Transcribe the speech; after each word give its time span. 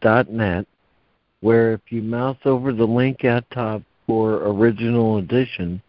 jcim.net, 0.00 0.66
where 1.40 1.72
if 1.72 1.80
you 1.90 2.02
mouse 2.02 2.38
over 2.44 2.72
the 2.72 2.86
link 2.86 3.24
at 3.24 3.48
top 3.50 3.82
for 4.06 4.48
original 4.48 5.18
edition, 5.18 5.80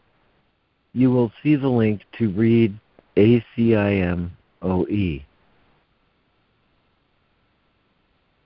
you 0.94 1.12
will 1.12 1.32
see 1.42 1.56
the 1.56 1.68
link 1.68 2.02
to 2.18 2.30
read 2.30 2.78
ACIMOE. 3.16 4.32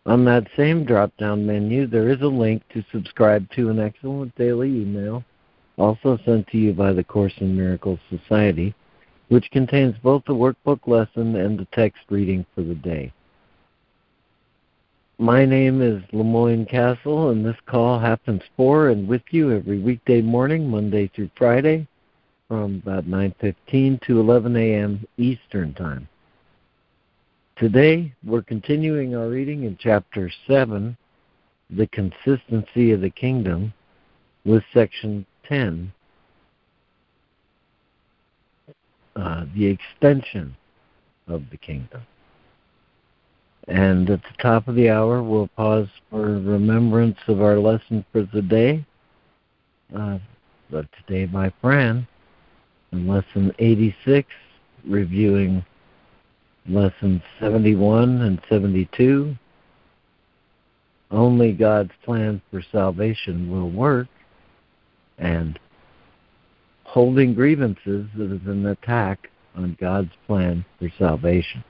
On 0.06 0.26
that 0.26 0.48
same 0.58 0.84
drop 0.84 1.16
down 1.18 1.46
menu, 1.46 1.88
there 1.88 2.10
is 2.10 2.22
a 2.22 2.28
link 2.28 2.62
to 2.74 2.84
subscribe 2.92 3.50
to 3.52 3.70
an 3.70 3.80
excellent 3.80 4.36
daily 4.36 4.70
email, 4.70 5.24
also 5.78 6.20
sent 6.26 6.48
to 6.48 6.58
you 6.58 6.74
by 6.74 6.92
the 6.92 7.04
Course 7.04 7.34
in 7.38 7.56
Miracles 7.56 8.00
Society, 8.10 8.76
which 9.30 9.50
contains 9.52 9.96
both 10.04 10.24
the 10.26 10.34
workbook 10.34 10.88
lesson 10.88 11.38
and 11.38 11.58
the 11.58 11.68
text 11.72 12.02
reading 12.10 12.46
for 12.54 12.62
the 12.64 12.76
day. 12.76 13.14
My 15.20 15.46
name 15.46 15.82
is 15.82 16.02
LeMoyne 16.12 16.68
Castle, 16.68 17.30
and 17.30 17.46
this 17.46 17.56
call 17.68 18.00
happens 18.00 18.42
for 18.58 18.90
and 18.90 19.08
with 19.08 19.22
you 19.30 19.52
every 19.52 19.80
weekday 19.80 20.22
morning, 20.22 20.68
Monday 20.68 21.08
through 21.08 21.30
Friday, 21.38 21.88
from 22.48 22.82
about 22.84 23.06
9:15 23.06 24.02
to 24.08 24.20
11 24.20 24.56
a.m. 24.56 25.06
Eastern 25.18 25.76
Time. 25.76 26.08
Today, 27.58 28.12
we're 28.24 28.42
continuing 28.42 29.16
our 29.16 29.30
reading 29.30 29.66
in 29.66 29.78
Chapter 29.80 30.32
7, 30.48 30.98
The 31.70 31.88
Consistency 31.88 32.92
of 32.92 33.02
the 33.02 33.12
Kingdom, 33.12 33.72
with 34.46 34.64
Section 34.74 35.28
10, 35.44 35.94
uh, 39.16 39.46
The 39.54 39.68
Extension 39.68 40.56
of 41.28 41.44
the 41.52 41.58
Kingdom. 41.58 42.02
And 43.68 44.10
at 44.10 44.22
the 44.24 44.42
top 44.44 44.68
of 44.68 44.76
the 44.76 44.90
hour, 44.90 45.24
we'll 45.24 45.48
pause 45.48 45.88
for 46.10 46.40
remembrance 46.40 47.18
of 47.28 47.42
our 47.42 47.58
lesson 47.58 48.06
for 48.12 48.28
the 48.34 48.42
day. 48.42 48.86
Uh, 49.96 50.18
but 50.70 50.86
today 51.06 51.26
by 51.26 51.54
Fran, 51.62 52.08
in 52.92 53.08
Lesson 53.08 53.54
86, 53.60 54.28
reviewing 54.86 55.64
lessons 56.68 57.22
71 57.40 58.22
and 58.22 58.42
72. 58.50 59.36
Only 61.12 61.52
God's 61.52 61.92
plan 62.04 62.42
for 62.50 62.62
salvation 62.72 63.52
will 63.52 63.70
work, 63.70 64.08
and 65.20 65.60
holding 66.84 67.34
grievances 67.34 68.08
is 68.16 68.42
an 68.48 68.66
attack 68.66 69.30
on 69.56 69.78
God's 69.80 70.12
plan 70.26 70.66
for 70.80 70.92
salvation. 70.98 71.64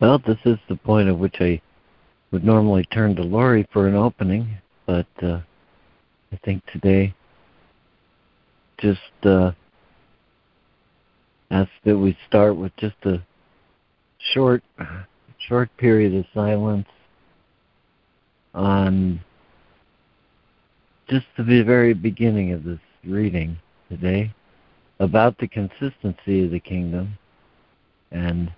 Well, 0.00 0.20
this 0.24 0.38
is 0.44 0.58
the 0.68 0.76
point 0.76 1.08
at 1.08 1.18
which 1.18 1.36
I 1.40 1.60
would 2.30 2.44
normally 2.44 2.84
turn 2.84 3.16
to 3.16 3.22
Lori 3.22 3.66
for 3.72 3.88
an 3.88 3.96
opening, 3.96 4.56
but 4.86 5.08
uh, 5.20 5.40
I 6.32 6.36
think 6.44 6.64
today 6.66 7.14
just 8.78 9.00
uh, 9.24 9.50
ask 11.50 11.70
that 11.84 11.98
we 11.98 12.16
start 12.28 12.56
with 12.56 12.70
just 12.76 12.94
a 13.04 13.20
short, 14.32 14.62
short 15.48 15.68
period 15.78 16.14
of 16.14 16.26
silence 16.32 16.86
on 18.54 19.20
just 21.08 21.26
the 21.36 21.62
very 21.62 21.92
beginning 21.92 22.52
of 22.52 22.62
this 22.62 22.78
reading 23.04 23.58
today 23.88 24.32
about 25.00 25.36
the 25.38 25.48
consistency 25.48 26.44
of 26.44 26.52
the 26.52 26.60
kingdom 26.60 27.18
and 28.12 28.52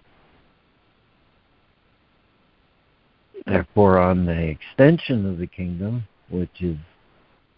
Therefore, 3.47 3.99
on 3.99 4.27
the 4.27 4.49
extension 4.49 5.27
of 5.27 5.39
the 5.39 5.47
kingdom, 5.47 6.07
which 6.29 6.61
is 6.61 6.77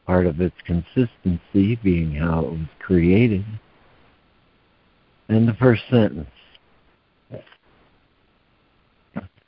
part 0.07 0.27
of 0.27 0.41
its 0.41 0.57
consistency 0.65 1.77
being 1.77 2.13
how 2.15 2.41
it 2.41 2.51
was 2.53 2.69
created, 2.79 3.45
in 5.29 5.47
the 5.47 5.55
first 5.55 5.83
sentence, 5.91 6.29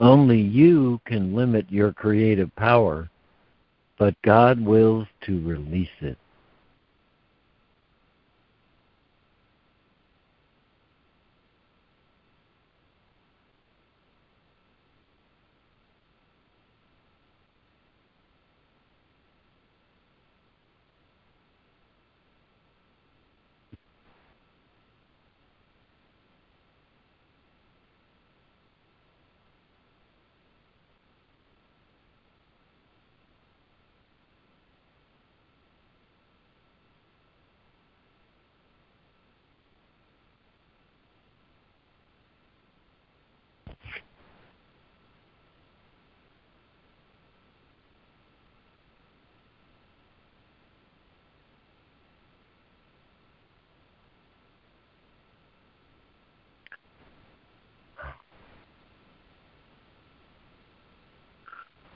only 0.00 0.40
you 0.40 1.00
can 1.06 1.34
limit 1.34 1.70
your 1.70 1.92
creative 1.92 2.54
power, 2.56 3.08
but 3.98 4.14
God 4.22 4.60
wills 4.60 5.06
to 5.22 5.40
release 5.46 5.88
it. 6.00 6.18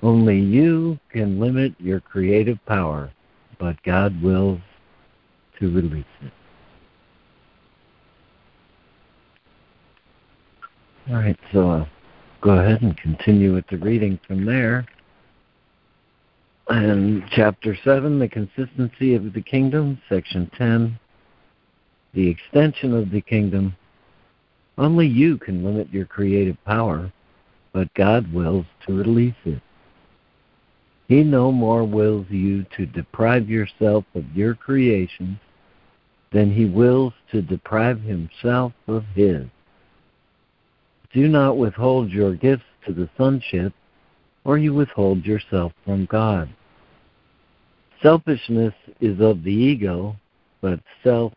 Only 0.09 0.39
you 0.39 0.99
can 1.11 1.39
limit 1.39 1.75
your 1.79 2.01
creative 2.01 2.59
power, 2.65 3.13
but 3.59 3.83
God 3.83 4.23
wills 4.23 4.59
to 5.59 5.71
release 5.71 6.07
it. 6.23 6.33
All 11.11 11.17
right, 11.17 11.39
so 11.53 11.69
I'll 11.69 11.89
go 12.41 12.53
ahead 12.53 12.81
and 12.81 12.97
continue 12.97 13.53
with 13.53 13.67
the 13.67 13.77
reading 13.77 14.19
from 14.27 14.47
there. 14.47 14.87
And 16.69 17.23
chapter 17.31 17.77
7, 17.85 18.19
the 18.19 18.29
consistency 18.29 19.15
of 19.15 19.35
the 19.35 19.43
kingdom, 19.43 20.01
section 20.09 20.51
10, 20.57 20.99
the 22.15 22.29
extension 22.31 22.95
of 22.95 23.11
the 23.11 23.21
kingdom. 23.21 23.77
Only 24.79 25.07
you 25.07 25.37
can 25.37 25.63
limit 25.63 25.93
your 25.93 26.07
creative 26.07 26.57
power, 26.65 27.13
but 27.75 27.93
God 27.93 28.33
wills 28.33 28.65
to 28.87 28.97
release 28.97 29.35
it. 29.45 29.61
He 31.09 31.23
no 31.25 31.51
more 31.51 31.85
wills 31.85 32.27
you 32.29 32.65
to 32.77 32.85
deprive 32.85 33.49
yourself 33.49 34.05
of 34.15 34.25
your 34.37 34.55
creation 34.55 35.41
than 36.33 36.53
he 36.53 36.67
wills 36.67 37.15
to 37.33 37.41
deprive 37.41 38.03
himself 38.03 38.75
of 38.87 39.05
his. 39.15 39.47
Do 41.15 41.27
not 41.27 41.57
withhold 41.57 42.11
your 42.11 42.35
gifts 42.35 42.65
to 42.87 42.93
the 42.93 43.09
sonship, 43.17 43.73
or 44.45 44.59
you 44.59 44.75
withhold 44.75 45.25
yourself 45.25 45.73
from 45.85 46.05
God. 46.05 46.51
Selfishness 48.03 48.75
is 49.01 49.19
of 49.21 49.43
the 49.43 49.53
ego, 49.53 50.15
but 50.61 50.81
self 51.03 51.33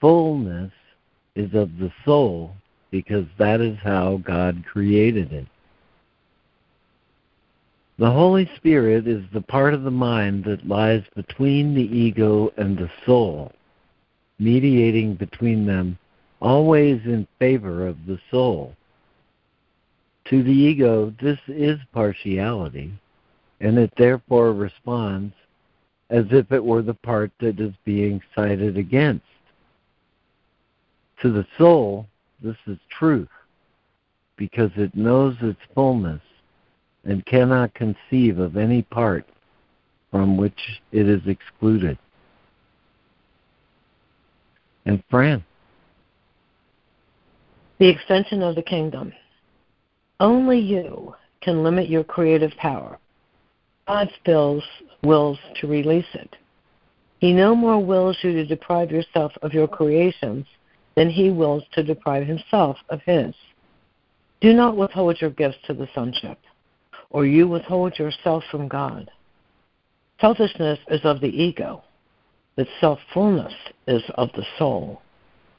fullness 0.00 0.72
is 1.34 1.52
of 1.54 1.78
the 1.78 1.92
soul 2.04 2.52
because 2.92 3.26
that 3.38 3.60
is 3.60 3.76
how 3.82 4.18
God 4.24 4.64
created 4.70 5.32
it. 5.32 5.46
The 7.98 8.12
Holy 8.12 8.48
Spirit 8.54 9.08
is 9.08 9.24
the 9.32 9.40
part 9.40 9.74
of 9.74 9.82
the 9.82 9.90
mind 9.90 10.44
that 10.44 10.68
lies 10.68 11.02
between 11.16 11.74
the 11.74 11.82
ego 11.82 12.52
and 12.56 12.78
the 12.78 12.88
soul, 13.04 13.50
mediating 14.38 15.14
between 15.14 15.66
them, 15.66 15.98
always 16.40 17.00
in 17.04 17.26
favor 17.40 17.88
of 17.88 18.06
the 18.06 18.20
soul. 18.30 18.76
To 20.26 20.44
the 20.44 20.52
ego, 20.52 21.12
this 21.20 21.40
is 21.48 21.80
partiality, 21.92 22.92
and 23.60 23.76
it 23.76 23.92
therefore 23.96 24.52
responds 24.52 25.34
as 26.08 26.26
if 26.30 26.52
it 26.52 26.64
were 26.64 26.82
the 26.82 26.94
part 26.94 27.32
that 27.40 27.58
is 27.58 27.74
being 27.84 28.22
sided 28.32 28.76
against. 28.76 29.26
To 31.22 31.32
the 31.32 31.46
soul, 31.58 32.06
this 32.40 32.56
is 32.68 32.78
truth, 32.96 33.28
because 34.36 34.70
it 34.76 34.94
knows 34.94 35.34
its 35.40 35.58
fullness 35.74 36.22
and 37.08 37.24
cannot 37.24 37.72
conceive 37.72 38.38
of 38.38 38.56
any 38.56 38.82
part 38.82 39.24
from 40.10 40.36
which 40.36 40.80
it 40.92 41.08
is 41.08 41.22
excluded. 41.26 41.98
And 44.84 45.02
Fran. 45.10 45.42
The 47.78 47.88
extension 47.88 48.42
of 48.42 48.56
the 48.56 48.62
kingdom. 48.62 49.12
Only 50.20 50.58
you 50.58 51.14
can 51.40 51.62
limit 51.62 51.88
your 51.88 52.04
creative 52.04 52.52
power. 52.58 52.98
God 53.86 54.10
wills, 54.26 54.64
wills 55.02 55.38
to 55.60 55.66
release 55.66 56.12
it. 56.12 56.36
He 57.20 57.32
no 57.32 57.54
more 57.54 57.82
wills 57.82 58.18
you 58.22 58.32
to 58.32 58.44
deprive 58.44 58.90
yourself 58.90 59.32
of 59.40 59.54
your 59.54 59.66
creations 59.66 60.46
than 60.94 61.08
he 61.08 61.30
wills 61.30 61.62
to 61.72 61.82
deprive 61.82 62.26
himself 62.26 62.76
of 62.90 63.00
his. 63.06 63.34
Do 64.40 64.52
not 64.52 64.76
withhold 64.76 65.20
your 65.20 65.30
gifts 65.30 65.58
to 65.66 65.74
the 65.74 65.88
sonship 65.94 66.38
or 67.10 67.26
you 67.26 67.48
withhold 67.48 67.98
yourself 67.98 68.44
from 68.50 68.68
God. 68.68 69.10
Selfishness 70.20 70.78
is 70.88 71.00
of 71.04 71.20
the 71.20 71.28
ego, 71.28 71.82
but 72.56 72.66
self-fullness 72.80 73.54
is 73.86 74.02
of 74.16 74.30
the 74.32 74.44
soul, 74.58 75.00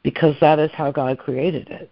because 0.04 0.36
that 0.42 0.60
is 0.60 0.72
how 0.74 0.92
God 0.92 1.18
created 1.18 1.70
it. 1.70 1.90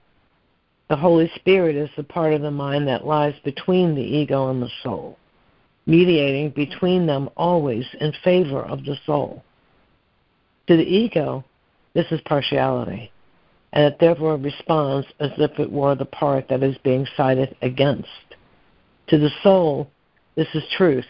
The 0.89 0.95
Holy 0.95 1.31
Spirit 1.35 1.75
is 1.75 1.89
the 1.97 2.03
part 2.03 2.33
of 2.33 2.41
the 2.41 2.51
mind 2.51 2.87
that 2.87 3.05
lies 3.05 3.35
between 3.43 3.95
the 3.95 4.01
ego 4.01 4.49
and 4.49 4.61
the 4.61 4.71
soul, 4.83 5.17
mediating 5.85 6.51
between 6.51 7.05
them 7.05 7.29
always 7.35 7.85
in 7.99 8.13
favor 8.23 8.61
of 8.61 8.83
the 8.85 8.97
soul. 9.05 9.43
To 10.67 10.77
the 10.77 10.83
ego, 10.83 11.43
this 11.93 12.05
is 12.11 12.21
partiality, 12.25 13.11
and 13.73 13.85
it 13.85 13.97
therefore 13.99 14.37
responds 14.37 15.07
as 15.19 15.31
if 15.37 15.57
it 15.59 15.71
were 15.71 15.95
the 15.95 16.05
part 16.05 16.47
that 16.49 16.63
is 16.63 16.77
being 16.83 17.07
sided 17.15 17.55
against. 17.61 18.26
To 19.07 19.17
the 19.17 19.31
soul, 19.41 19.89
this 20.35 20.47
is 20.53 20.63
truth, 20.75 21.05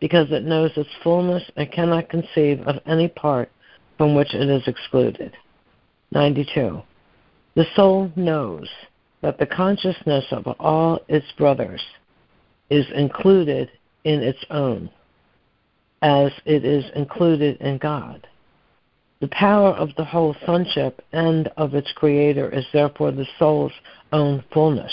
because 0.00 0.30
it 0.30 0.44
knows 0.44 0.70
its 0.76 0.90
fullness 1.02 1.42
and 1.56 1.70
cannot 1.72 2.08
conceive 2.08 2.60
of 2.66 2.80
any 2.86 3.08
part 3.08 3.50
from 3.98 4.14
which 4.14 4.34
it 4.34 4.48
is 4.48 4.66
excluded. 4.66 5.32
92. 6.12 6.82
The 7.54 7.66
soul 7.74 8.10
knows 8.16 8.68
that 9.22 9.38
the 9.38 9.46
consciousness 9.46 10.24
of 10.30 10.46
all 10.58 11.00
its 11.08 11.26
brothers 11.36 11.82
is 12.70 12.86
included 12.94 13.70
in 14.04 14.22
its 14.22 14.44
own, 14.50 14.90
as 16.00 16.32
it 16.44 16.64
is 16.64 16.84
included 16.94 17.60
in 17.60 17.78
God. 17.78 18.26
The 19.20 19.28
power 19.28 19.70
of 19.70 19.90
the 19.96 20.04
whole 20.04 20.34
sonship 20.46 21.04
and 21.12 21.48
of 21.56 21.74
its 21.74 21.92
creator 21.92 22.48
is 22.50 22.64
therefore 22.72 23.12
the 23.12 23.26
soul's 23.38 23.72
own 24.12 24.42
fullness 24.52 24.92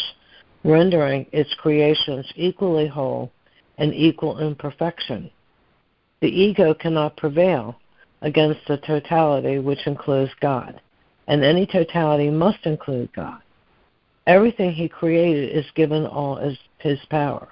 rendering 0.63 1.25
its 1.31 1.53
creations 1.55 2.25
equally 2.35 2.87
whole 2.87 3.31
and 3.77 3.93
equal 3.93 4.39
in 4.39 4.55
perfection. 4.55 5.29
The 6.21 6.27
ego 6.27 6.73
cannot 6.73 7.17
prevail 7.17 7.79
against 8.21 8.59
the 8.67 8.77
totality 8.77 9.59
which 9.59 9.87
includes 9.87 10.31
God, 10.41 10.81
and 11.27 11.43
any 11.43 11.65
totality 11.65 12.29
must 12.29 12.65
include 12.65 13.13
God. 13.13 13.41
Everything 14.27 14.73
he 14.73 14.89
created 14.89 15.55
is 15.55 15.65
given 15.75 16.05
all 16.05 16.37
as 16.37 16.57
his 16.79 16.99
power, 17.09 17.47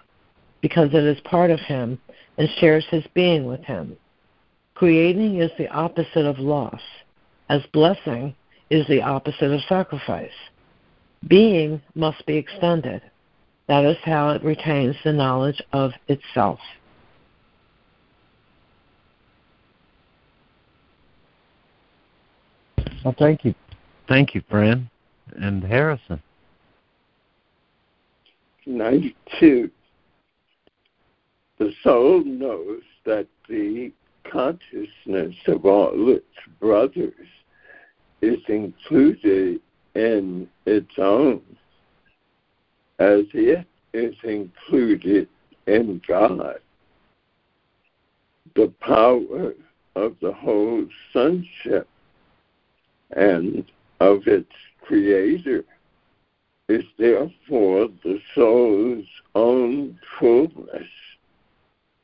because 0.61 0.89
it 0.93 1.03
is 1.03 1.19
part 1.21 1.49
of 1.49 1.59
him 1.61 1.99
and 2.37 2.49
shares 2.59 2.85
his 2.91 3.03
being 3.13 3.45
with 3.45 3.61
him. 3.61 3.95
Creating 4.75 5.41
is 5.41 5.51
the 5.57 5.69
opposite 5.69 6.25
of 6.25 6.37
loss, 6.37 6.81
as 7.49 7.61
blessing 7.73 8.35
is 8.69 8.85
the 8.87 9.01
opposite 9.01 9.51
of 9.51 9.61
sacrifice. 9.69 10.29
Being 11.25 11.81
must 11.95 12.25
be 12.25 12.35
extended. 12.37 13.01
That 13.67 13.85
is 13.85 13.97
how 14.03 14.29
it 14.29 14.43
retains 14.43 14.95
the 15.03 15.13
knowledge 15.13 15.61
of 15.73 15.91
itself. 16.07 16.59
Well, 23.03 23.15
thank 23.17 23.45
you. 23.45 23.53
Thank 24.07 24.35
you, 24.35 24.41
Fran 24.49 24.89
and 25.35 25.63
Harrison. 25.63 26.21
92. 28.65 29.69
The 31.57 31.73
soul 31.83 32.23
knows 32.23 32.81
that 33.05 33.27
the 33.47 33.91
consciousness 34.29 35.35
of 35.47 35.65
all 35.65 36.09
its 36.09 36.25
brothers 36.59 37.13
is 38.21 38.39
included 38.47 39.61
in 39.97 40.47
its 40.67 40.91
own 40.99 41.41
as 42.99 43.23
it 43.33 43.65
is 43.93 44.15
included 44.23 45.27
in 45.65 45.99
God. 46.07 46.59
The 48.55 48.71
power 48.79 49.53
of 49.95 50.15
the 50.21 50.33
whole 50.33 50.85
sonship 51.11 51.87
and 53.11 53.65
of 53.99 54.27
its 54.27 54.51
creator 54.81 55.63
is 56.69 56.83
therefore 56.99 57.87
the 58.03 58.19
soul's 58.35 59.05
own 59.33 59.99
fullness, 60.19 60.87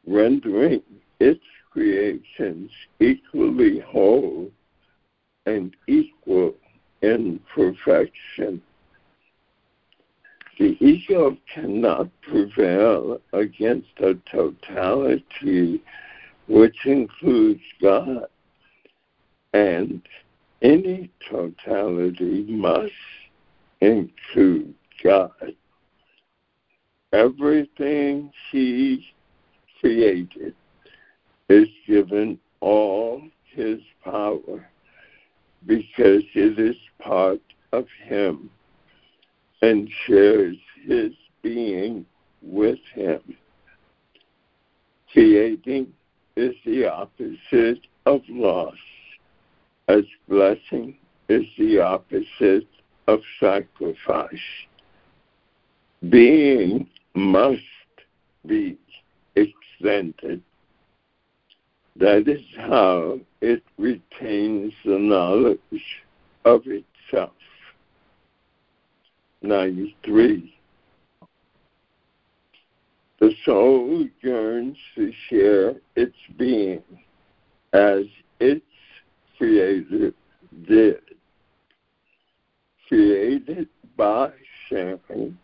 rendering 0.08 0.82
its 1.20 1.46
creations 1.72 2.72
equally 3.00 3.80
whole 3.80 4.50
and 5.46 5.76
equal 5.88 6.56
in 7.04 7.38
perfection. 7.54 8.62
The 10.58 10.78
ego 10.80 11.38
cannot 11.54 12.10
prevail 12.22 13.20
against 13.34 13.90
a 13.98 14.16
totality 14.32 15.84
which 16.48 16.86
includes 16.86 17.62
God, 17.82 18.28
and 19.54 20.02
any 20.62 21.10
totality 21.30 22.46
must 22.48 22.94
include 23.82 24.74
God. 25.04 25.56
Everything 27.12 28.32
He 28.50 29.06
created 29.82 30.56
is 31.50 31.68
given 31.86 32.40
all 32.62 33.22
His 33.44 33.82
power 34.06 34.70
because 35.66 36.24
it 36.34 36.60
is 36.60 36.76
part 37.00 37.42
of 37.72 37.86
Him 38.04 38.50
and 39.62 39.90
shares 40.06 40.58
His 40.86 41.12
being 41.42 42.06
with 42.42 42.80
Him. 42.94 43.22
Creating 45.12 45.94
is 46.36 46.56
the 46.66 46.88
opposite 46.88 47.82
of 48.06 48.22
loss, 48.28 48.76
as 49.88 50.04
blessing 50.28 50.98
is 51.30 51.46
the 51.58 51.80
opposite 51.80 52.68
of 53.08 53.20
sacrifice. 53.40 54.30
Being 56.10 56.90
must 57.14 57.62
be 58.46 58.78
extended 59.36 60.42
that 61.96 62.28
is 62.28 62.42
how 62.58 63.20
it 63.42 63.64
retains 63.78 64.74
the 64.84 64.98
knowledge 64.98 65.60
of 66.46 66.62
itself. 66.66 67.32
93. 69.42 70.56
The 73.20 73.34
soul 73.46 74.08
yearns 74.22 74.78
to 74.96 75.12
share 75.30 75.76
its 75.96 76.16
being 76.38 76.84
as 77.74 78.06
its 78.40 78.66
creator 79.38 80.14
did. 80.68 81.02
Created 82.88 83.68
by 83.98 84.32
sharing, 84.68 85.38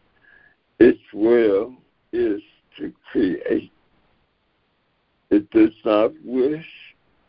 its 0.79 0.99
will 1.13 1.73
is 2.11 2.41
to 2.77 2.93
create 3.11 3.71
it 5.29 5.50
does 5.51 5.74
not 5.86 6.12
wish 6.24 6.65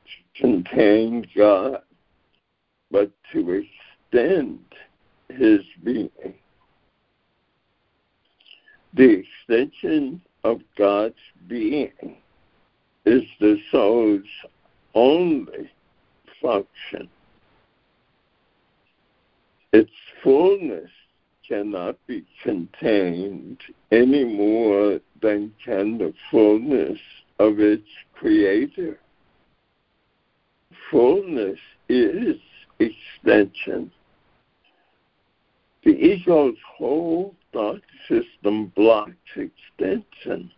to 0.06 0.40
contain 0.40 1.26
God, 1.36 1.82
but 2.90 3.10
to 3.32 3.64
extend 4.10 4.60
his 5.28 5.60
being. 5.84 6.10
The 8.94 9.22
extension 9.22 10.20
of 10.44 10.60
God's 10.76 11.14
being 11.46 12.16
is 13.04 13.22
the 13.38 13.60
soul's 13.70 14.22
only 14.94 15.70
function. 16.42 17.08
Its 19.72 19.92
fullness 20.22 20.90
cannot 21.46 21.96
be 22.06 22.24
contained 22.42 23.58
any 23.92 24.24
more 24.24 25.00
than 25.20 25.52
can 25.64 25.98
the 25.98 26.12
fullness 26.30 26.98
of 27.40 27.58
its 27.58 27.88
creator. 28.12 29.00
Fullness 30.90 31.58
is 31.88 32.36
extension. 32.78 33.90
The 35.82 35.92
ego's 35.92 36.58
whole 36.76 37.34
thought 37.50 37.80
system 38.06 38.66
blocks 38.76 39.14
extension 39.34 40.52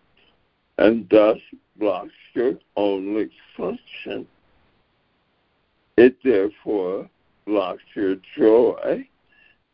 and 0.79 1.09
thus 1.09 1.39
blocks 1.77 2.11
your 2.35 2.55
only 2.77 3.31
function. 3.57 4.27
It 5.97 6.17
therefore 6.25 7.09
blocks 7.47 7.85
your 7.95 8.17
joy, 8.37 9.07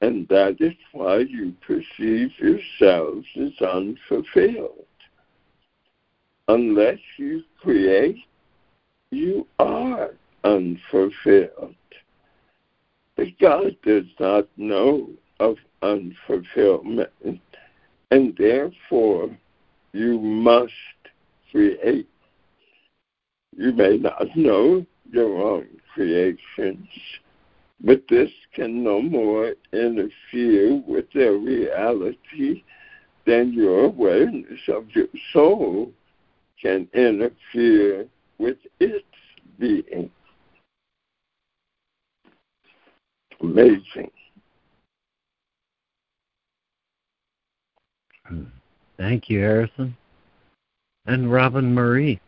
and 0.03 0.29
that 0.29 0.57
is 0.61 0.75
why 0.93 1.21
you 1.21 1.55
perceive 1.67 2.33
yourselves 2.39 3.27
as 3.41 3.67
unfulfilled. 3.67 4.85
Unless 6.49 6.99
you 7.19 7.43
create, 7.61 8.17
you 9.11 9.47
are 9.59 10.11
unfulfilled. 10.45 11.75
But 13.17 13.39
God 13.39 13.77
does 13.85 14.07
not 14.19 14.49
know 14.57 15.11
of 15.41 15.57
unfulfillment, 15.83 17.41
and 18.11 18.37
therefore 18.39 19.37
you 19.93 20.19
must 20.19 20.73
create. 21.51 22.09
You 23.57 23.73
may 23.73 23.99
not 23.99 24.37
know 24.37 24.87
your 25.11 25.43
own 25.43 25.69
creations, 25.93 26.89
but 27.81 28.03
this 28.09 28.31
can 28.55 28.83
no 28.83 29.03
more 29.03 29.55
interfere 29.73 30.83
with 30.87 31.13
their 31.13 31.35
reality 31.35 32.63
than 33.27 33.53
your 33.53 33.85
awareness 33.85 34.61
of 34.69 34.87
your 34.95 35.09
soul 35.33 35.93
can 36.61 36.89
interfere 36.93 38.07
with 38.39 38.59
its 38.81 39.05
being. 39.59 40.11
Amazing. 43.41 44.11
Thank 48.97 49.31
you, 49.31 49.39
Harrison. 49.41 49.97
And 51.07 51.33
Robin 51.33 51.73
Marie. 51.75 52.21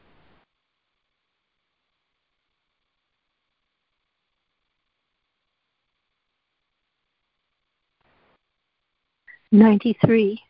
Ninety-three. 9.53 10.41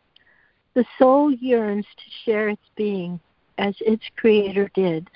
The 0.74 0.84
soul 0.98 1.32
yearns 1.32 1.86
to 1.96 2.04
share 2.24 2.50
its 2.50 2.62
being 2.76 3.18
as 3.60 3.74
its 3.80 4.02
creator 4.16 4.70
did. 4.74 5.08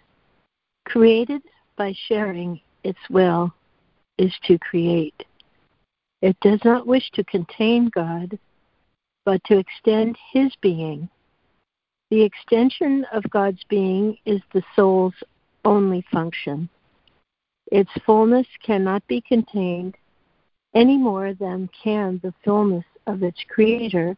Created 0.85 1.43
by 1.77 1.95
sharing 2.09 2.61
its 2.85 2.99
will 3.09 3.53
is 4.19 4.33
to 4.45 4.59
create. 4.59 5.25
It 6.21 6.37
does 6.41 6.61
not 6.63 6.87
wish 6.87 7.11
to 7.13 7.25
contain 7.25 7.91
God, 7.95 8.39
but 9.25 9.43
to 9.45 9.59
extend 9.59 10.17
his 10.33 10.53
being. 10.61 11.09
The 12.11 12.23
extension 12.23 13.07
of 13.13 13.29
God's 13.31 13.65
being 13.71 14.19
is 14.27 14.41
the 14.53 14.63
soul's 14.77 15.15
only 15.65 16.05
function. 16.13 16.69
Its 17.73 17.91
fullness 18.05 18.47
cannot 18.63 19.07
be 19.07 19.23
contained 19.23 19.97
any 20.75 20.99
more 20.99 21.33
than 21.33 21.71
can 21.83 22.21
the 22.23 22.35
fullness 22.45 22.85
of 23.07 23.23
its 23.23 23.39
creator. 23.49 24.17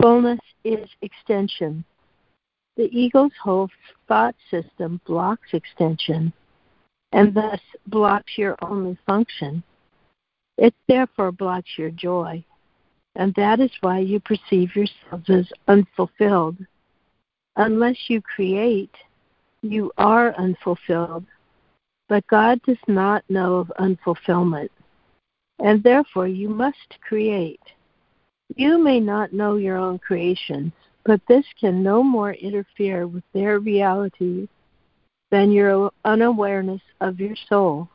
Fullness 0.00 0.40
is 0.62 0.88
extension. 1.02 1.84
The 2.78 2.96
ego's 2.96 3.32
whole 3.42 3.68
thought 4.06 4.36
system 4.52 5.00
blocks 5.04 5.48
extension 5.52 6.32
and 7.10 7.34
thus 7.34 7.60
blocks 7.88 8.38
your 8.38 8.56
only 8.62 8.96
function. 9.04 9.64
It 10.56 10.74
therefore 10.86 11.32
blocks 11.32 11.70
your 11.76 11.90
joy, 11.90 12.44
and 13.16 13.34
that 13.34 13.58
is 13.58 13.72
why 13.80 13.98
you 13.98 14.20
perceive 14.20 14.76
yourselves 14.76 15.28
as 15.28 15.50
unfulfilled. 15.66 16.58
Unless 17.56 18.08
you 18.08 18.22
create, 18.22 18.94
you 19.62 19.90
are 19.98 20.32
unfulfilled. 20.36 21.24
But 22.08 22.28
God 22.28 22.60
does 22.62 22.78
not 22.86 23.24
know 23.28 23.56
of 23.56 23.72
unfulfillment, 23.80 24.70
and 25.58 25.82
therefore 25.82 26.28
you 26.28 26.48
must 26.48 27.00
create. 27.00 27.60
You 28.54 28.78
may 28.78 29.00
not 29.00 29.32
know 29.32 29.56
your 29.56 29.76
own 29.76 29.98
creations, 29.98 30.72
but 31.04 31.20
this 31.28 31.44
can 31.58 31.82
no 31.82 32.02
more 32.02 32.32
interfere 32.32 33.06
with 33.06 33.24
their 33.32 33.58
reality 33.58 34.48
than 35.30 35.52
your 35.52 35.90
unawareness 36.04 36.82
of 37.00 37.20
your 37.20 37.36
soul 37.48 37.88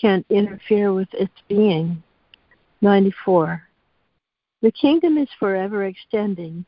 can 0.00 0.24
interfere 0.30 0.92
with 0.92 1.08
its 1.12 1.34
being. 1.48 2.02
94. 2.80 3.62
The 4.62 4.72
kingdom 4.72 5.18
is 5.18 5.28
forever 5.38 5.84
extending 5.84 6.64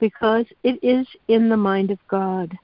because 0.00 0.46
it 0.62 0.78
is 0.82 1.06
in 1.28 1.48
the 1.48 1.56
mind 1.56 1.90
of 1.90 1.98
God. 2.08 2.56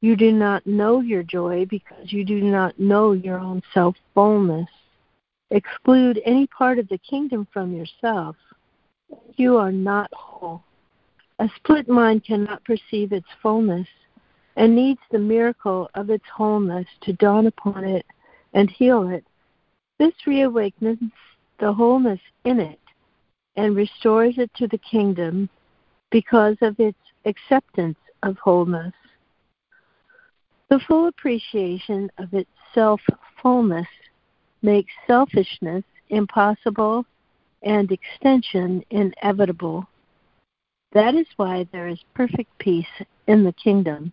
You 0.00 0.16
do 0.16 0.32
not 0.32 0.66
know 0.66 1.00
your 1.00 1.22
joy 1.22 1.66
because 1.66 2.12
you 2.12 2.24
do 2.24 2.40
not 2.40 2.78
know 2.78 3.12
your 3.12 3.38
own 3.38 3.62
self 3.74 3.96
fullness. 4.14 4.68
Exclude 5.50 6.20
any 6.24 6.46
part 6.46 6.78
of 6.78 6.88
the 6.88 6.98
kingdom 6.98 7.46
from 7.52 7.74
yourself. 7.74 8.36
You 9.36 9.56
are 9.56 9.72
not 9.72 10.08
whole. 10.12 10.62
A 11.40 11.48
split 11.56 11.88
mind 11.88 12.22
cannot 12.22 12.62
perceive 12.64 13.14
its 13.14 13.26
fullness 13.40 13.88
and 14.56 14.76
needs 14.76 15.00
the 15.10 15.18
miracle 15.18 15.88
of 15.94 16.10
its 16.10 16.26
wholeness 16.36 16.86
to 17.00 17.14
dawn 17.14 17.46
upon 17.46 17.82
it 17.82 18.04
and 18.52 18.68
heal 18.68 19.08
it. 19.08 19.24
This 19.98 20.12
reawakens 20.26 21.10
the 21.58 21.72
wholeness 21.72 22.20
in 22.44 22.60
it 22.60 22.78
and 23.56 23.74
restores 23.74 24.36
it 24.36 24.52
to 24.56 24.68
the 24.68 24.76
kingdom 24.78 25.48
because 26.10 26.58
of 26.60 26.78
its 26.78 26.98
acceptance 27.24 27.98
of 28.22 28.36
wholeness. 28.36 28.92
The 30.68 30.80
full 30.80 31.08
appreciation 31.08 32.10
of 32.18 32.34
its 32.34 32.50
self 32.74 33.00
fullness 33.40 33.88
makes 34.60 34.92
selfishness 35.06 35.84
impossible 36.10 37.06
and 37.62 37.90
extension 37.90 38.84
inevitable. 38.90 39.86
That 40.92 41.14
is 41.14 41.26
why 41.36 41.66
there 41.72 41.88
is 41.88 42.00
perfect 42.14 42.50
peace 42.58 42.86
in 43.28 43.44
the 43.44 43.52
kingdom. 43.52 44.12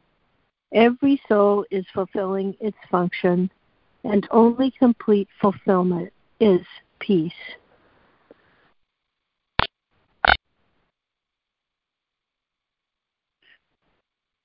Every 0.73 1.19
soul 1.27 1.65
is 1.71 1.85
fulfilling 1.93 2.55
its 2.59 2.77
function, 2.91 3.49
and 4.03 4.27
only 4.31 4.71
complete 4.71 5.27
fulfillment 5.41 6.11
is 6.39 6.61
peace. 6.99 7.31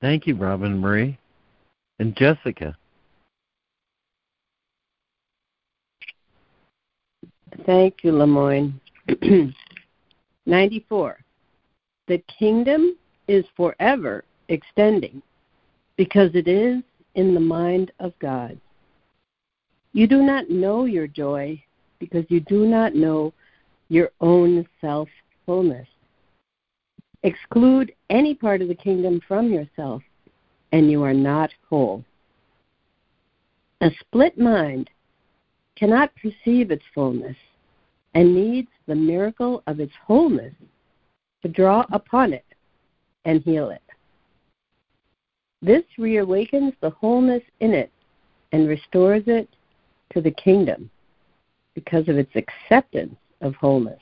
Thank 0.01 0.27
you, 0.27 0.35
Robin 0.35 0.81
Marie. 0.81 1.19
And 1.99 2.17
Jessica. 2.17 2.77
Thank 7.67 8.03
you, 8.03 8.13
LeMoyne. 8.13 8.73
94. 10.47 11.22
The 12.09 12.23
kingdom 12.39 12.97
is 13.29 13.45
forever 13.57 14.25
extending 14.49 15.23
because 15.97 16.35
it 16.35 16.49
is 16.49 16.83
in 17.15 17.35
the 17.35 17.41
mind 17.41 17.93
of 18.01 18.13
God. 18.19 18.59
You 19.93 20.07
do 20.07 20.23
not 20.23 20.51
know 20.51 20.85
your 20.85 21.07
joy 21.07 21.63
because 21.99 22.25
you 22.29 22.41
do 22.41 22.67
not 22.67 22.95
know 22.95 23.33
your 23.89 24.11
own 24.21 24.67
self 24.81 25.09
fullness. 25.47 25.87
Exclude 27.23 27.93
any 28.11 28.35
part 28.35 28.63
of 28.63 28.69
the 28.69 28.75
kingdom 28.75 29.21
from 29.29 29.53
yourself, 29.53 30.03
and 30.73 30.91
you 30.91 31.03
are 31.03 31.15
not 31.15 31.51
whole. 31.69 32.05
A 33.81 33.91
split 34.01 34.39
mind 34.39 34.91
cannot 35.77 36.11
perceive 36.17 36.71
its 36.71 36.85
fullness 36.95 37.37
and 38.15 38.35
needs 38.35 38.69
the 38.87 38.95
miracle 38.95 39.63
of 39.67 39.79
its 39.79 39.93
wholeness 40.05 40.55
to 41.43 41.49
draw 41.49 41.85
upon 41.93 42.33
it 42.33 42.45
and 43.25 43.43
heal 43.43 43.71
it. 43.71 43.83
This 45.61 45.85
reawakens 45.99 46.75
the 46.81 46.91
wholeness 46.91 47.43
in 47.61 47.73
it 47.73 47.91
and 48.53 48.69
restores 48.69 49.23
it 49.27 49.49
to 50.13 50.21
the 50.21 50.33
kingdom 50.33 50.91
because 51.75 52.09
of 52.09 52.19
its 52.19 52.33
acceptance 52.35 53.17
of 53.41 53.55
wholeness. 53.57 54.01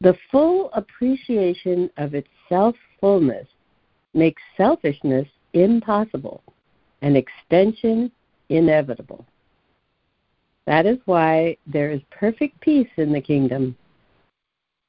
The 0.00 0.16
full 0.30 0.70
appreciation 0.74 1.90
of 1.96 2.14
its 2.14 2.28
self 2.48 2.76
fullness 3.00 3.46
makes 4.14 4.42
selfishness 4.56 5.26
impossible 5.52 6.42
and 7.02 7.16
extension 7.16 8.10
inevitable. 8.48 9.26
That 10.66 10.86
is 10.86 10.98
why 11.06 11.56
there 11.66 11.90
is 11.90 12.00
perfect 12.10 12.60
peace 12.60 12.88
in 12.96 13.12
the 13.12 13.20
kingdom. 13.20 13.76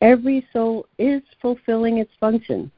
Every 0.02 0.48
soul 0.54 0.86
is 0.98 1.22
fulfilling 1.42 1.98
its 1.98 2.12
function, 2.20 2.72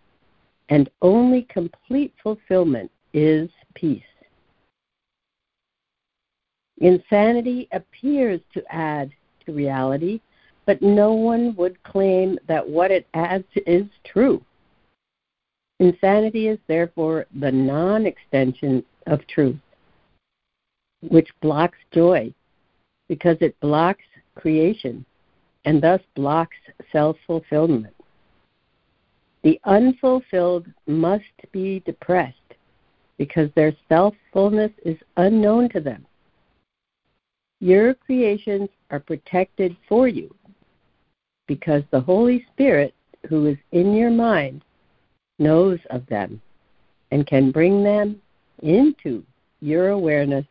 and 0.70 0.90
only 1.02 1.44
complete 1.44 2.14
fulfillment 2.22 2.90
is 3.14 3.50
peace. 3.76 4.02
Insanity 6.80 7.68
appears 7.72 8.42
to 8.54 8.64
add 8.74 9.12
to 9.46 9.54
reality, 9.54 10.20
but 10.66 10.82
no 10.82 11.14
one 11.14 11.56
would 11.56 11.82
claim 11.84 12.40
that 12.48 12.68
what 12.68 12.90
it 12.90 13.06
adds 13.14 13.46
is 13.68 13.86
true. 14.04 14.44
Insanity 15.80 16.48
is 16.48 16.58
therefore 16.68 17.28
the 17.40 17.52
non 17.52 18.08
extension 18.08 18.84
of 19.06 19.26
truth, 19.28 19.60
which 21.02 21.30
blocks 21.42 21.78
joy 21.92 22.34
because 23.08 23.38
it 23.42 23.60
blocks 23.60 24.04
creation 24.36 25.06
and 25.66 25.82
thus 25.82 26.02
blocks 26.16 26.58
self 26.92 27.18
fulfillment. 27.26 27.94
The 29.44 29.60
unfulfilled 29.66 30.68
must 30.88 31.24
be 31.52 31.82
depressed 31.86 32.36
because 33.18 33.50
their 33.56 33.74
self 33.90 34.16
fullness 34.32 34.72
is 34.86 34.98
unknown 35.18 35.70
to 35.70 35.80
them. 35.80 36.06
Your 37.60 37.94
creations 37.94 38.70
are 38.90 39.00
protected 39.00 39.76
for 39.88 40.08
you 40.08 40.34
because 41.48 41.84
the 41.92 42.02
Holy 42.02 42.46
Spirit, 42.52 42.94
who 43.28 43.46
is 43.48 43.58
in 43.72 43.94
your 43.94 44.10
mind, 44.10 44.64
knows 45.38 45.80
of 45.90 46.06
them 46.08 46.42
and 47.12 47.28
can 47.28 47.52
bring 47.52 47.84
them 47.84 48.22
into 48.64 49.24
your 49.60 49.90
awareness 49.90 50.46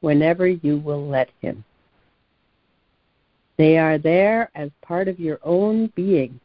whenever 0.00 0.46
you 0.46 0.78
will 0.78 1.06
let 1.06 1.30
Him. 1.40 1.64
They 3.58 3.78
are 3.78 3.98
there 3.98 4.50
as 4.54 4.70
part 4.82 5.08
of 5.08 5.18
your 5.18 5.38
own 5.42 5.92
being 5.94 6.38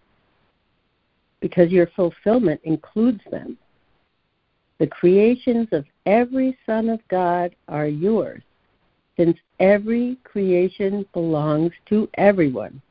because 1.42 1.72
your 1.72 1.88
fulfillment 1.88 2.62
includes 2.64 3.22
them. 3.30 3.58
The 4.80 4.88
creations 4.88 5.68
of 5.72 5.86
every 6.06 6.58
Son 6.66 6.90
of 6.90 7.00
God 7.08 7.56
are 7.68 7.88
yours 7.88 8.42
since 9.18 9.38
every 9.60 10.18
creation 10.24 11.06
belongs 11.14 11.72
to 11.88 12.10
everyone, 12.16 12.82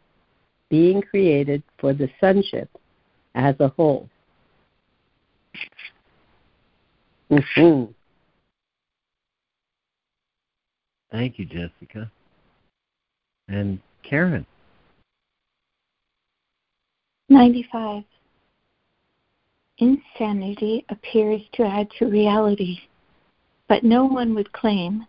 being 0.68 1.02
created 1.02 1.62
for 1.78 1.92
the 1.92 2.08
sonship 2.20 2.68
as 3.34 3.54
a 3.58 3.68
whole. 3.68 4.08
Mm-hmm. 7.30 7.92
Thank 11.10 11.38
you, 11.38 11.44
Jessica. 11.44 12.10
And 13.48 13.80
Karen. 14.02 14.46
95. 17.28 18.04
Insanity 19.78 20.84
appears 20.90 21.40
to 21.52 21.64
add 21.64 21.88
to 21.98 22.06
reality, 22.06 22.80
but 23.68 23.82
no 23.82 24.04
one 24.04 24.34
would 24.34 24.52
claim 24.52 25.06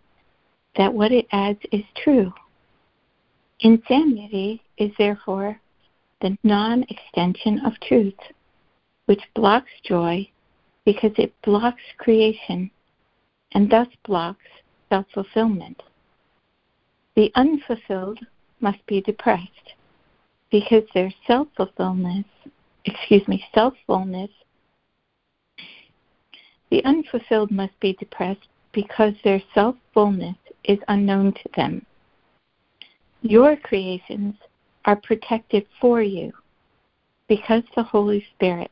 that 0.76 0.92
what 0.92 1.12
it 1.12 1.26
adds 1.32 1.60
is 1.72 1.82
true. 2.02 2.32
Insanity 3.60 4.62
is 4.78 4.90
therefore 4.98 5.60
the 6.20 6.36
non 6.42 6.84
extension 6.84 7.60
of 7.66 7.72
truth, 7.80 8.18
which 9.06 9.20
blocks 9.34 9.70
joy 9.84 10.26
because 10.84 11.12
it 11.18 11.34
blocks 11.42 11.82
creation 11.98 12.70
and 13.52 13.70
thus 13.70 13.88
blocks 14.04 14.46
self 14.88 15.06
fulfillment. 15.12 15.82
The 17.14 17.30
unfulfilled 17.34 18.20
must 18.62 18.84
be 18.86 19.00
depressed 19.00 19.74
because 20.50 20.84
their 20.94 21.12
self 21.26 21.48
fulfillment, 21.56 22.26
excuse 22.84 23.26
me, 23.26 23.44
self 23.54 23.74
fullness, 23.86 24.30
the 26.70 26.84
unfulfilled 26.84 27.50
must 27.50 27.78
be 27.80 27.92
depressed 27.94 28.48
because 28.72 29.14
their 29.24 29.42
self 29.54 29.76
fullness 29.92 30.36
is 30.64 30.78
unknown 30.88 31.32
to 31.32 31.48
them. 31.56 31.84
Your 33.22 33.56
creations 33.56 34.34
are 34.84 34.96
protected 34.96 35.66
for 35.80 36.02
you 36.02 36.32
because 37.28 37.62
the 37.76 37.82
Holy 37.82 38.24
Spirit, 38.34 38.70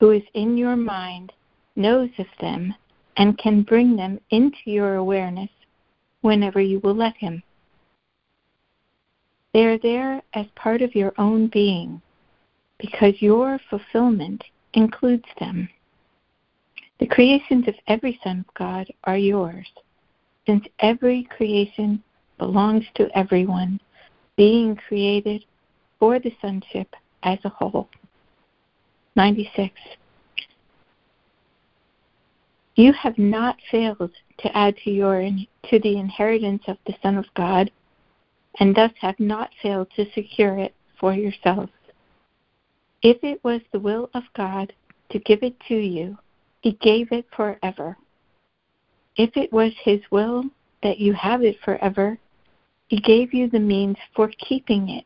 who 0.00 0.10
is 0.10 0.22
in 0.34 0.56
your 0.56 0.76
mind, 0.76 1.32
knows 1.76 2.10
of 2.18 2.26
them 2.40 2.74
and 3.20 3.36
can 3.36 3.62
bring 3.62 3.96
them 3.96 4.18
into 4.30 4.56
your 4.64 4.94
awareness 4.94 5.50
whenever 6.22 6.58
you 6.58 6.80
will 6.80 6.94
let 6.94 7.14
Him. 7.18 7.42
They 9.52 9.66
are 9.66 9.76
there 9.76 10.22
as 10.32 10.46
part 10.56 10.80
of 10.80 10.94
your 10.94 11.12
own 11.18 11.48
being 11.48 12.00
because 12.78 13.20
your 13.20 13.60
fulfillment 13.68 14.42
includes 14.72 15.26
them. 15.38 15.68
The 16.98 17.06
creations 17.06 17.68
of 17.68 17.74
every 17.88 18.18
Son 18.24 18.42
of 18.48 18.54
God 18.54 18.90
are 19.04 19.18
yours, 19.18 19.68
since 20.46 20.64
every 20.78 21.24
creation 21.24 22.02
belongs 22.38 22.86
to 22.94 23.10
everyone, 23.14 23.80
being 24.36 24.76
created 24.76 25.44
for 25.98 26.18
the 26.18 26.32
sonship 26.40 26.88
as 27.22 27.38
a 27.44 27.50
whole. 27.50 27.90
96. 29.14 29.78
You 32.80 32.94
have 32.94 33.18
not 33.18 33.58
failed 33.70 34.10
to 34.38 34.56
add 34.56 34.74
to 34.84 34.90
your 34.90 35.20
to 35.20 35.78
the 35.80 35.98
inheritance 35.98 36.62
of 36.66 36.78
the 36.86 36.94
Son 37.02 37.18
of 37.18 37.26
God, 37.34 37.70
and 38.58 38.74
thus 38.74 38.92
have 39.02 39.20
not 39.20 39.50
failed 39.60 39.88
to 39.96 40.10
secure 40.12 40.58
it 40.58 40.74
for 40.98 41.12
yourselves. 41.12 41.74
If 43.02 43.22
it 43.22 43.44
was 43.44 43.60
the 43.70 43.80
will 43.80 44.08
of 44.14 44.22
God 44.34 44.72
to 45.10 45.18
give 45.18 45.42
it 45.42 45.60
to 45.68 45.74
you, 45.74 46.16
he 46.62 46.72
gave 46.72 47.12
it 47.12 47.26
forever. 47.36 47.98
If 49.14 49.36
it 49.36 49.52
was 49.52 49.72
His 49.84 50.00
will 50.10 50.44
that 50.82 50.98
you 50.98 51.12
have 51.12 51.42
it 51.42 51.60
forever, 51.62 52.16
He 52.88 52.98
gave 52.98 53.34
you 53.34 53.50
the 53.50 53.60
means 53.60 53.98
for 54.16 54.28
keeping 54.48 54.88
it, 54.88 55.04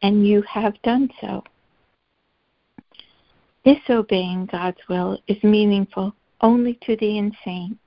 and 0.00 0.26
you 0.26 0.40
have 0.48 0.80
done 0.80 1.10
so. 1.20 1.44
Disobeying 3.66 4.46
God's 4.46 4.80
will 4.88 5.18
is 5.28 5.44
meaningful 5.44 6.14
only 6.40 6.78
to 6.82 6.96
the 6.96 7.18
insane. 7.18 7.78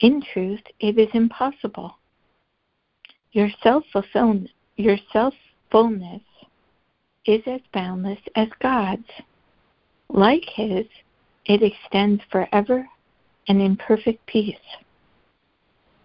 In 0.00 0.22
truth, 0.32 0.62
it 0.80 0.98
is 0.98 1.08
impossible. 1.12 1.96
Your 3.32 3.50
self 3.62 3.84
fulfillment, 3.92 4.50
your 4.76 4.96
self 5.12 5.34
fullness 5.70 6.22
is 7.26 7.42
as 7.46 7.60
boundless 7.72 8.18
as 8.34 8.48
God's. 8.60 9.08
Like 10.08 10.44
His, 10.54 10.86
it 11.44 11.62
extends 11.62 12.22
forever 12.30 12.88
and 13.46 13.60
in 13.60 13.76
perfect 13.76 14.24
peace. 14.26 14.56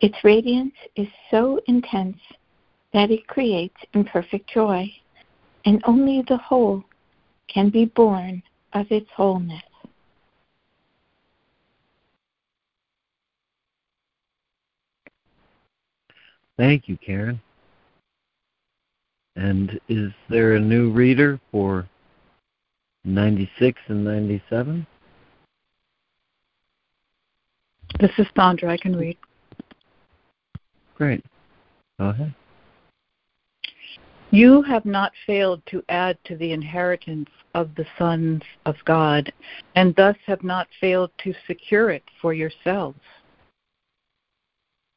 Its 0.01 0.23
radiance 0.23 0.75
is 0.95 1.07
so 1.31 1.59
intense 1.67 2.19
that 2.93 3.11
it 3.11 3.27
creates 3.27 3.75
imperfect 3.93 4.49
joy, 4.49 4.91
and 5.65 5.81
only 5.85 6.23
the 6.27 6.37
whole 6.37 6.83
can 7.47 7.69
be 7.69 7.85
born 7.85 8.43
of 8.73 8.91
its 8.91 9.09
wholeness. 9.15 9.63
Thank 16.57 16.87
you, 16.87 16.97
Karen. 16.97 17.41
And 19.35 19.79
is 19.89 20.11
there 20.29 20.55
a 20.55 20.59
new 20.59 20.91
reader 20.91 21.39
for 21.51 21.87
96 23.03 23.79
and 23.87 24.05
97? 24.05 24.87
This 27.99 28.11
is 28.17 28.27
Sandra. 28.35 28.71
I 28.71 28.77
can 28.77 28.95
read. 28.95 29.17
Great. 30.95 31.23
Go 31.99 32.07
ahead. 32.07 32.33
You 34.31 34.61
have 34.63 34.85
not 34.85 35.13
failed 35.25 35.61
to 35.67 35.83
add 35.87 36.17
to 36.25 36.35
the 36.35 36.51
inheritance 36.51 37.29
of 37.53 37.73
the 37.75 37.85
sons 37.97 38.41
of 38.65 38.75
God, 38.83 39.31
and 39.75 39.95
thus 39.95 40.17
have 40.25 40.43
not 40.43 40.67
failed 40.81 41.11
to 41.23 41.33
secure 41.47 41.89
it 41.89 42.03
for 42.21 42.33
yourselves. 42.33 42.99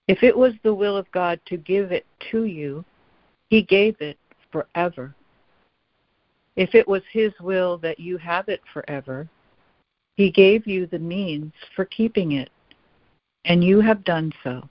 If 0.08 0.22
it 0.22 0.36
was 0.36 0.54
the 0.62 0.74
will 0.74 0.96
of 0.96 1.10
God 1.12 1.40
to 1.46 1.56
give 1.56 1.92
it 1.92 2.06
to 2.30 2.44
you, 2.44 2.84
He 3.48 3.62
gave 3.62 3.96
it 4.00 4.18
forever. 4.50 5.14
If 6.56 6.74
it 6.74 6.88
was 6.88 7.02
His 7.12 7.32
will 7.40 7.78
that 7.78 8.00
you 8.00 8.16
have 8.18 8.48
it 8.48 8.62
forever, 8.72 9.28
He 10.16 10.30
gave 10.30 10.66
you 10.66 10.86
the 10.86 10.98
means 10.98 11.52
for 11.76 11.84
keeping 11.84 12.32
it 12.32 12.50
and 13.48 13.64
you 13.64 13.80
have 13.80 14.04
done 14.04 14.32
so. 14.44 14.68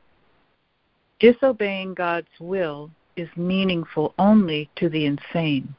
Disobeying 1.20 1.96
God's 1.96 2.28
will 2.40 2.92
is 3.16 3.28
meaningful 3.36 4.14
only 4.20 4.70
to 4.76 4.88
the 4.88 5.06
insane. 5.06 5.76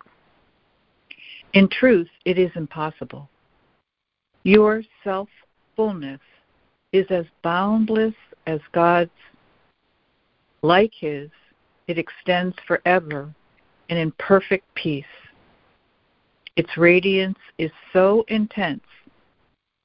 In 1.54 1.68
truth, 1.68 2.08
it 2.24 2.38
is 2.38 2.50
impossible. 2.56 3.30
Your 4.42 4.82
self 5.04 5.28
fullness 5.76 6.20
is 6.92 7.06
as 7.10 7.24
boundless 7.42 8.14
as 8.46 8.60
God's. 8.72 9.10
Like 10.62 10.92
His, 10.94 11.30
it 11.86 11.98
extends 11.98 12.56
forever 12.66 13.34
and 13.88 13.98
in 13.98 14.12
perfect 14.18 14.72
peace. 14.74 15.04
Its 16.56 16.76
radiance 16.76 17.38
is 17.58 17.70
so 17.92 18.24
intense 18.28 18.82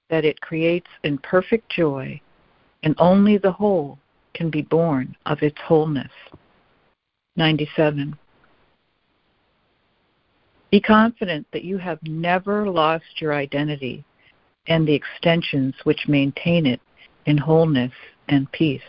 that 0.10 0.26
it 0.26 0.42
creates 0.42 0.90
in 1.04 1.18
perfect 1.20 1.70
joy, 1.72 2.20
and 2.84 2.96
only 2.98 3.38
the 3.38 3.52
whole 3.52 3.98
can 4.34 4.50
be 4.50 4.62
born 4.64 5.16
of 5.26 5.42
its 5.42 5.58
wholeness. 5.62 6.12
97. 7.36 8.18
Be 10.72 10.82
confident 10.82 11.46
that 11.54 11.64
you 11.64 11.78
have 11.78 12.00
never 12.04 12.68
lost 12.68 13.22
your 13.22 13.34
identity 13.34 14.04
and 14.68 14.88
the 14.88 14.94
extensions 14.94 15.76
which 15.84 16.08
maintain 16.08 16.66
it 16.66 16.82
in 17.28 17.38
wholeness 17.38 17.92
and 18.28 18.52
peace. 18.52 18.82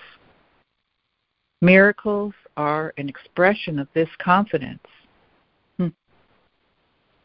Miracles 1.65 2.35
are 2.59 2.93
an 2.99 3.09
expression 3.09 3.79
of 3.79 3.89
this 3.95 4.11
confidence. 4.19 4.85
Hmm. 5.79 5.89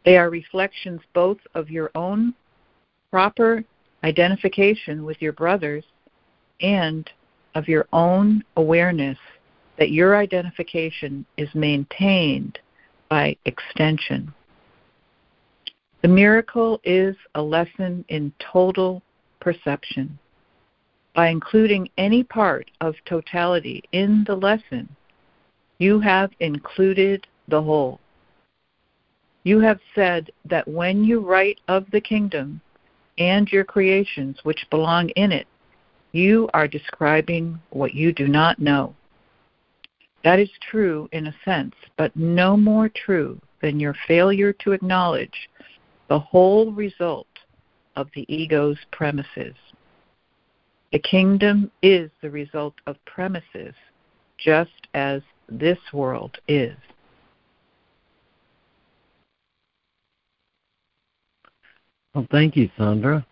They 0.06 0.16
are 0.16 0.30
reflections 0.30 1.02
both 1.14 1.40
of 1.56 1.70
your 1.70 1.92
own 1.94 2.34
proper 3.12 3.66
identification 4.06 5.04
with 5.04 5.22
your 5.22 5.34
brothers 5.34 5.84
and 6.62 7.10
of 7.54 7.68
your 7.68 7.86
own 7.92 8.42
awareness 8.56 9.18
that 9.78 9.92
your 9.92 10.16
identification 10.16 11.26
is 11.36 11.50
maintained 11.54 12.60
by 13.10 13.36
extension. 13.44 14.34
The 16.02 16.08
miracle 16.08 16.80
is 16.86 17.18
a 17.36 17.42
lesson 17.42 18.06
in 18.08 18.32
total 18.40 19.02
perception. 19.42 20.18
By 21.16 21.30
including 21.30 21.90
any 21.98 22.24
part 22.24 22.70
of 22.82 22.96
totality 23.06 23.84
in 23.92 24.24
the 24.26 24.36
lesson, 24.36 24.88
you 25.78 26.00
have 26.00 26.32
included 26.40 27.26
the 27.48 27.62
whole. 27.62 28.00
You 29.44 29.60
have 29.62 29.80
said 29.96 30.32
that 30.46 30.68
when 30.68 31.04
you 31.04 31.22
write 31.22 31.60
of 31.68 31.90
the 31.92 32.02
kingdom 32.02 32.62
and 33.18 33.52
your 33.52 33.64
creations 33.64 34.40
which 34.44 34.70
belong 34.70 35.10
in 35.10 35.32
it, 35.32 35.48
you 36.12 36.50
are 36.54 36.68
describing 36.68 37.60
what 37.70 37.94
you 37.94 38.12
do 38.12 38.28
not 38.28 38.60
know. 38.60 38.96
That 40.24 40.40
is 40.40 40.50
true 40.70 41.08
in 41.12 41.28
a 41.28 41.36
sense, 41.46 41.76
but 41.98 42.16
no 42.16 42.58
more 42.58 42.90
true 42.90 43.40
than 43.62 43.80
your 43.80 43.96
failure 44.08 44.54
to 44.54 44.74
acknowledge 44.74 45.50
the 46.08 46.20
whole 46.20 46.72
result 46.72 47.28
of 47.96 48.10
the 48.16 48.26
ego's 48.34 48.78
premises. 48.92 49.56
The 50.92 51.00
kingdom 51.00 51.72
is 51.84 52.10
the 52.22 52.32
result 52.32 52.74
of 52.88 52.96
premises, 53.06 53.76
just 54.38 54.88
as 54.94 55.22
this 55.48 55.78
world 55.94 56.38
is. 56.48 56.76
Well, 62.16 62.28
thank 62.32 62.56
you, 62.56 62.70
Sandra. 62.76 63.26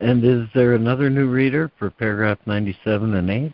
And 0.00 0.24
is 0.24 0.48
there 0.52 0.74
another 0.74 1.08
new 1.08 1.28
reader 1.30 1.70
for 1.78 1.90
paragraph 1.90 2.38
97 2.44 3.14
and 3.14 3.30
8? 3.30 3.52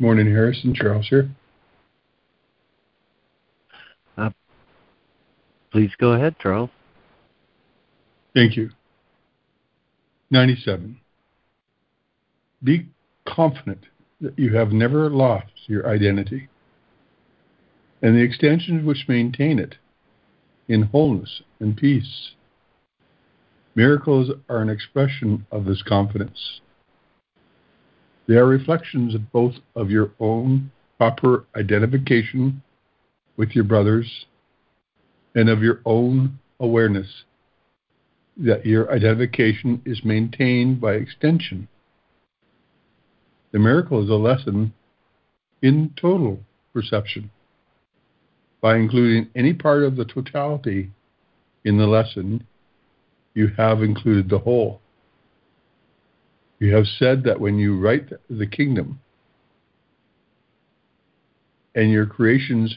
Morning, 0.00 0.26
Harrison. 0.26 0.74
Charles 0.74 1.06
here. 1.08 1.30
Uh, 4.18 4.30
please 5.70 5.92
go 5.98 6.12
ahead, 6.12 6.34
Charles. 6.40 6.70
Thank 8.34 8.56
you. 8.56 8.70
97. 10.30 10.98
Be 12.64 12.86
confident 13.26 13.86
that 14.20 14.38
you 14.38 14.56
have 14.56 14.72
never 14.72 15.10
lost 15.10 15.52
your 15.66 15.86
identity 15.86 16.48
and 18.00 18.16
the 18.16 18.22
extensions 18.22 18.84
which 18.84 19.04
maintain 19.08 19.58
it 19.58 19.76
in 20.68 20.82
wholeness 20.82 21.42
and 21.60 21.76
peace. 21.76 22.32
Miracles 23.74 24.30
are 24.48 24.62
an 24.62 24.70
expression 24.70 25.46
of 25.50 25.64
this 25.64 25.82
confidence. 25.82 26.60
They 28.26 28.34
are 28.34 28.46
reflections 28.46 29.14
of 29.14 29.32
both 29.32 29.54
of 29.76 29.90
your 29.90 30.12
own 30.20 30.70
proper 30.98 31.44
identification 31.56 32.62
with 33.36 33.50
your 33.50 33.64
brothers 33.64 34.26
and 35.34 35.48
of 35.48 35.62
your 35.62 35.80
own 35.84 36.38
awareness 36.60 37.24
that 38.36 38.64
your 38.64 38.90
identification 38.90 39.82
is 39.84 40.04
maintained 40.04 40.80
by 40.80 40.94
extension. 40.94 41.68
The 43.52 43.58
miracle 43.58 44.02
is 44.02 44.08
a 44.08 44.14
lesson 44.14 44.72
in 45.60 45.92
total 46.00 46.40
perception. 46.72 47.30
By 48.60 48.76
including 48.76 49.28
any 49.34 49.52
part 49.52 49.82
of 49.82 49.96
the 49.96 50.04
totality 50.04 50.90
in 51.64 51.78
the 51.78 51.86
lesson, 51.86 52.46
you 53.34 53.48
have 53.56 53.82
included 53.82 54.28
the 54.28 54.38
whole. 54.38 54.80
You 56.58 56.74
have 56.74 56.86
said 56.86 57.24
that 57.24 57.40
when 57.40 57.58
you 57.58 57.78
write 57.78 58.08
the 58.30 58.46
kingdom 58.46 59.00
and 61.74 61.90
your 61.90 62.06
creations 62.06 62.76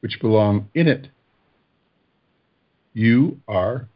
which 0.00 0.20
belong 0.20 0.68
in 0.74 0.88
it, 0.88 1.08
you 2.94 3.40
are 3.46 3.88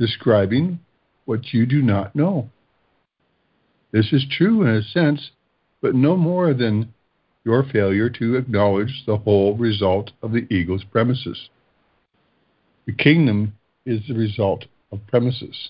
describing 0.00 0.80
what 1.26 1.52
you 1.52 1.66
do 1.66 1.82
not 1.82 2.16
know. 2.16 2.48
This 3.92 4.12
is 4.12 4.26
true 4.30 4.62
in 4.62 4.68
a 4.68 4.82
sense, 4.82 5.30
but 5.82 5.94
no 5.94 6.16
more 6.16 6.54
than 6.54 6.94
your 7.44 7.62
failure 7.62 8.08
to 8.08 8.36
acknowledge 8.36 9.04
the 9.06 9.18
whole 9.18 9.56
result 9.56 10.10
of 10.22 10.32
the 10.32 10.46
ego's 10.52 10.84
premises. 10.84 11.50
The 12.86 12.92
kingdom 12.92 13.54
is 13.84 14.00
the 14.08 14.14
result 14.14 14.64
of 14.90 15.06
premises, 15.06 15.68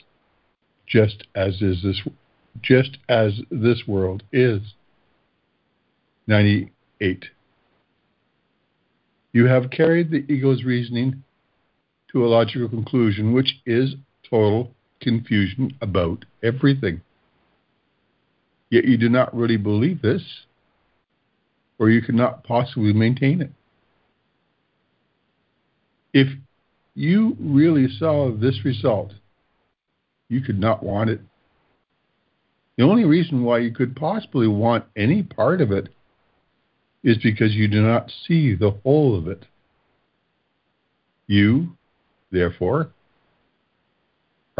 just 0.87 1.25
as 1.35 1.61
is 1.61 1.83
this 1.83 2.01
just 2.63 2.99
as 3.09 3.41
this 3.51 3.83
world 3.87 4.23
is. 4.33 4.61
98. 6.27 7.27
You 9.33 9.47
have 9.47 9.71
carried 9.71 10.11
the 10.11 10.25
ego's 10.33 10.65
reasoning 10.65 11.25
to 12.13 12.25
a 12.25 12.29
logical 12.29 12.69
conclusion, 12.69 13.33
which 13.33 13.61
is 13.65 13.95
total 14.31 14.73
confusion 15.01 15.77
about 15.81 16.25
everything. 16.43 17.01
Yet 18.71 18.85
you 18.85 18.97
do 18.97 19.09
not 19.09 19.35
really 19.35 19.57
believe 19.57 20.01
this, 20.03 20.23
or 21.79 21.91
you 21.91 22.01
cannot 22.03 22.45
possibly 22.45 22.93
maintain 22.93 23.41
it. 23.41 23.51
If 26.13 26.29
you 26.95 27.37
really 27.41 27.89
saw 27.99 28.31
this 28.31 28.65
result, 28.65 29.13
you 30.29 30.41
could 30.41 30.61
not 30.61 30.83
want 30.83 31.11
it. 31.11 31.21
The 32.77 32.85
only 32.85 33.05
reason 33.05 33.43
why 33.43 33.59
you 33.59 33.73
could 33.73 33.97
possibly 33.97 34.47
want 34.47 34.85
any 34.97 35.23
part 35.23 35.61
of 35.61 35.73
it 35.73 35.89
is 37.03 37.19
because 37.19 37.55
you 37.55 37.69
do 37.69 37.83
not 37.83 38.11
see 38.27 38.55
the 38.55 38.71
whole 38.83 39.17
of 39.17 39.27
it. 39.29 39.47
You, 41.27 41.77
therefore, 42.31 42.93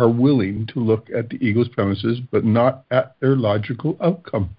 are 0.01 0.09
willing 0.09 0.67
to 0.67 0.81
look 0.81 1.09
at 1.15 1.29
the 1.29 1.37
ego's 1.45 1.69
premises 1.69 2.21
but 2.31 2.43
not 2.43 2.85
at 2.91 3.15
their 3.21 3.37
logical 3.37 3.99
outcome? 4.01 4.57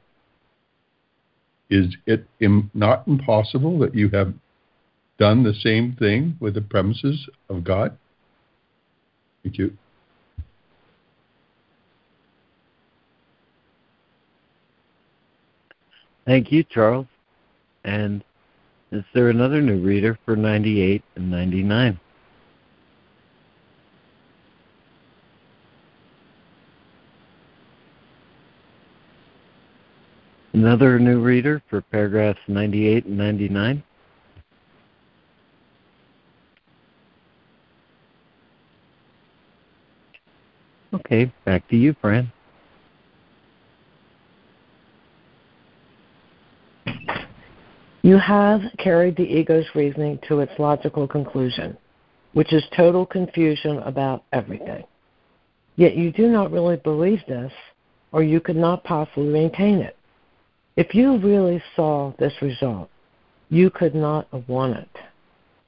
Is 1.67 1.95
it 2.05 2.27
Im- 2.39 2.69
not 2.75 3.07
impossible 3.07 3.79
that 3.79 3.95
you 3.95 4.09
have 4.09 4.33
done 5.17 5.41
the 5.41 5.53
same 5.53 5.95
thing 5.97 6.37
with 6.39 6.53
the 6.53 6.61
premises 6.61 7.27
of 7.49 7.63
God? 7.63 7.97
Thank 9.43 9.57
you. 9.57 9.75
Thank 16.25 16.51
you, 16.51 16.63
Charles. 16.63 17.07
And 17.83 18.23
is 18.91 19.03
there 19.15 19.29
another 19.29 19.59
new 19.59 19.81
reader 19.81 20.19
for 20.23 20.35
98 20.35 21.01
and 21.15 21.31
99? 21.31 21.99
Another 30.53 30.99
new 30.99 31.21
reader 31.21 31.61
for 31.69 31.81
paragraphs 31.81 32.39
98 32.47 33.05
and 33.05 33.17
99. 33.17 33.83
Okay, 40.93 41.31
back 41.45 41.67
to 41.69 41.77
you, 41.77 41.95
Fran. 42.01 42.31
You 48.01 48.17
have 48.17 48.61
carried 48.77 49.15
the 49.15 49.23
ego's 49.23 49.65
reasoning 49.73 50.19
to 50.27 50.39
its 50.39 50.51
logical 50.59 51.07
conclusion, 51.07 51.77
which 52.33 52.51
is 52.51 52.63
total 52.75 53.05
confusion 53.05 53.77
about 53.79 54.23
everything. 54.33 54.83
Yet 55.77 55.95
you 55.95 56.11
do 56.11 56.27
not 56.27 56.51
really 56.51 56.77
believe 56.77 57.21
this, 57.27 57.53
or 58.11 58.21
you 58.21 58.41
could 58.41 58.57
not 58.57 58.83
possibly 58.83 59.27
maintain 59.27 59.79
it. 59.79 59.95
If 60.77 60.95
you 60.95 61.17
really 61.17 61.61
saw 61.75 62.13
this 62.17 62.33
result, 62.41 62.89
you 63.49 63.69
could 63.69 63.93
not 63.93 64.27
have 64.31 64.47
won 64.47 64.73
it. 64.73 64.89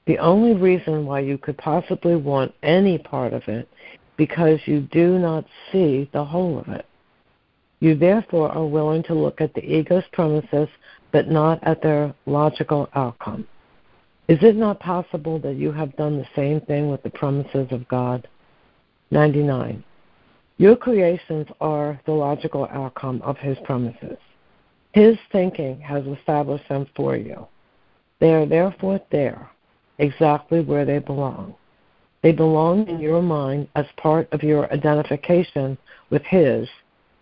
The 0.05 0.17
only 0.19 0.53
reason 0.53 1.05
why 1.05 1.19
you 1.19 1.37
could 1.37 1.57
possibly 1.57 2.15
want 2.15 2.53
any 2.63 2.97
part 2.97 3.33
of 3.33 3.43
it 3.47 3.67
because 4.17 4.59
you 4.65 4.81
do 4.91 5.19
not 5.19 5.45
see 5.71 6.09
the 6.13 6.23
whole 6.23 6.59
of 6.59 6.67
it. 6.69 6.85
You 7.79 7.95
therefore 7.95 8.49
are 8.49 8.65
willing 8.65 9.03
to 9.03 9.13
look 9.13 9.41
at 9.41 9.53
the 9.53 9.65
ego's 9.65 10.03
premises 10.13 10.69
but 11.11 11.29
not 11.29 11.59
at 11.63 11.81
their 11.81 12.13
logical 12.25 12.89
outcome. 12.95 13.47
Is 14.29 14.39
it 14.41 14.55
not 14.55 14.79
possible 14.79 15.37
that 15.39 15.57
you 15.57 15.71
have 15.73 15.95
done 15.97 16.17
the 16.17 16.27
same 16.35 16.61
thing 16.61 16.89
with 16.89 17.03
the 17.03 17.09
promises 17.09 17.67
of 17.71 17.87
God? 17.89 18.27
99. 19.11 19.83
Your 20.57 20.75
creations 20.77 21.47
are 21.59 21.99
the 22.05 22.13
logical 22.13 22.67
outcome 22.71 23.21
of 23.21 23.37
His 23.37 23.57
promises. 23.65 24.17
His 24.93 25.17
thinking 25.32 25.79
has 25.82 26.06
established 26.06 26.69
them 26.69 26.88
for 26.95 27.17
you. 27.17 27.47
They 28.19 28.34
are 28.34 28.45
therefore 28.45 29.01
there, 29.12 29.49
exactly 29.97 30.62
where 30.62 30.86
they 30.86 30.99
belong. 30.99 31.56
They 32.21 32.32
belong 32.32 32.88
in 32.88 32.99
your 32.99 33.21
mind 33.21 33.67
as 33.75 33.86
part 33.97 34.32
of 34.32 34.43
your 34.43 34.71
identification 34.71 35.77
with 36.10 36.21
His, 36.23 36.69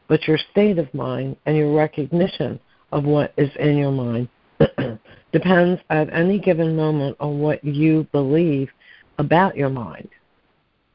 but 0.08 0.28
your 0.28 0.38
state 0.52 0.78
of 0.78 0.94
mind 0.94 1.38
and 1.46 1.56
your 1.56 1.74
recognition 1.74 2.60
of 2.92 3.06
what 3.06 3.34
is 3.38 3.50
in 3.58 3.78
your 3.78 3.92
mind 3.92 4.28
depends 5.32 5.82
at 5.90 6.14
any 6.14 6.38
given 6.38 6.76
moment 6.76 7.16
on 7.20 7.40
what 7.40 7.64
you 7.64 8.06
believe 8.12 8.70
about 9.18 9.56
your 9.56 9.70
mind. 9.70 10.10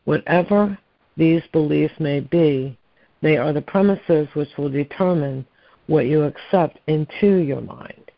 Whatever 0.05 0.79
these 1.17 1.43
beliefs 1.53 1.95
may 1.99 2.21
be, 2.21 2.79
they 3.23 3.39
are 3.39 3.53
the 3.53 3.63
premises 3.63 4.29
which 4.35 4.51
will 4.59 4.69
determine 4.69 5.47
what 5.87 6.07
you 6.07 6.23
accept 6.25 6.79
into 6.87 7.37
your 7.37 7.61
mind. 7.61 8.11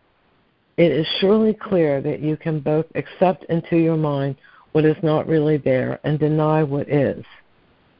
It 0.76 0.92
is 0.92 1.07
surely 1.20 1.54
clear 1.54 2.00
that 2.00 2.20
you 2.20 2.37
can 2.37 2.61
both 2.61 2.87
accept 2.94 3.44
into 3.44 3.76
your 3.76 3.96
mind 3.96 4.37
what 4.72 4.85
is 4.85 4.96
not 5.02 5.26
really 5.26 5.57
there 5.57 5.98
and 6.04 6.18
deny 6.18 6.62
what 6.62 6.88
is. 6.88 7.24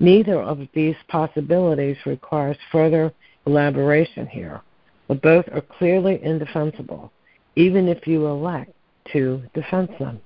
Neither 0.01 0.41
of 0.41 0.61
these 0.75 0.97
possibilities 1.09 1.97
requires 2.07 2.57
further 2.71 3.13
elaboration 3.47 4.27
here 4.27 4.63
but 5.09 5.23
both 5.23 5.47
are 5.49 5.63
clearly 5.63 6.23
indefensible, 6.23 7.11
even 7.57 7.89
if 7.89 8.07
you 8.07 8.27
elect 8.27 8.73
to 9.13 9.43
defend 9.55 9.89
them. 9.99 10.21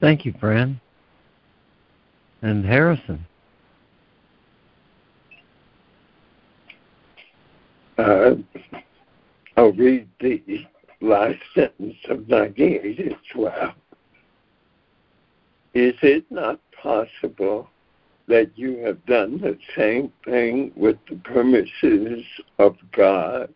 Thank 0.00 0.24
you, 0.24 0.34
Fran. 0.40 0.80
And 2.42 2.64
Harrison. 2.64 3.26
Uh, 7.98 8.34
I'll 9.56 9.72
read 9.72 10.08
the 10.20 10.42
last 11.00 11.38
sentence 11.54 11.96
of 12.08 12.28
98 12.28 12.98
as 13.00 13.12
well. 13.36 13.74
Is 15.74 15.94
it 16.02 16.24
not 16.30 16.58
possible 16.82 17.68
that 18.30 18.50
you 18.54 18.78
have 18.78 19.04
done 19.06 19.40
the 19.40 19.58
same 19.76 20.12
thing 20.24 20.70
with 20.76 20.96
the 21.08 21.16
premises 21.16 22.24
of 22.60 22.76
God. 22.92 23.52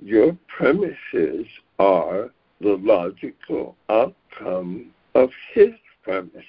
Your 0.00 0.36
premises 0.46 1.46
are 1.78 2.30
the 2.62 2.78
logical 2.80 3.76
outcome 3.90 4.94
of 5.14 5.30
His 5.52 5.74
premises. 6.02 6.42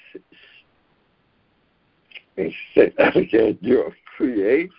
Me 2.40 2.56
say 2.74 2.94
that 2.98 3.18
again. 3.18 3.58
Your 3.60 3.94
creations 4.16 4.72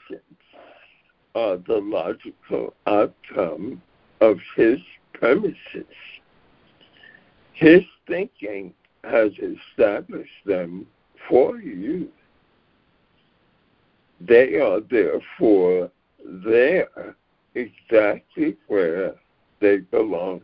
are 1.34 1.52
uh, 1.52 1.58
the 1.66 1.76
logical 1.76 2.72
outcome 2.86 3.82
of 4.22 4.38
His 4.56 4.78
premises. 5.12 5.84
His 7.52 7.82
thinking 8.06 8.72
has 9.04 9.32
established 9.32 10.44
them 10.46 10.86
for 11.28 11.58
you. 11.58 12.08
They 14.22 14.54
are 14.54 14.80
therefore 14.80 15.90
there 16.24 17.14
exactly 17.54 18.56
where 18.68 19.14
they 19.60 19.78
belong. 19.78 20.40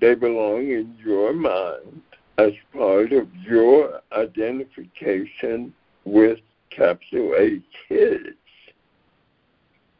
They 0.00 0.14
belong 0.14 0.70
in 0.70 0.96
your 1.04 1.34
mind 1.34 2.00
as 2.38 2.52
part 2.72 3.12
of 3.12 3.28
your 3.36 4.00
identification 4.12 5.72
with 6.04 6.38
capital 6.70 7.34
H 7.36 7.62
his. 7.88 8.34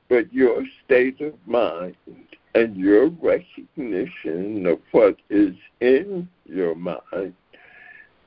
But 0.08 0.32
your 0.32 0.64
state 0.84 1.20
of 1.20 1.34
mind 1.46 1.96
and 2.54 2.76
your 2.76 3.08
recognition 3.08 4.66
of 4.66 4.80
what 4.92 5.16
is 5.28 5.54
in 5.80 6.28
your 6.46 6.74
mind 6.74 7.34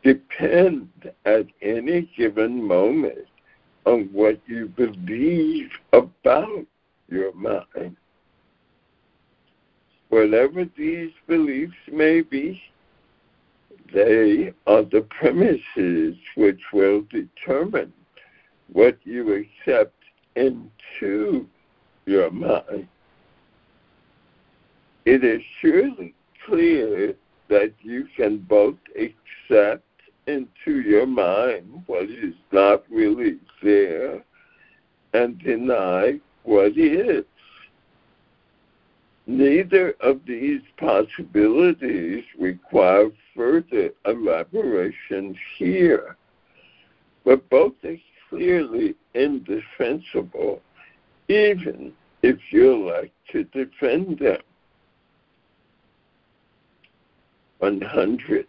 depend 0.03 0.89
at 1.25 1.47
any 1.61 2.09
given 2.15 2.61
moment 2.63 3.27
on 3.85 4.09
what 4.11 4.39
you 4.45 4.67
believe 4.67 5.71
about 5.91 6.65
your 7.09 7.33
mind. 7.33 7.95
Whatever 10.09 10.65
these 10.77 11.11
beliefs 11.27 11.73
may 11.91 12.21
be, 12.21 12.61
they 13.93 14.53
are 14.65 14.84
the 14.84 15.06
premises 15.10 16.15
which 16.36 16.62
will 16.73 17.03
determine 17.12 17.93
what 18.71 18.97
you 19.03 19.34
accept 19.34 19.95
into 20.36 21.47
your 22.06 22.32
mind. 22.32 22.88
It 25.06 25.23
is 25.23 25.41
surely 25.62 26.15
clear 26.45 27.13
that 27.49 27.73
you 27.82 28.08
can 28.15 28.39
both 28.39 28.77
accept 28.95 29.84
into 30.27 30.82
your 30.82 31.06
mind 31.06 31.84
what 31.86 32.10
is 32.10 32.34
not 32.51 32.84
really 32.89 33.38
there 33.62 34.23
and 35.13 35.38
deny 35.39 36.19
what 36.43 36.77
is. 36.77 37.25
Neither 39.25 39.91
of 40.01 40.19
these 40.25 40.62
possibilities 40.77 42.23
require 42.38 43.09
further 43.36 43.91
elaboration 44.05 45.38
here, 45.57 46.17
but 47.23 47.49
both 47.49 47.73
are 47.86 47.95
clearly 48.29 48.95
indefensible, 49.13 50.62
even 51.29 51.93
if 52.21 52.38
you 52.51 52.86
like 52.89 53.13
to 53.31 53.45
defend 53.45 54.19
them. 54.19 54.41
100. 57.59 58.45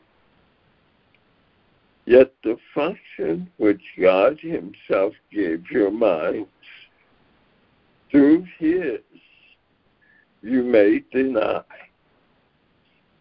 Yet 2.07 2.35
the 2.43 2.57
function 2.75 3.49
which 3.59 3.81
God 4.01 4.41
Himself 4.41 5.15
gave 5.31 5.71
your 5.71 5.93
minds 5.93 6.49
through 8.11 8.45
His, 8.59 9.01
you 10.45 10.63
may 10.63 11.03
deny, 11.11 11.63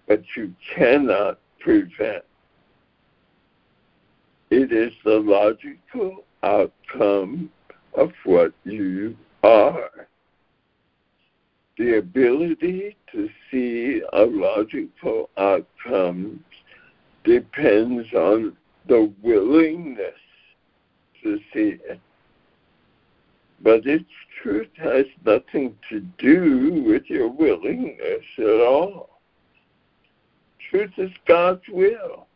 but 0.08 0.22
you 0.36 0.54
cannot 0.76 1.40
prevent. 1.60 2.26
It 4.50 4.72
is 4.74 4.92
the 5.06 5.20
logical 5.20 6.26
outcome 6.44 7.50
of 7.96 8.12
what 8.26 8.54
you 8.66 9.16
are. 9.42 10.08
The 11.78 11.98
ability 11.98 12.98
to 13.14 13.30
see 13.50 14.02
a 14.12 14.22
logical 14.24 15.30
outcome 15.38 16.44
depends 17.24 18.14
on 18.14 18.58
the 18.88 19.12
willingness 19.24 20.20
to 21.24 21.40
see 21.54 21.80
it. 21.86 22.02
But 23.64 23.88
its 23.88 24.10
truth 24.42 24.70
has 24.76 25.06
nothing 25.26 25.78
to 25.90 26.02
do 26.18 26.84
with 26.86 27.10
your 27.10 27.30
willingness 27.30 28.26
at 28.38 28.62
all. 28.62 29.22
Truth 30.70 30.92
is 30.98 31.12
God's 31.26 31.64
will. 31.70 32.28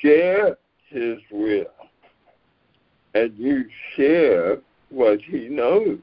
Share 0.00 0.58
His 0.88 1.18
will. 1.30 1.66
And 3.14 3.36
you 3.38 3.66
share 3.94 4.58
what 4.90 5.20
He 5.22 5.48
knows. 5.48 5.98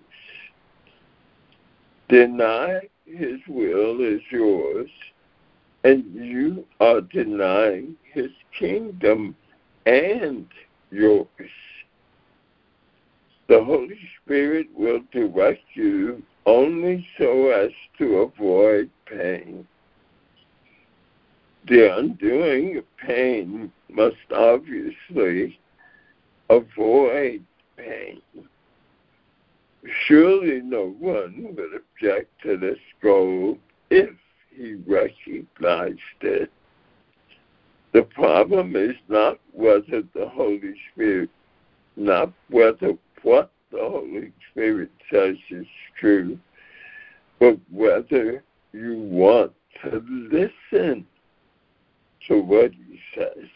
Deny 2.08 2.82
His 3.06 3.40
will 3.48 4.02
is 4.02 4.22
yours 4.32 4.90
and 5.86 6.04
you 6.16 6.66
are 6.80 7.00
denying 7.00 7.96
his 8.12 8.32
kingdom 8.58 9.36
and 9.86 10.48
yours. 10.90 11.28
The 13.48 13.64
Holy 13.64 14.00
Spirit 14.24 14.68
will 14.74 15.02
direct 15.12 15.64
you 15.76 16.24
only 16.46 17.08
so 17.18 17.50
as 17.50 17.72
to 17.98 18.18
avoid 18.22 18.90
pain. 19.06 19.68
The 21.68 21.98
undoing 21.98 22.78
of 22.78 22.98
pain 22.98 23.72
must 23.90 24.32
obviously 24.34 25.60
avoid 26.50 27.44
pain. 27.78 28.22
Surely 30.06 30.62
no 30.62 30.96
one 31.00 31.56
would 31.56 31.74
object 31.76 32.32
to 32.44 32.58
this 32.58 32.80
goal 33.02 33.58
if 33.92 34.10
he 34.56 34.76
recognized 34.88 36.00
it. 36.22 36.52
The 37.94 38.04
problem 38.04 38.76
is 38.76 38.96
not 39.08 39.40
whether 39.52 40.02
the 40.14 40.28
Holy 40.30 40.76
Spirit, 40.92 41.30
not 41.96 42.32
whether 42.50 42.94
what 43.26 43.52
the 43.72 43.80
Holy 43.80 44.32
Spirit 44.52 44.92
says 45.12 45.36
is 45.50 45.66
true, 46.00 46.38
but 47.40 47.58
whether 47.72 48.44
you 48.72 49.00
want 49.00 49.52
to 49.84 50.04
listen 50.32 51.06
to 52.28 52.40
what 52.40 52.72
he 52.72 53.00
says. 53.16 53.50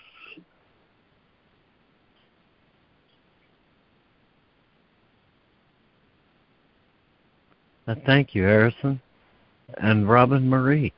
Thank 8.06 8.34
you, 8.36 8.44
Harrison. 8.44 9.00
And 9.78 10.10
Robin 10.10 10.50
Marie. 10.50 10.94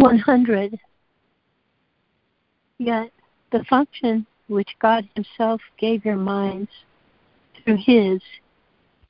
One 0.00 0.18
hundred. 0.18 0.80
Yet 2.78 3.10
the 3.52 3.62
function 3.64 4.26
which 4.48 4.74
God 4.80 5.06
Himself 5.14 5.60
gave 5.76 6.06
your 6.06 6.16
minds 6.16 6.70
through 7.54 7.76
His, 7.76 8.22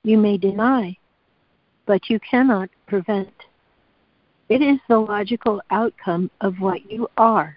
you 0.02 0.18
may 0.18 0.36
deny, 0.36 0.98
but 1.86 2.10
you 2.10 2.18
cannot 2.18 2.70
prevent. 2.88 3.32
It 4.48 4.62
is 4.62 4.80
the 4.88 4.98
logical 4.98 5.62
outcome 5.70 6.28
of 6.40 6.58
what 6.58 6.90
you 6.90 7.06
are. 7.16 7.56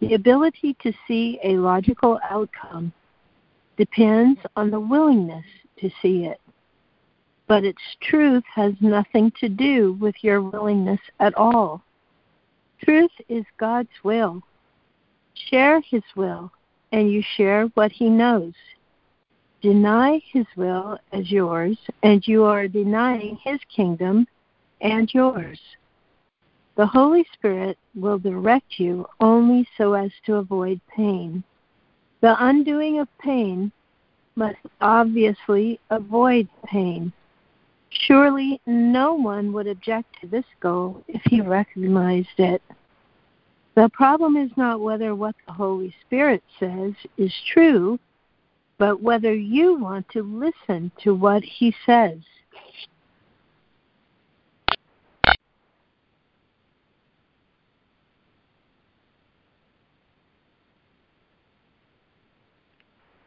The 0.00 0.14
ability 0.14 0.76
to 0.82 0.92
see 1.06 1.38
a 1.44 1.52
logical 1.52 2.18
outcome 2.28 2.92
depends 3.76 4.40
on 4.56 4.72
the 4.72 4.80
willingness 4.80 5.46
to 5.78 5.88
see 6.02 6.24
it. 6.24 6.40
But 7.46 7.62
its 7.62 7.82
truth 8.00 8.42
has 8.52 8.72
nothing 8.80 9.30
to 9.38 9.48
do 9.48 9.92
with 10.00 10.16
your 10.22 10.42
willingness 10.42 11.00
at 11.20 11.32
all. 11.36 11.84
Truth 12.84 13.10
is 13.28 13.44
God's 13.58 13.88
will. 14.02 14.42
Share 15.50 15.80
His 15.80 16.02
will, 16.16 16.50
and 16.92 17.10
you 17.10 17.22
share 17.36 17.66
what 17.74 17.92
He 17.92 18.08
knows. 18.08 18.54
Deny 19.60 20.20
His 20.32 20.46
will 20.56 20.98
as 21.12 21.30
yours, 21.30 21.76
and 22.02 22.26
you 22.26 22.44
are 22.44 22.68
denying 22.68 23.36
His 23.42 23.60
kingdom 23.74 24.26
and 24.80 25.12
yours. 25.12 25.60
The 26.76 26.86
Holy 26.86 27.26
Spirit 27.32 27.76
will 27.96 28.18
direct 28.18 28.78
you 28.78 29.06
only 29.20 29.66
so 29.76 29.94
as 29.94 30.12
to 30.26 30.36
avoid 30.36 30.80
pain. 30.94 31.42
The 32.20 32.36
undoing 32.38 33.00
of 33.00 33.08
pain 33.18 33.72
must 34.36 34.58
obviously 34.80 35.80
avoid 35.90 36.48
pain. 36.64 37.12
Surely 38.06 38.60
no 38.66 39.14
one 39.14 39.52
would 39.52 39.66
object 39.66 40.16
to 40.20 40.26
this 40.26 40.44
goal 40.60 41.02
if 41.08 41.20
he 41.24 41.40
recognized 41.40 42.38
it. 42.38 42.62
The 43.74 43.88
problem 43.90 44.36
is 44.36 44.50
not 44.56 44.80
whether 44.80 45.14
what 45.14 45.34
the 45.46 45.52
Holy 45.52 45.94
Spirit 46.06 46.42
says 46.58 46.92
is 47.16 47.32
true, 47.52 47.98
but 48.78 49.02
whether 49.02 49.34
you 49.34 49.78
want 49.78 50.08
to 50.10 50.22
listen 50.22 50.90
to 51.02 51.14
what 51.14 51.42
he 51.42 51.74
says. 51.84 52.18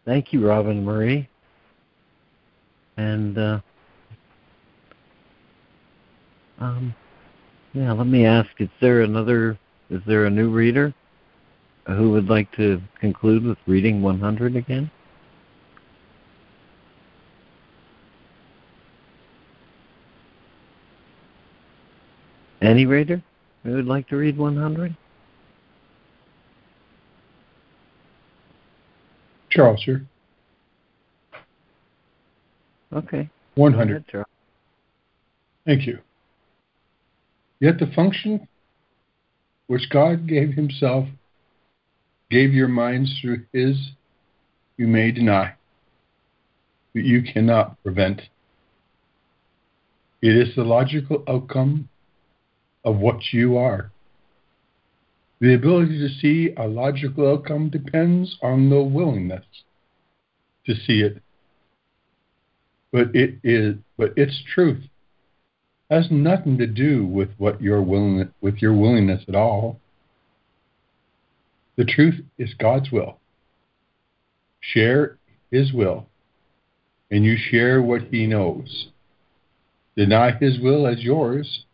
Thank 0.05 0.33
you, 0.33 0.45
Robin 0.45 0.83
Marie. 0.83 1.29
And 2.97 3.37
uh, 3.37 3.59
um, 6.61 6.95
yeah, 7.73 7.91
let 7.91 8.07
me 8.07 8.25
ask: 8.25 8.49
Is 8.59 8.69
there 8.79 9.01
another? 9.01 9.57
Is 9.89 10.01
there 10.07 10.25
a 10.25 10.29
new 10.29 10.49
reader 10.49 10.93
who 11.87 12.11
would 12.11 12.29
like 12.29 12.51
to 12.55 12.81
conclude 12.99 13.43
with 13.43 13.57
reading 13.65 14.01
100 14.01 14.55
again? 14.55 14.89
Any 22.61 22.85
reader 22.85 23.21
who 23.63 23.73
would 23.73 23.87
like 23.87 24.07
to 24.09 24.17
read 24.17 24.37
100? 24.37 24.95
Charles 29.49 29.81
here. 29.83 30.05
Okay. 32.93 33.29
100. 33.55 34.07
Charles. 34.07 34.27
Thank 35.65 35.87
you. 35.87 35.99
Yet 37.61 37.77
the 37.77 37.85
function 37.95 38.47
which 39.67 39.89
God 39.91 40.27
gave 40.27 40.53
Himself 40.55 41.07
gave 42.31 42.53
your 42.53 42.67
minds 42.67 43.19
through 43.21 43.45
His, 43.53 43.91
you 44.77 44.87
may 44.87 45.11
deny, 45.11 45.53
but 46.93 47.03
you 47.03 47.21
cannot 47.21 47.81
prevent. 47.83 48.23
It 50.23 50.35
is 50.35 50.55
the 50.55 50.63
logical 50.63 51.23
outcome 51.27 51.87
of 52.83 52.97
what 52.97 53.31
you 53.31 53.57
are. 53.57 53.91
The 55.39 55.53
ability 55.53 55.99
to 55.99 56.09
see 56.19 56.53
a 56.57 56.67
logical 56.67 57.31
outcome 57.31 57.69
depends 57.69 58.37
on 58.41 58.71
the 58.71 58.81
willingness 58.81 59.45
to 60.65 60.73
see 60.73 61.01
it. 61.01 61.21
But 62.91 63.15
it 63.15 63.35
is 63.43 63.75
but 63.97 64.17
its 64.17 64.43
truth 64.53 64.83
has 65.91 66.09
nothing 66.09 66.57
to 66.57 66.65
do 66.65 67.05
with 67.05 67.29
what 67.37 67.61
your 67.61 67.81
willingness 67.81 68.29
with 68.39 68.61
your 68.61 68.73
willingness 68.73 69.23
at 69.27 69.35
all. 69.35 69.77
The 71.75 71.83
truth 71.83 72.23
is 72.37 72.53
God's 72.53 72.91
will. 72.91 73.17
Share 74.61 75.17
his 75.51 75.73
will, 75.73 76.07
and 77.11 77.25
you 77.25 77.35
share 77.35 77.81
what 77.81 78.03
he 78.03 78.25
knows. 78.25 78.87
Deny 79.97 80.31
his 80.31 80.59
will 80.59 80.87
as 80.87 81.03
yours, 81.03 81.65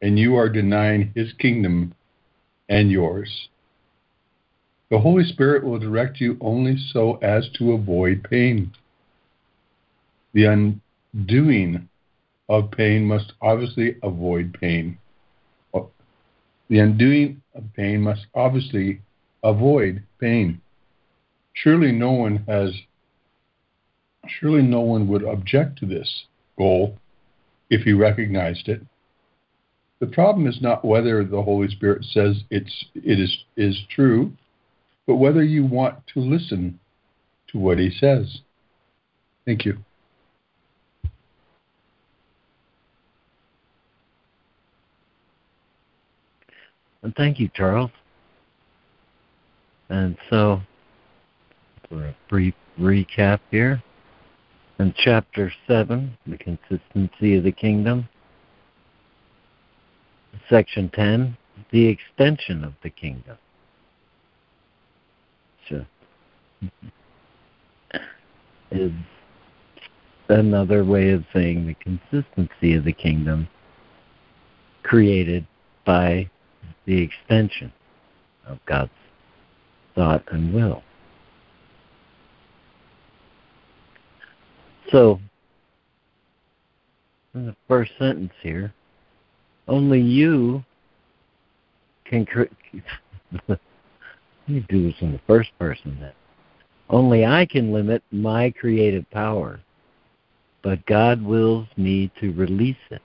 and 0.00 0.18
you 0.18 0.34
are 0.34 0.48
denying 0.48 1.12
his 1.14 1.32
kingdom 1.34 1.94
and 2.70 2.90
yours. 2.90 3.48
The 4.90 5.00
Holy 5.00 5.24
Spirit 5.24 5.64
will 5.64 5.78
direct 5.78 6.20
you 6.20 6.38
only 6.40 6.76
so 6.92 7.14
as 7.16 7.50
to 7.58 7.72
avoid 7.72 8.26
pain. 8.28 8.72
The 10.32 10.44
undoing 11.14 11.88
of 12.48 12.70
pain 12.70 13.04
must 13.04 13.32
obviously 13.40 13.96
avoid 14.02 14.56
pain. 14.60 14.98
The 16.68 16.78
undoing 16.78 17.42
of 17.54 17.64
pain 17.74 18.00
must 18.00 18.26
obviously 18.34 19.02
avoid 19.42 20.02
pain. 20.18 20.62
Surely 21.52 21.92
no 21.92 22.12
one 22.12 22.44
has 22.48 22.72
surely 24.26 24.62
no 24.62 24.80
one 24.80 25.08
would 25.08 25.22
object 25.24 25.78
to 25.80 25.86
this 25.86 26.24
goal 26.56 26.96
if 27.68 27.82
he 27.82 27.92
recognized 27.92 28.68
it. 28.68 28.80
The 30.00 30.06
problem 30.06 30.46
is 30.46 30.62
not 30.62 30.84
whether 30.84 31.24
the 31.24 31.42
Holy 31.42 31.68
Spirit 31.68 32.04
says 32.04 32.42
it's 32.50 32.86
it 32.94 33.20
is 33.20 33.44
is 33.56 33.84
true, 33.90 34.32
but 35.06 35.16
whether 35.16 35.44
you 35.44 35.66
want 35.66 36.06
to 36.14 36.20
listen 36.20 36.80
to 37.48 37.58
what 37.58 37.78
he 37.78 37.90
says. 37.90 38.40
Thank 39.44 39.64
you. 39.64 39.84
And 47.02 47.14
thank 47.16 47.40
you, 47.40 47.48
Charles. 47.54 47.90
And 49.88 50.16
so, 50.30 50.60
for 51.88 52.06
a 52.06 52.16
brief 52.28 52.54
recap 52.80 53.40
here, 53.50 53.82
in 54.78 54.94
chapter 54.96 55.52
7, 55.66 56.16
the 56.26 56.38
consistency 56.38 57.36
of 57.36 57.44
the 57.44 57.52
kingdom, 57.52 58.08
Section 60.48 60.90
10, 60.94 61.36
the 61.70 61.86
extension 61.86 62.64
of 62.64 62.72
the 62.82 62.90
kingdom. 62.90 63.36
So, 65.68 65.84
is 68.70 68.92
another 70.28 70.84
way 70.84 71.10
of 71.10 71.24
saying 71.32 71.66
the 71.66 71.74
consistency 71.74 72.74
of 72.74 72.84
the 72.84 72.92
kingdom 72.92 73.48
created 74.82 75.46
by 75.84 76.30
the 76.86 77.00
extension 77.00 77.72
of 78.46 78.58
God's 78.66 78.90
thought 79.94 80.24
and 80.32 80.52
will. 80.52 80.82
So, 84.90 85.20
in 87.34 87.46
the 87.46 87.56
first 87.66 87.92
sentence 87.98 88.32
here, 88.42 88.74
only 89.68 90.00
you 90.00 90.64
can. 92.04 92.26
you 94.46 94.60
do 94.68 94.82
this 94.82 95.00
in 95.00 95.12
the 95.12 95.20
first 95.26 95.50
person 95.58 95.96
then. 96.00 96.12
Only 96.90 97.24
I 97.24 97.46
can 97.46 97.72
limit 97.72 98.02
my 98.10 98.50
creative 98.50 99.08
power, 99.10 99.60
but 100.62 100.84
God 100.84 101.22
wills 101.22 101.66
me 101.76 102.12
to 102.20 102.32
release 102.32 102.76
it. 102.90 103.00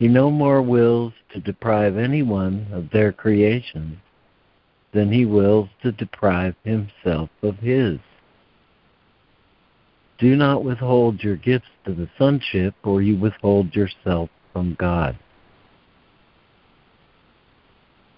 He 0.00 0.08
no 0.08 0.30
more 0.30 0.62
wills 0.62 1.12
to 1.34 1.40
deprive 1.40 1.98
anyone 1.98 2.66
of 2.72 2.88
their 2.88 3.12
creation 3.12 4.00
than 4.92 5.12
he 5.12 5.26
wills 5.26 5.68
to 5.82 5.92
deprive 5.92 6.54
himself 6.64 7.28
of 7.42 7.58
his. 7.58 7.98
Do 10.18 10.36
not 10.36 10.64
withhold 10.64 11.22
your 11.22 11.36
gifts 11.36 11.68
to 11.84 11.92
the 11.92 12.08
sonship, 12.16 12.74
or 12.82 13.02
you 13.02 13.18
withhold 13.18 13.76
yourself 13.76 14.30
from 14.54 14.74
God. 14.78 15.18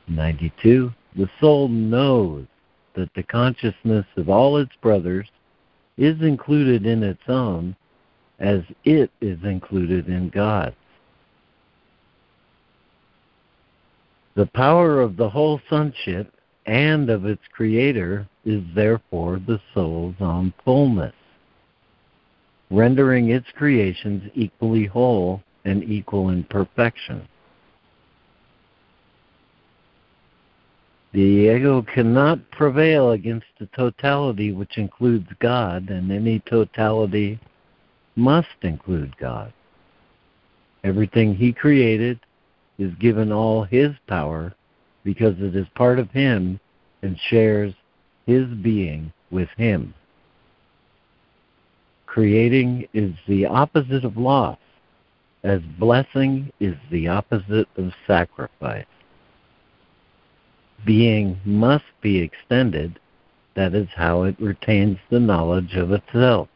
92. 0.07 0.93
The 1.17 1.31
soul 1.41 1.67
knows 1.67 2.47
that 2.95 3.13
the 3.15 3.25
consciousness 3.25 4.07
of 4.17 4.29
all 4.29 4.57
its 4.57 4.73
brothers 4.81 5.27
is 5.97 6.23
included 6.23 6.87
in 6.87 7.03
its 7.03 7.23
own 7.27 7.75
as 8.39 8.63
it 8.85 9.11
is 9.21 9.39
included 9.43 10.07
in 10.07 10.29
God's. 10.29 10.77
The 14.35 14.47
power 14.47 15.01
of 15.01 15.17
the 15.17 15.29
whole 15.29 15.61
sonship 15.69 16.33
and 16.65 17.11
of 17.11 17.27
its 17.27 17.43
creator 17.53 18.27
is 18.45 18.63
therefore 18.75 19.39
the 19.39 19.61
soul's 19.75 20.15
own 20.21 20.55
fullness, 20.65 21.15
rendering 22.71 23.29
its 23.29 23.47
creations 23.55 24.31
equally 24.35 24.87
whole 24.87 25.43
and 25.65 25.85
equal 25.85 26.31
in 26.31 26.45
perfection. 26.45 27.29
The 31.13 31.21
ego 31.21 31.83
cannot 31.83 32.51
prevail 32.53 33.11
against 33.11 33.47
the 33.61 33.67
totality 33.77 34.51
which 34.51 34.79
includes 34.79 35.29
God, 35.41 35.91
and 35.91 36.11
any 36.11 36.41
totality 36.41 37.39
must 38.17 38.49
include 38.63 39.15
God. 39.19 39.53
Everything 40.85 41.35
He 41.35 41.53
created 41.53 42.19
is 42.83 42.95
given 42.97 43.33
all 43.33 43.65
His 43.65 43.93
power 44.07 44.55
because 45.05 45.35
it 45.39 45.57
is 45.57 45.67
part 45.75 45.99
of 45.99 46.11
Him 46.11 46.61
and 47.03 47.19
shares 47.29 47.75
His 48.27 48.47
being 48.47 49.13
with 49.31 49.49
Him. 49.57 49.95
Creating 52.07 52.87
is 52.93 53.15
the 53.27 53.47
opposite 53.47 54.05
of 54.05 54.17
loss, 54.17 54.59
as 55.43 55.61
blessing 55.79 56.53
is 56.61 56.77
the 56.91 57.09
opposite 57.09 57.69
of 57.77 57.93
sacrifice 58.07 58.87
being 60.85 61.41
must 61.45 61.85
be 62.01 62.19
extended, 62.19 62.99
that 63.55 63.75
is 63.75 63.89
how 63.95 64.23
it 64.25 64.41
retains 64.41 64.99
the 65.11 65.21
knowledge 65.21 65.75
of 65.75 65.93
itself. 65.93 66.49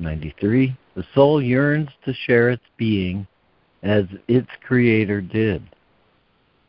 Ninety-three. 0.00 0.74
The 0.96 1.04
soul 1.14 1.42
yearns 1.42 1.90
to 2.06 2.14
share 2.26 2.50
its 2.50 2.64
being 2.78 3.26
as 3.82 4.04
its 4.28 4.48
creator 4.66 5.20
did. 5.20 5.62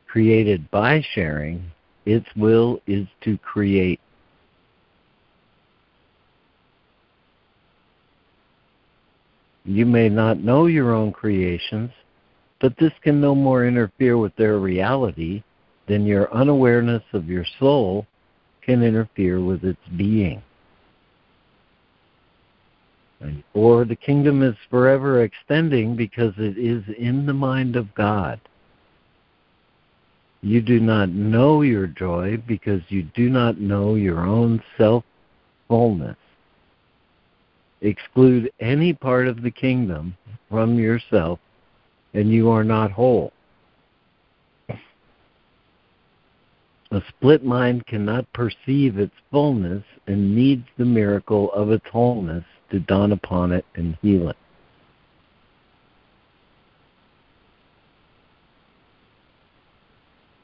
Created 0.05 0.69
by 0.69 1.01
sharing, 1.13 1.71
its 2.05 2.27
will 2.35 2.81
is 2.87 3.07
to 3.21 3.37
create 3.37 3.99
You 9.63 9.85
may 9.85 10.09
not 10.09 10.39
know 10.39 10.65
your 10.65 10.91
own 10.91 11.11
creations, 11.11 11.91
but 12.59 12.75
this 12.77 12.93
can 13.03 13.21
no 13.21 13.35
more 13.35 13.65
interfere 13.65 14.17
with 14.17 14.35
their 14.35 14.57
reality 14.57 15.43
than 15.87 16.05
your 16.05 16.33
unawareness 16.33 17.03
of 17.13 17.29
your 17.29 17.45
soul 17.59 18.07
can 18.61 18.81
interfere 18.81 19.39
with 19.39 19.63
its 19.63 19.79
being. 19.95 20.41
Or 23.53 23.85
the 23.85 23.95
kingdom 23.95 24.41
is 24.41 24.55
forever 24.69 25.23
extending 25.23 25.95
because 25.95 26.33
it 26.37 26.57
is 26.57 26.83
in 26.97 27.25
the 27.25 27.33
mind 27.33 27.75
of 27.75 27.93
God. 27.93 28.39
You 30.41 30.61
do 30.61 30.79
not 30.79 31.09
know 31.09 31.61
your 31.61 31.85
joy 31.85 32.37
because 32.47 32.81
you 32.89 33.03
do 33.03 33.29
not 33.29 33.59
know 33.59 33.95
your 33.95 34.25
own 34.25 34.63
self 34.77 35.03
fullness 35.67 36.17
exclude 37.81 38.51
any 38.59 38.93
part 38.93 39.27
of 39.27 39.41
the 39.41 39.51
kingdom 39.51 40.15
from 40.49 40.77
yourself, 40.77 41.39
and 42.13 42.31
you 42.31 42.49
are 42.49 42.63
not 42.63 42.91
whole. 42.91 43.33
A 46.91 47.01
split 47.09 47.43
mind 47.43 47.85
cannot 47.87 48.31
perceive 48.33 48.99
its 48.99 49.13
fullness 49.31 49.83
and 50.07 50.35
needs 50.35 50.65
the 50.77 50.85
miracle 50.85 51.51
of 51.53 51.71
its 51.71 51.85
wholeness 51.91 52.43
to 52.71 52.79
dawn 52.79 53.11
upon 53.11 53.51
it 53.51 53.65
and 53.75 53.97
heal 54.01 54.29
it. 54.29 54.37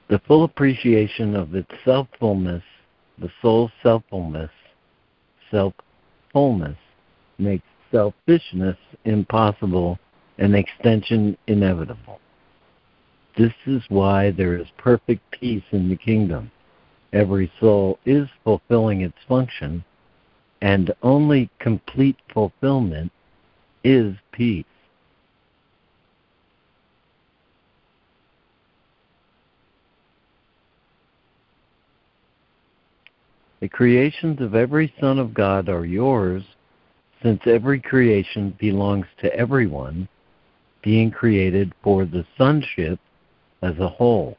The 0.10 0.20
full 0.20 0.46
appreciation 0.46 1.36
of 1.36 1.54
its 1.54 1.72
self-fullness, 1.84 2.64
the 3.18 3.30
soul's 3.42 3.72
self-fullness, 3.84 4.52
self-fullness, 5.52 6.78
makes 7.38 7.66
selfishness 7.92 8.78
impossible 9.04 10.00
and 10.38 10.56
extension 10.56 11.38
inevitable. 11.48 12.20
This 13.38 13.54
is 13.66 13.82
why 13.90 14.32
there 14.32 14.56
is 14.56 14.68
perfect 14.78 15.22
peace 15.32 15.64
in 15.72 15.90
the 15.90 15.96
kingdom. 15.96 16.52
Every 17.12 17.52
soul 17.60 18.00
is 18.06 18.28
fulfilling 18.44 19.02
its 19.02 19.18
function, 19.28 19.84
and 20.62 20.94
only 21.04 21.50
complete 21.60 22.18
fulfillment 22.34 23.12
is 23.84 24.16
peace. 24.32 24.66
The 33.60 33.68
creations 33.68 34.40
of 34.40 34.54
every 34.54 34.94
son 35.00 35.18
of 35.18 35.34
God 35.34 35.68
are 35.68 35.86
yours 35.86 36.44
since 37.24 37.42
every 37.46 37.80
creation 37.80 38.56
belongs 38.60 39.08
to 39.22 39.36
everyone, 39.36 40.08
being 40.84 41.10
created 41.10 41.74
for 41.84 42.06
the 42.06 42.26
sonship 42.38 43.00
as 43.64 43.78
a 43.80 43.90
whole. 43.90 44.38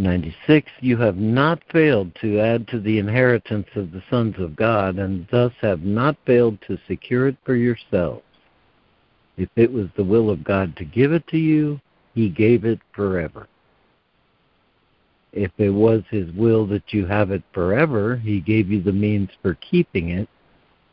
96. 0.00 0.70
You 0.80 0.96
have 0.96 1.16
not 1.16 1.62
failed 1.70 2.14
to 2.20 2.40
add 2.40 2.66
to 2.68 2.80
the 2.80 2.98
inheritance 2.98 3.68
of 3.76 3.92
the 3.92 4.02
sons 4.10 4.34
of 4.38 4.56
God, 4.56 4.98
and 4.98 5.26
thus 5.30 5.52
have 5.60 5.82
not 5.82 6.16
failed 6.26 6.58
to 6.66 6.78
secure 6.88 7.28
it 7.28 7.36
for 7.44 7.54
yourselves. 7.54 8.22
If 9.36 9.50
it 9.56 9.72
was 9.72 9.88
the 9.96 10.04
will 10.04 10.30
of 10.30 10.42
God 10.42 10.76
to 10.76 10.84
give 10.84 11.12
it 11.12 11.26
to 11.28 11.38
you, 11.38 11.80
He 12.14 12.28
gave 12.28 12.64
it 12.64 12.80
forever 12.92 13.46
if 15.32 15.52
it 15.58 15.70
was 15.70 16.02
his 16.10 16.30
will 16.32 16.66
that 16.66 16.92
you 16.92 17.06
have 17.06 17.30
it 17.30 17.42
forever, 17.52 18.16
he 18.16 18.40
gave 18.40 18.70
you 18.70 18.82
the 18.82 18.92
means 18.92 19.30
for 19.42 19.54
keeping 19.54 20.10
it, 20.10 20.28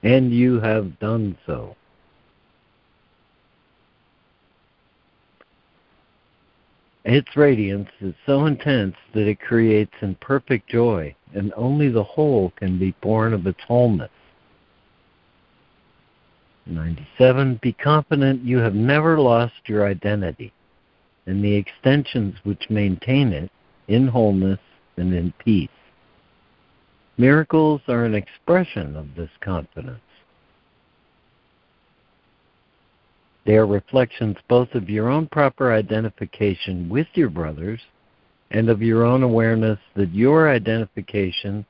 and 0.03 0.33
you 0.33 0.59
have 0.59 0.99
done 0.99 1.37
so. 1.45 1.75
Its 7.07 7.37
radiance 7.37 7.87
is 8.01 8.13
so 8.25 8.47
intense 8.47 8.93
that 9.13 9.29
it 9.29 9.39
creates 9.39 9.93
in 10.01 10.13
perfect 10.15 10.69
joy, 10.69 11.15
and 11.33 11.53
only 11.55 11.87
the 11.87 12.03
whole 12.03 12.51
can 12.57 12.77
be 12.77 12.93
born 13.01 13.33
of 13.33 13.47
its 13.47 13.61
wholeness. 13.65 14.11
97. 16.65 17.61
Be 17.61 17.71
confident 17.71 18.43
you 18.43 18.57
have 18.57 18.75
never 18.75 19.17
lost 19.21 19.53
your 19.67 19.87
identity, 19.87 20.51
and 21.25 21.41
the 21.41 21.55
extensions 21.55 22.35
which 22.43 22.69
maintain 22.69 23.31
it 23.31 23.49
in 23.87 24.09
wholeness 24.09 24.59
and 24.97 25.13
in 25.13 25.33
peace. 25.39 25.69
Miracles 27.17 27.79
are 27.87 28.03
an 28.03 28.15
expression 28.15 28.97
of 28.97 29.15
this 29.15 29.31
confidence. 29.39 30.01
They 33.47 33.55
are 33.55 33.65
reflections 33.65 34.35
both 34.49 34.75
of 34.75 34.89
your 34.89 35.07
own 35.07 35.27
proper 35.27 35.71
identification 35.71 36.89
with 36.89 37.07
your 37.13 37.29
brothers 37.29 37.79
and 38.51 38.69
of 38.69 38.81
your 38.81 39.05
own 39.05 39.23
awareness 39.23 39.79
that 39.95 40.13
your 40.13 40.49
identification 40.49 41.65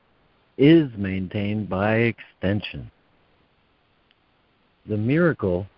is 0.58 0.90
maintained 0.96 1.68
by 1.68 1.94
extension. 1.98 2.90
The 4.88 4.96
miracle 4.96 5.68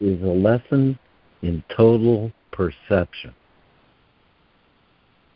is 0.00 0.22
a 0.22 0.26
lesson 0.26 0.96
in 1.42 1.64
total 1.76 2.30
perception. 2.52 3.34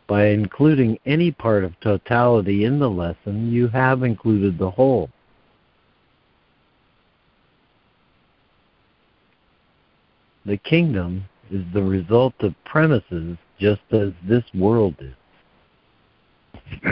By 0.07 0.27
including 0.27 0.99
any 1.05 1.33
part 1.33 1.65
of 1.65 1.77
totality 1.81 2.63
in 2.63 2.79
the 2.79 2.89
lesson, 2.89 3.51
you 3.51 3.67
have 3.67 4.03
included 4.03 4.57
the 4.57 4.71
whole. 4.71 5.09
The 10.47 10.55
kingdom 10.55 11.25
is 11.51 11.61
the 11.73 11.83
result 11.83 12.33
of 12.39 12.55
premises 12.63 13.37
just 13.59 13.81
as 13.91 14.13
this 14.25 14.45
world 14.53 14.95
is. 14.99 15.13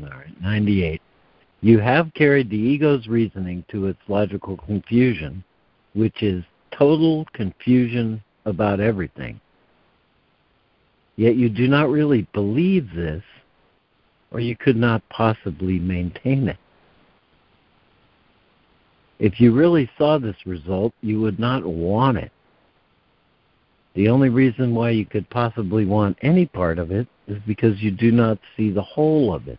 All 0.00 0.08
right, 0.08 0.40
98. 0.40 1.02
You 1.62 1.80
have 1.80 2.14
carried 2.14 2.48
the 2.48 2.56
ego's 2.56 3.08
reasoning 3.08 3.64
to 3.72 3.88
its 3.88 3.98
logical 4.06 4.56
confusion, 4.58 5.42
which 5.94 6.22
is 6.22 6.44
total 6.70 7.26
confusion 7.32 8.22
about 8.44 8.78
everything. 8.78 9.40
Yet 11.16 11.34
you 11.34 11.48
do 11.48 11.66
not 11.66 11.90
really 11.90 12.28
believe 12.32 12.94
this, 12.94 13.24
or 14.30 14.38
you 14.38 14.54
could 14.54 14.76
not 14.76 15.02
possibly 15.08 15.80
maintain 15.80 16.46
it. 16.46 16.58
If 19.18 19.40
you 19.40 19.52
really 19.52 19.90
saw 19.96 20.18
this 20.18 20.36
result, 20.44 20.92
you 21.00 21.20
would 21.20 21.38
not 21.38 21.64
want 21.64 22.18
it. 22.18 22.32
The 23.94 24.08
only 24.08 24.28
reason 24.28 24.74
why 24.74 24.90
you 24.90 25.06
could 25.06 25.30
possibly 25.30 25.84
want 25.84 26.18
any 26.20 26.46
part 26.46 26.78
of 26.78 26.90
it 26.90 27.06
is 27.28 27.38
because 27.46 27.80
you 27.80 27.92
do 27.92 28.10
not 28.10 28.38
see 28.56 28.70
the 28.70 28.82
whole 28.82 29.32
of 29.32 29.46
it. 29.46 29.58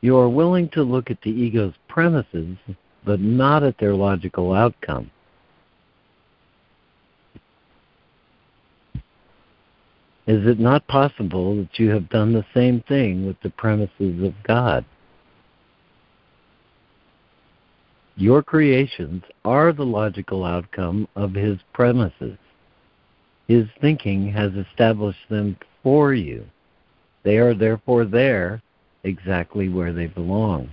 You 0.00 0.16
are 0.16 0.28
willing 0.28 0.68
to 0.70 0.82
look 0.82 1.10
at 1.10 1.20
the 1.22 1.30
ego's 1.30 1.74
premises, 1.88 2.56
but 3.04 3.20
not 3.20 3.62
at 3.62 3.78
their 3.78 3.94
logical 3.94 4.52
outcome. 4.52 5.10
Is 10.26 10.46
it 10.46 10.58
not 10.60 10.86
possible 10.88 11.56
that 11.56 11.78
you 11.78 11.88
have 11.90 12.10
done 12.10 12.32
the 12.32 12.44
same 12.52 12.82
thing 12.82 13.26
with 13.26 13.40
the 13.40 13.50
premises 13.50 14.22
of 14.22 14.34
God? 14.42 14.84
Your 18.18 18.42
creations 18.42 19.22
are 19.44 19.72
the 19.72 19.86
logical 19.86 20.44
outcome 20.44 21.06
of 21.14 21.34
His 21.34 21.56
premises. 21.72 22.36
His 23.46 23.66
thinking 23.80 24.32
has 24.32 24.50
established 24.54 25.28
them 25.30 25.56
for 25.84 26.12
you. 26.12 26.44
They 27.22 27.36
are 27.36 27.54
therefore 27.54 28.04
there 28.06 28.60
exactly 29.04 29.68
where 29.68 29.92
they 29.92 30.08
belong. 30.08 30.70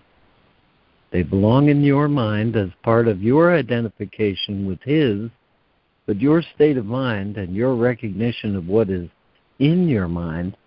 They 1.12 1.22
belong 1.22 1.70
in 1.70 1.84
your 1.84 2.08
mind 2.08 2.56
as 2.56 2.70
part 2.82 3.08
of 3.08 3.22
your 3.22 3.56
identification 3.56 4.66
with 4.66 4.82
His, 4.82 5.30
but 6.08 6.20
your 6.20 6.42
state 6.56 6.78
of 6.78 6.88
mind 6.88 7.38
and 7.38 7.56
your 7.56 7.76
recognition 7.76 8.56
of 8.56 8.68
what 8.68 8.90
is 8.90 9.08
in 9.60 9.88
your 9.88 10.08
mind 10.08 10.58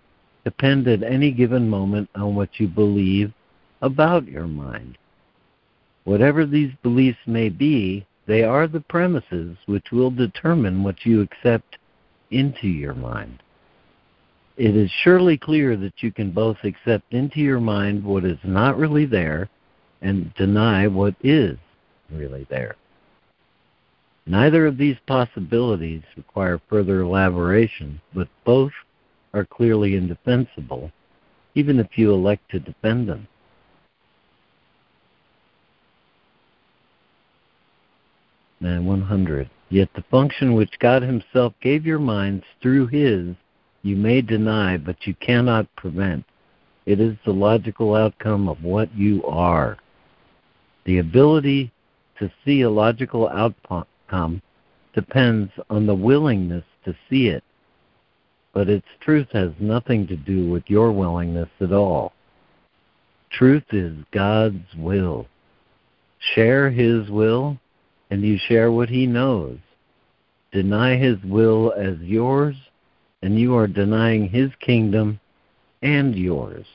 depend 0.45 0.87
at 0.87 1.03
any 1.03 1.31
given 1.31 1.67
moment 1.67 2.09
on 2.15 2.35
what 2.35 2.57
you 2.57 2.69
believe 2.69 3.33
about 3.81 4.25
your 4.29 4.47
mind. 4.47 4.97
Whatever 6.09 6.45
these 6.45 6.71
beliefs 6.81 7.19
may 7.25 7.49
be, 7.49 8.05
they 8.25 8.43
are 8.43 8.67
the 8.67 8.81
premises 8.81 9.57
which 9.65 9.91
will 9.91 10.11
determine 10.11 10.83
what 10.83 11.05
you 11.05 11.21
accept 11.21 11.77
into 12.31 12.67
your 12.67 12.93
mind 12.93 13.41
it 14.59 14.75
is 14.75 14.91
surely 14.91 15.37
clear 15.37 15.77
that 15.77 16.03
you 16.03 16.11
can 16.11 16.31
both 16.31 16.57
accept 16.65 17.13
into 17.13 17.39
your 17.39 17.61
mind 17.61 18.03
what 18.03 18.25
is 18.25 18.37
not 18.43 18.77
really 18.77 19.05
there 19.05 19.49
and 20.01 20.33
deny 20.35 20.85
what 20.85 21.15
is 21.23 21.57
really 22.11 22.45
there. 22.49 22.75
Neither 24.25 24.67
of 24.67 24.77
these 24.77 24.97
possibilities 25.07 26.03
require 26.17 26.59
further 26.69 26.99
elaboration, 26.99 28.01
but 28.13 28.27
both 28.43 28.73
are 29.33 29.45
clearly 29.45 29.95
indefensible, 29.95 30.91
even 31.55 31.79
if 31.79 31.97
you 31.97 32.13
elect 32.13 32.51
to 32.51 32.59
defend 32.59 33.07
them. 33.07 33.29
And 38.61 38.87
100. 38.87 39.49
Yet 39.69 39.89
the 39.95 40.03
function 40.09 40.53
which 40.53 40.79
God 40.79 41.01
Himself 41.01 41.53
gave 41.61 41.85
your 41.85 41.99
minds 41.99 42.43
through 42.61 42.87
His 42.87 43.35
you 43.81 43.95
may 43.95 44.21
deny, 44.21 44.77
but 44.77 45.07
you 45.07 45.13
cannot 45.15 45.73
prevent. 45.75 46.25
It 46.85 46.99
is 46.99 47.15
the 47.25 47.31
logical 47.31 47.95
outcome 47.95 48.49
of 48.49 48.63
what 48.63 48.93
you 48.95 49.23
are. 49.25 49.77
The 50.85 50.97
ability 50.97 51.71
to 52.17 52.31
see 52.43 52.61
a 52.61 52.69
logical 52.69 53.29
outcome 53.29 54.41
depends 54.93 55.51
on 55.69 55.85
the 55.85 55.95
willingness 55.95 56.65
to 56.83 56.95
see 57.09 57.27
it, 57.27 57.43
but 58.53 58.67
its 58.67 58.87
truth 58.99 59.27
has 59.31 59.51
nothing 59.59 60.07
to 60.07 60.17
do 60.17 60.49
with 60.49 60.63
your 60.67 60.91
willingness 60.91 61.49
at 61.61 61.71
all. 61.71 62.11
Truth 63.29 63.65
is 63.71 63.95
God's 64.11 64.75
will. 64.75 65.27
Share 66.35 66.69
His 66.69 67.09
will, 67.09 67.57
and 68.09 68.23
you 68.23 68.37
share 68.37 68.71
what 68.71 68.89
He 68.89 69.05
knows. 69.05 69.57
Deny 70.51 70.97
His 70.97 71.17
will 71.23 71.73
as 71.73 71.97
yours, 71.99 72.55
and 73.21 73.39
you 73.39 73.55
are 73.55 73.67
denying 73.67 74.29
His 74.29 74.51
kingdom 74.59 75.19
and 75.81 76.15
yours. 76.15 76.65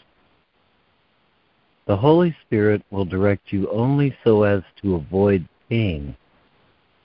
The 1.86 1.96
Holy 1.96 2.34
Spirit 2.46 2.82
will 2.90 3.04
direct 3.04 3.52
you 3.52 3.70
only 3.70 4.16
so 4.24 4.44
as 4.44 4.62
to 4.82 4.94
avoid 4.94 5.46
pain. 5.68 6.16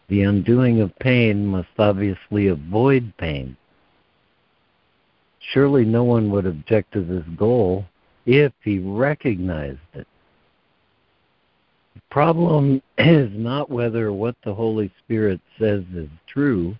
The 0.07 0.23
undoing 0.23 0.79
of 0.79 0.97
pain 0.99 1.45
must 1.45 1.69
obviously 1.77 2.47
avoid 2.47 3.13
pain. 3.17 3.57
Surely 5.53 5.83
no 5.85 6.03
one 6.03 6.31
would 6.31 6.45
object 6.45 6.93
to 6.93 7.03
this 7.03 7.25
goal 7.37 7.85
if 8.25 8.53
he 8.63 8.79
recognized 8.79 9.79
it. 9.93 10.07
The 11.99 12.13
problem 12.13 12.81
is 12.97 13.29
not 13.33 13.69
whether 13.69 14.13
what 14.13 14.35
the 14.45 14.53
Holy 14.53 14.89
Spirit 15.03 15.41
says 15.59 15.83
is 15.93 16.07
true, 16.27 16.75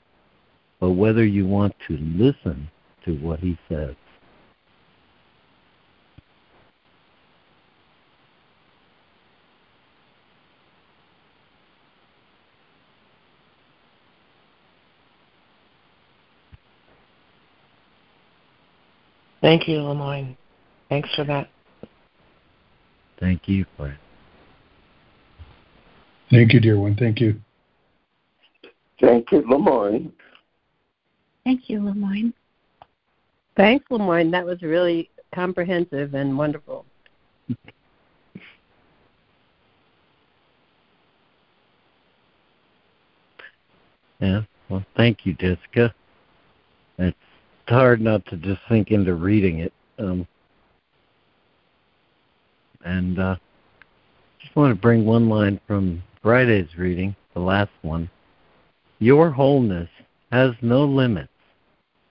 but 0.80 0.92
whether 0.92 1.26
you 1.26 1.46
want 1.46 1.76
to 1.88 1.98
listen 1.98 2.70
to 3.04 3.16
what 3.18 3.42
he 3.42 3.58
says. 3.68 3.96
Thank 19.42 19.68
you, 19.68 19.80
LeMoyne. 19.80 20.38
Thanks 20.88 21.14
for 21.14 21.26
that. 21.26 21.50
Thank 23.20 23.50
you 23.50 23.66
for 23.76 23.90
it. 23.90 23.98
Thank 26.32 26.54
you, 26.54 26.60
dear 26.60 26.80
one. 26.80 26.96
Thank 26.96 27.20
you. 27.20 27.40
Thank 29.02 29.32
you, 29.32 29.42
LeMoyne. 29.42 30.12
Thank 31.44 31.70
you, 31.70 31.80
LeMoyne. 31.80 32.34
Thanks, 33.56 33.86
LeMoyne. 33.90 34.32
That 34.32 34.46
was 34.46 34.62
really 34.62 35.10
comprehensive 35.34 36.14
and 36.14 36.38
wonderful. 36.38 36.86
Yeah. 44.20 44.42
Well, 44.70 44.86
thank 44.96 45.26
you, 45.26 45.34
Jessica. 45.34 45.94
It's 47.00 47.18
hard 47.68 48.02
not 48.02 48.26
to 48.28 48.38
just 48.38 48.60
sink 48.70 48.92
into 48.92 49.16
reading 49.16 49.60
it. 49.60 49.74
Um, 49.98 50.28
and 52.84 53.18
uh, 53.18 53.36
just 54.40 54.56
want 54.56 54.76
to 54.76 54.80
bring 54.80 55.06
one 55.06 55.30
line 55.30 55.60
from 55.66 56.04
Friday's 56.22 56.78
reading, 56.78 57.16
the 57.34 57.40
last 57.40 57.72
one. 57.82 58.10
Your 59.00 59.30
wholeness 59.32 59.90
has 60.32 60.52
no 60.62 60.84
limits 60.84 61.32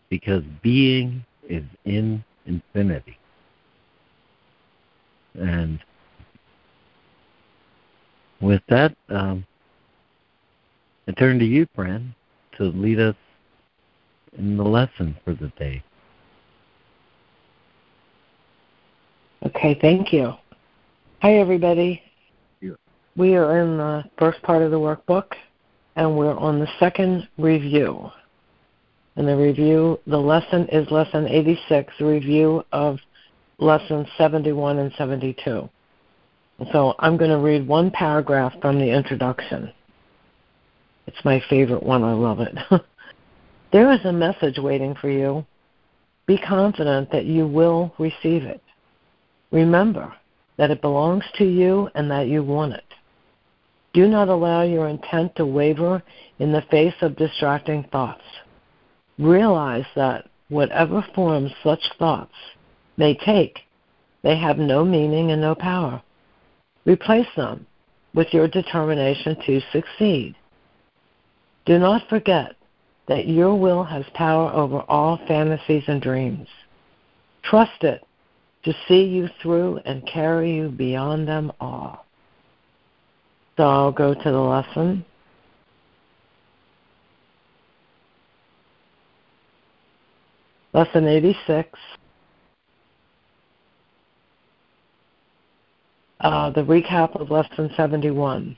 because 0.09 0.43
being 0.63 1.25
is 1.49 1.65
in 1.85 2.25
infinity. 2.47 3.19
And 5.35 5.79
with 8.41 8.63
that, 8.69 8.97
um, 9.09 9.45
I 11.07 11.13
turn 11.13 11.39
to 11.39 11.45
you, 11.45 11.67
Fran, 11.75 12.15
to 12.57 12.65
lead 12.65 13.01
us 13.01 13.17
in 14.37 14.57
the 14.57 14.65
lesson 14.65 15.17
for 15.25 15.35
the 15.35 15.49
day. 15.59 15.83
Okay, 19.45 19.79
thank 19.81 20.13
you. 20.13 20.33
Hi, 21.21 21.35
everybody. 21.35 22.03
We 23.19 23.35
are 23.35 23.59
in 23.59 23.79
the 23.79 24.05
first 24.17 24.41
part 24.43 24.63
of 24.63 24.71
the 24.71 24.79
workbook, 24.79 25.33
and 25.97 26.17
we're 26.17 26.39
on 26.39 26.61
the 26.61 26.69
second 26.79 27.27
review. 27.37 28.13
And 29.17 29.27
the 29.27 29.37
review, 29.37 29.99
the 30.07 30.17
lesson 30.17 30.69
is 30.69 30.89
lesson 30.93 31.27
86, 31.27 31.93
review 32.01 32.63
of 32.71 33.01
lessons 33.59 34.07
71 34.17 34.79
and 34.79 34.93
72. 34.97 35.69
So 36.71 36.95
I'm 37.01 37.17
going 37.17 37.33
to 37.33 37.39
read 37.39 37.67
one 37.67 37.91
paragraph 37.91 38.53
from 38.61 38.79
the 38.79 38.89
introduction. 38.89 39.73
It's 41.09 41.25
my 41.25 41.43
favorite 41.51 41.83
one. 41.83 42.05
I 42.05 42.13
love 42.13 42.39
it. 42.39 42.57
there 43.73 43.91
is 43.91 44.05
a 44.05 44.13
message 44.13 44.59
waiting 44.59 44.95
for 44.95 45.11
you. 45.11 45.45
Be 46.27 46.39
confident 46.39 47.11
that 47.11 47.25
you 47.25 47.49
will 47.49 47.93
receive 47.99 48.45
it. 48.45 48.63
Remember 49.51 50.15
that 50.57 50.71
it 50.71 50.81
belongs 50.81 51.25
to 51.39 51.45
you 51.45 51.89
and 51.97 52.09
that 52.13 52.29
you 52.29 52.45
want 52.45 52.75
it. 52.75 52.85
Do 53.99 54.07
not 54.07 54.29
allow 54.29 54.63
your 54.63 54.87
intent 54.87 55.35
to 55.35 55.45
waver 55.45 56.01
in 56.39 56.53
the 56.53 56.63
face 56.71 56.95
of 57.01 57.17
distracting 57.17 57.83
thoughts. 57.91 58.23
Realize 59.19 59.87
that 59.97 60.29
whatever 60.51 61.05
form 61.17 61.51
such 61.65 61.81
thoughts 61.99 62.37
may 62.97 63.15
take, 63.17 63.59
they 64.23 64.37
have 64.37 64.57
no 64.57 64.85
meaning 64.85 65.33
and 65.33 65.41
no 65.41 65.57
power. 65.57 66.01
Replace 66.85 67.27
them 67.35 67.67
with 68.15 68.29
your 68.33 68.47
determination 68.47 69.37
to 69.45 69.61
succeed. 69.73 70.37
Do 71.67 71.81
not 71.81 72.09
forget 72.09 72.55
that 73.09 73.27
your 73.27 73.57
will 73.57 73.83
has 73.83 74.05
power 74.15 74.53
over 74.53 74.79
all 74.83 75.19
fantasies 75.27 75.83
and 75.89 76.01
dreams. 76.01 76.47
Trust 77.43 77.83
it 77.83 78.07
to 78.63 78.73
see 78.87 79.03
you 79.03 79.29
through 79.43 79.81
and 79.85 80.07
carry 80.07 80.55
you 80.55 80.69
beyond 80.69 81.27
them 81.27 81.51
all. 81.59 82.05
So 83.59 83.65
I'll 83.65 83.91
go 83.91 84.15
to 84.15 84.23
the 84.23 84.39
lesson. 84.39 85.05
Lesson 90.73 91.09
86. 91.09 91.77
Uh, 96.21 96.51
the 96.51 96.61
recap 96.61 97.21
of 97.21 97.33
Lesson 97.33 97.69
71. 97.77 98.57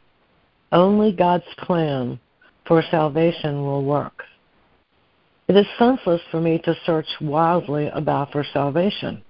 Only 0.70 1.12
God's 1.12 1.44
plan 1.60 2.20
for 2.66 2.82
salvation 2.90 3.62
will 3.62 3.82
work. 3.82 4.24
It 5.48 5.56
is 5.56 5.66
senseless 5.78 6.20
for 6.30 6.42
me 6.42 6.58
to 6.58 6.76
search 6.84 7.08
wildly 7.22 7.86
about 7.94 8.32
for 8.32 8.44
salvation. 8.52 9.22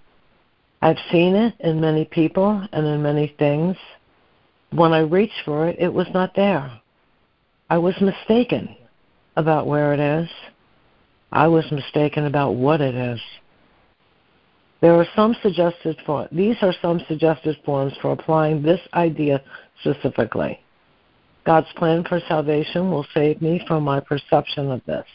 I've 0.83 0.99
seen 1.13 1.37
it 1.37 1.55
in 1.61 1.81
many 1.81 2.07
people 2.07 2.67
and 2.73 2.87
in 2.89 3.01
many 3.05 3.37
things. 3.39 3.77
When 4.73 4.93
I 4.93 5.01
reached 5.01 5.43
for 5.45 5.69
it, 5.69 5.77
it 5.79 5.93
was 5.93 6.07
not 6.15 6.35
there. 6.35 6.71
I 7.69 7.79
was 7.79 7.95
mistaken 8.01 8.77
about 9.37 9.67
where 9.67 9.93
it 9.93 10.01
is. 10.01 10.29
I 11.33 11.49
was 11.49 11.65
mistaken 11.71 12.27
about 12.27 12.55
what 12.55 12.81
it 12.81 12.95
is. 12.95 13.21
There 14.81 14.95
are 14.95 15.07
some 15.15 15.37
suggested 15.43 15.99
for 16.07 16.29
these 16.33 16.57
are 16.63 16.75
some 16.81 17.01
suggested 17.07 17.57
forms 17.65 17.93
for 18.01 18.13
applying 18.13 18.63
this 18.63 18.81
idea 18.95 19.43
specifically. 19.81 20.59
God's 21.45 21.69
plan 21.77 22.05
for 22.05 22.21
salvation 22.29 22.91
will 22.91 23.07
save 23.15 23.43
me 23.43 23.63
from 23.67 23.83
my 23.83 24.01
perception 24.01 24.71
of 24.71 24.85
this. 24.87 25.07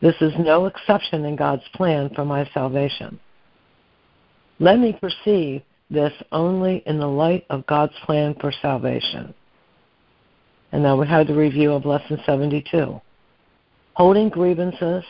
This 0.00 0.14
is 0.20 0.32
no 0.38 0.66
exception 0.66 1.24
in 1.24 1.36
God's 1.36 1.62
plan 1.74 2.10
for 2.14 2.24
my 2.24 2.48
salvation. 2.52 3.18
Let 4.58 4.78
me 4.78 4.92
perceive 4.92 5.62
this 5.94 6.12
only 6.32 6.82
in 6.86 6.98
the 6.98 7.06
light 7.06 7.46
of 7.48 7.66
God's 7.66 7.94
plan 8.04 8.34
for 8.40 8.52
salvation. 8.60 9.32
And 10.72 10.82
now 10.82 11.00
we 11.00 11.06
have 11.06 11.28
the 11.28 11.34
review 11.34 11.72
of 11.72 11.86
Lesson 11.86 12.20
72. 12.26 13.00
Holding 13.94 14.28
grievances 14.28 15.04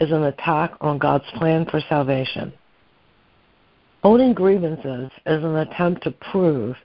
is 0.00 0.12
an 0.12 0.24
attack 0.24 0.74
on 0.80 0.98
God's 0.98 1.24
plan 1.36 1.64
for 1.64 1.80
salvation. 1.88 2.52
Holding 4.02 4.34
grievances 4.34 5.10
is 5.26 5.42
an 5.42 5.56
attempt 5.56 6.04
to 6.04 6.10
prove 6.10 6.76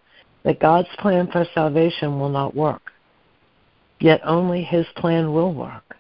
that 0.43 0.59
God's 0.59 0.89
plan 0.99 1.29
for 1.31 1.45
salvation 1.53 2.19
will 2.19 2.29
not 2.29 2.55
work, 2.55 2.91
yet 3.99 4.21
only 4.23 4.63
His 4.63 4.85
plan 4.95 5.33
will 5.33 5.53
work. 5.53 5.95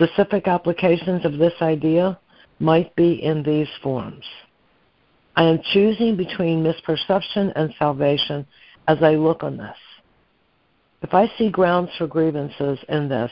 Specific 0.00 0.48
applications 0.48 1.24
of 1.26 1.38
this 1.38 1.52
idea 1.60 2.18
might 2.58 2.94
be 2.96 3.22
in 3.22 3.42
these 3.42 3.68
forms. 3.82 4.24
I 5.36 5.44
am 5.44 5.60
choosing 5.72 6.16
between 6.16 6.64
misperception 6.64 7.52
and 7.54 7.74
salvation 7.78 8.46
as 8.88 8.98
I 9.02 9.14
look 9.14 9.42
on 9.42 9.56
this. 9.56 9.76
If 11.02 11.14
I 11.14 11.30
see 11.38 11.50
grounds 11.50 11.90
for 11.96 12.06
grievances 12.06 12.78
in 12.88 13.08
this, 13.08 13.30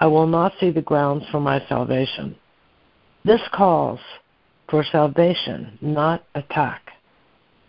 I 0.00 0.06
will 0.06 0.26
not 0.26 0.52
see 0.60 0.70
the 0.70 0.82
grounds 0.82 1.24
for 1.30 1.40
my 1.40 1.64
salvation. 1.68 2.36
This 3.24 3.40
calls 3.52 4.00
for 4.68 4.84
salvation, 4.84 5.78
not 5.80 6.24
attack. 6.34 6.92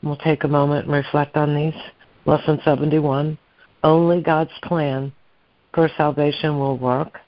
We'll 0.03 0.17
take 0.17 0.43
a 0.43 0.47
moment 0.47 0.85
and 0.85 0.93
reflect 0.93 1.37
on 1.37 1.55
these. 1.55 1.81
Lesson 2.25 2.59
71 2.63 3.37
Only 3.83 4.21
God's 4.21 4.51
plan 4.63 5.11
for 5.73 5.89
salvation 5.97 6.59
will 6.59 6.77
work. 6.77 7.19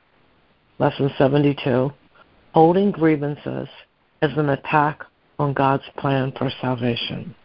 Lesson 0.79 1.11
72 1.17 1.91
Holding 2.53 2.91
grievances 2.91 3.67
is 4.21 4.37
an 4.37 4.49
attack 4.49 5.03
on 5.41 5.53
God's 5.53 5.83
plan 5.97 6.31
for 6.37 6.51
salvation. 6.61 7.35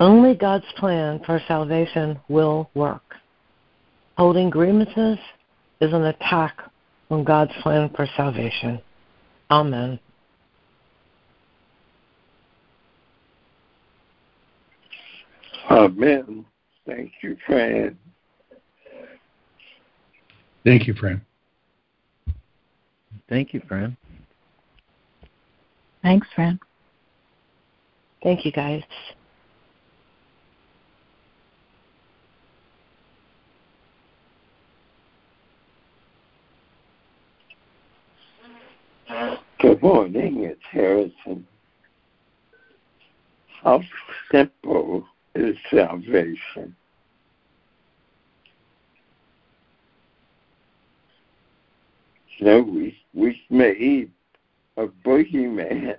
Only 0.00 0.34
God's 0.34 0.64
plan 0.76 1.20
for 1.26 1.40
salvation 1.48 2.20
will 2.28 2.70
work. 2.74 3.02
Holding 4.16 4.48
grievances 4.48 5.18
is 5.80 5.92
an 5.92 6.04
attack 6.04 6.56
on 7.10 7.24
God's 7.24 7.52
plan 7.62 7.90
for 7.94 8.06
salvation. 8.16 8.80
Amen. 9.50 9.98
Amen. 15.70 16.44
Thank 16.86 17.12
you, 17.22 17.36
Fran. 17.46 17.98
Thank 20.64 20.86
you, 20.86 20.94
Fran. 20.94 21.20
Thank 23.28 23.52
you, 23.52 23.60
Fran. 23.68 23.96
Thanks, 26.02 26.26
Fran. 26.34 26.58
Thank 28.22 28.44
you, 28.44 28.52
guys. 28.52 28.82
Good 39.58 39.82
morning, 39.82 40.44
it's 40.44 40.60
Harrison. 40.70 41.44
How 43.62 43.82
simple 44.30 45.04
is 45.34 45.56
salvation? 45.70 46.76
You 52.36 52.46
know, 52.46 52.60
we, 52.60 52.96
we 53.12 53.40
made 53.50 54.12
a 54.76 54.86
boogeyman 54.86 55.96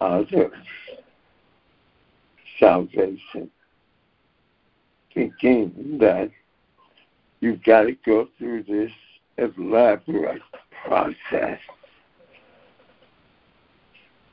out 0.00 0.32
of 0.32 0.52
salvation. 2.58 3.50
thinking 5.12 5.98
that 6.00 6.30
you've 7.40 7.62
got 7.62 7.82
to 7.82 7.96
go 8.06 8.28
through 8.38 8.62
this 8.62 8.92
elaborate 9.36 10.40
process. 10.86 11.60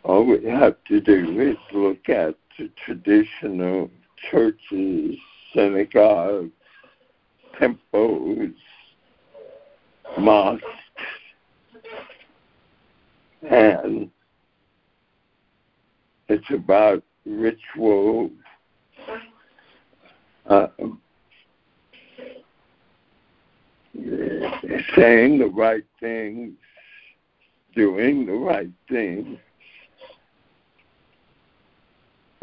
All 0.06 0.24
we 0.24 0.46
have 0.46 0.76
to 0.88 1.02
do 1.02 1.42
is 1.42 1.58
look 1.74 2.10
at 2.10 2.36
the 2.60 2.70
traditional 2.86 3.90
churches, 4.30 5.16
synagogues, 5.52 6.52
temples, 7.58 8.52
mosques, 10.20 10.64
and 13.50 14.12
it's 16.30 16.52
about 16.52 17.02
ritual 17.26 18.30
uh, 20.46 20.68
saying 24.96 25.40
the 25.40 25.52
right 25.52 25.84
things, 26.00 26.54
doing 27.76 28.28
the 28.28 28.34
right 28.34 28.70
thing. 28.88 29.40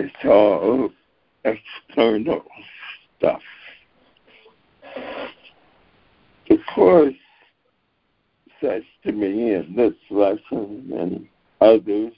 It's 0.02 0.24
all 0.24 0.90
external 1.44 2.42
stuff. 3.16 3.40
The 6.48 6.58
Course 6.74 7.14
says 8.60 8.82
to 9.04 9.12
me 9.12 9.54
in 9.54 9.74
this 9.76 9.94
lesson 10.10 10.90
and 10.92 11.28
others, 11.60 12.12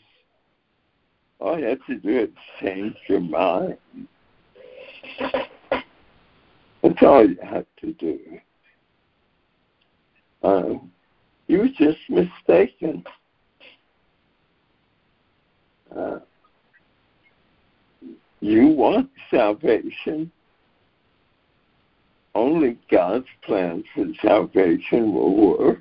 all 1.41 1.59
you 1.59 1.67
have 1.67 1.85
to 1.87 1.97
do 1.97 2.21
is 2.21 2.31
change 2.63 2.97
your 3.07 3.21
mind. 3.21 3.77
That's 6.83 7.03
all 7.03 7.29
you 7.29 7.37
have 7.43 7.67
to 7.83 7.93
do. 7.93 8.19
Um, 10.43 10.91
you 11.49 11.59
were 11.59 11.69
just 11.69 11.99
mistaken. 12.09 13.05
Uh, 15.95 16.21
you 18.45 18.67
want 18.69 19.09
salvation. 19.31 20.31
Only 22.35 22.79
God's 22.91 23.27
plan 23.43 23.83
for 23.95 24.05
salvation 24.21 25.15
will 25.15 25.57
work. 25.57 25.81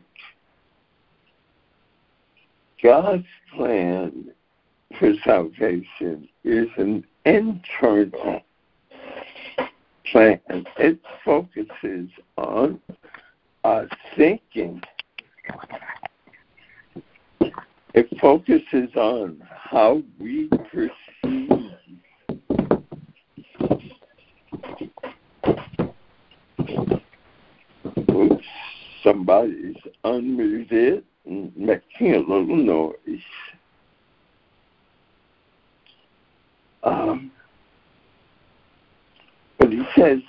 God's 2.82 3.26
plan 3.54 4.32
for 4.98 5.12
salvation 5.26 6.30
is 6.46 6.70
an 6.78 7.04
internal 7.26 8.42
plan. 10.06 10.66
It 10.78 11.00
focuses 11.26 12.10
on 12.38 12.80
our 13.66 13.90
thinking. 14.16 14.82
It 17.94 18.08
focuses 18.22 18.96
on 18.96 19.44
how 19.50 20.02
we 20.18 20.48
perceive 20.72 20.92
somebody's 29.04 29.76
unmuted 30.04 31.04
and 31.26 31.56
making 31.56 32.16
a 32.16 32.20
little 32.20 32.56
noise. 32.56 33.22
Um, 36.84 37.32
but 39.58 39.72
he 39.72 39.84
says, 39.96 40.20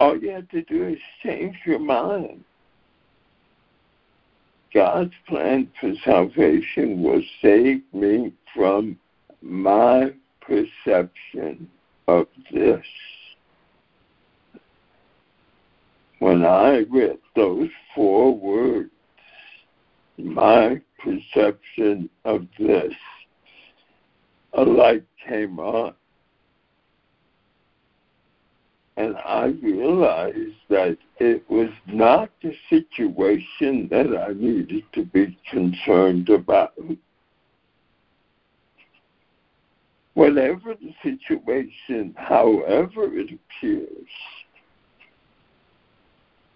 all 0.00 0.18
you 0.18 0.30
have 0.30 0.48
to 0.48 0.62
do 0.62 0.88
is 0.88 0.98
change 1.22 1.56
your 1.64 1.78
mind. 1.78 2.44
God's 4.74 5.12
plan 5.28 5.70
for 5.80 5.92
salvation 6.04 7.02
will 7.02 7.22
save 7.40 7.82
me 7.92 8.32
from 8.54 8.98
my 9.42 10.12
perception 10.40 11.68
of 12.08 12.26
this. 12.52 12.84
When 16.18 16.44
I 16.44 16.84
read 16.90 17.18
those 17.34 17.68
four 17.94 18.36
words, 18.36 18.90
my 20.18 20.80
perception 21.02 22.08
of 22.24 22.46
this, 22.58 22.92
a 24.52 24.62
light 24.62 25.04
came 25.26 25.58
on. 25.58 25.94
And 28.96 29.16
I 29.16 29.46
realized 29.62 30.56
that 30.68 30.98
it 31.18 31.48
was 31.48 31.70
not 31.86 32.30
the 32.42 32.54
situation 32.68 33.88
that 33.90 34.14
I 34.14 34.32
needed 34.34 34.84
to 34.92 35.04
be 35.06 35.38
concerned 35.50 36.28
about. 36.28 36.74
Whatever 40.14 40.74
the 40.74 40.94
situation, 41.02 42.14
however 42.18 43.16
it 43.16 43.30
appears, 43.32 43.88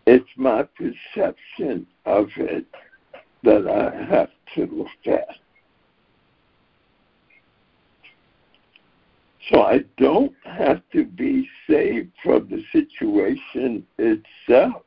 it's 0.07 0.31
my 0.37 0.63
perception 0.63 1.87
of 2.05 2.29
it 2.37 2.67
that 3.43 3.67
I 3.67 4.05
have 4.05 4.31
to 4.55 4.67
look 4.67 4.89
at. 5.07 5.37
So 9.51 9.63
I 9.63 9.85
don't 9.97 10.35
have 10.45 10.83
to 10.93 11.05
be 11.05 11.49
saved 11.69 12.13
from 12.23 12.49
the 12.49 12.65
situation 12.73 13.87
itself. 13.99 14.83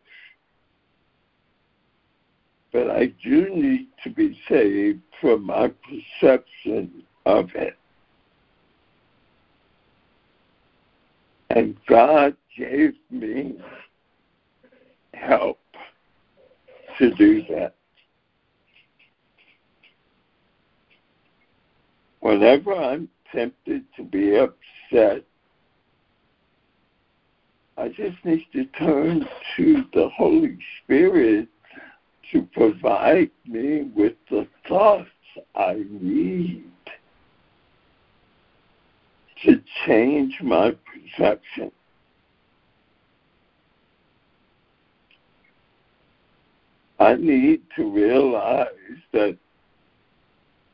But 2.71 2.89
I 2.89 3.07
do 3.23 3.49
need 3.49 3.87
to 4.03 4.09
be 4.09 4.39
saved 4.47 5.01
from 5.21 5.45
my 5.45 5.69
perception 5.69 7.03
of 7.25 7.49
it. 7.55 7.75
And 11.49 11.75
God 11.87 12.35
gave 12.55 12.93
me 13.09 13.57
help 15.19 15.59
to 16.97 17.13
do 17.15 17.43
that. 17.49 17.75
Whenever 22.21 22.75
I'm 22.75 23.09
tempted 23.33 23.83
to 23.95 24.03
be 24.03 24.35
upset, 24.35 25.23
I 27.77 27.87
just 27.87 28.17
need 28.25 28.45
to 28.53 28.65
turn 28.65 29.25
to 29.55 29.83
the 29.93 30.09
Holy 30.09 30.57
Spirit 30.83 31.47
to 32.31 32.41
provide 32.53 33.31
me 33.47 33.89
with 33.95 34.13
the 34.29 34.47
thoughts 34.67 35.07
I 35.55 35.83
need 35.89 36.65
to 39.45 39.61
change 39.85 40.37
my 40.41 40.71
perception. 40.71 41.71
I 46.99 47.15
need 47.15 47.61
to 47.77 47.89
realize 47.89 48.67
that 49.13 49.37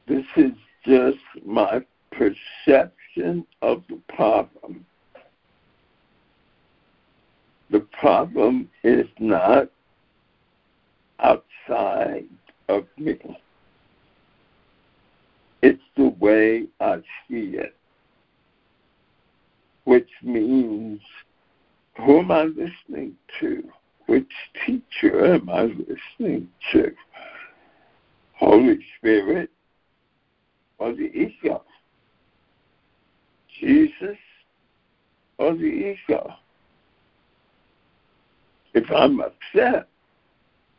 this 0.07 0.25
is 0.35 0.51
just 0.85 1.17
my 1.45 1.81
perception 2.11 3.45
of 3.61 3.83
the 3.89 3.99
problem. 4.09 4.85
The 7.69 7.79
problem 7.79 8.69
is 8.83 9.07
not 9.19 9.69
outside 11.19 12.25
of 12.69 12.85
me. 12.97 13.17
It's 15.61 15.81
the 15.95 16.09
way 16.19 16.65
I 16.79 16.97
see 17.27 17.57
it, 17.57 17.75
which 19.83 20.09
means 20.23 21.01
who 21.97 22.19
am 22.19 22.31
I 22.31 22.43
listening 22.43 23.15
to? 23.39 23.63
Which 24.07 24.31
teacher 24.65 25.33
am 25.33 25.49
I 25.49 25.63
listening 25.63 26.49
to? 26.71 26.91
Holy 28.33 28.79
Spirit 28.97 29.49
or 30.77 30.93
the 30.93 31.11
ego? 31.13 31.63
Jesus 33.59 34.17
or 35.37 35.53
the 35.53 35.95
ego? 36.07 36.33
If 38.73 38.91
I'm 38.91 39.21
upset, 39.21 39.87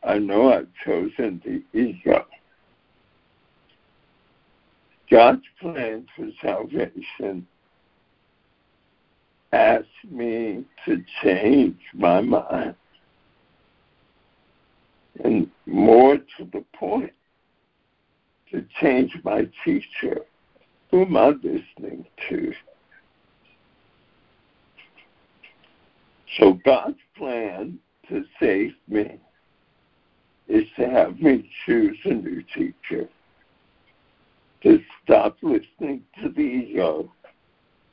I 0.05 0.19
know 0.19 0.53
I've 0.53 0.69
chosen 0.85 1.43
the 1.45 1.63
ego. 1.79 2.27
God's 5.11 5.43
plan 5.61 6.07
for 6.15 6.29
salvation 6.43 7.47
asks 9.53 9.87
me 10.11 10.65
to 10.85 11.03
change 11.23 11.79
my 11.95 12.21
mind. 12.21 12.75
And 15.25 15.51
more 15.67 16.17
to 16.17 16.45
the 16.53 16.65
point, 16.75 17.13
to 18.51 18.65
change 18.81 19.17
my 19.25 19.49
teacher. 19.65 20.21
Who 20.91 21.03
am 21.03 21.17
I 21.17 21.29
listening 21.29 22.07
to? 22.29 22.53
So 26.39 26.59
God's 26.65 26.99
plan 27.17 27.79
to 28.09 28.25
save 28.39 28.73
me 28.89 29.19
is 30.49 30.65
to 30.77 30.89
have 30.89 31.19
me 31.21 31.51
choose 31.65 31.99
a 32.05 32.11
new 32.11 32.43
teacher, 32.55 33.09
to 34.63 34.81
stop 35.03 35.37
listening 35.43 36.03
to 36.23 36.29
the 36.29 36.41
ego 36.41 37.11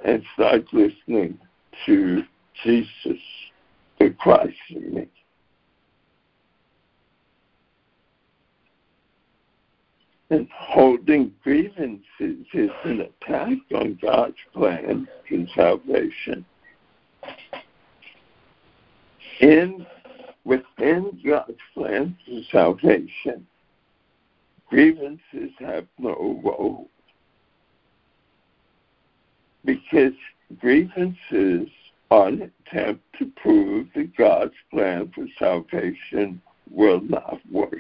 and 0.06 0.24
start 0.34 0.66
listening 0.74 1.40
to 1.86 2.24
Jesus, 2.64 3.20
the 4.00 4.12
Christ 4.12 4.56
in 4.70 4.94
me. 4.94 5.08
And 10.30 10.48
holding 10.52 11.34
grievances 11.44 12.02
is 12.54 12.70
an 12.86 13.02
attack 13.02 13.58
on 13.76 14.00
God's 14.02 14.38
plan 14.54 15.08
in 15.30 15.48
salvation. 15.56 16.46
In 19.42 19.86
within 20.46 21.20
God's 21.26 21.58
plan 21.74 22.18
for 22.26 22.42
salvation, 22.52 23.46
grievances 24.70 25.52
have 25.60 25.86
no 26.00 26.40
role. 26.44 26.90
Because 29.66 30.14
grievances 30.60 31.70
are 32.12 32.28
an 32.28 32.52
attempt 32.68 33.04
to 33.20 33.32
prove 33.42 33.88
that 33.96 34.16
God's 34.16 34.54
plan 34.72 35.12
for 35.16 35.26
salvation 35.40 36.42
will 36.70 37.02
not 37.02 37.40
work. 37.52 37.74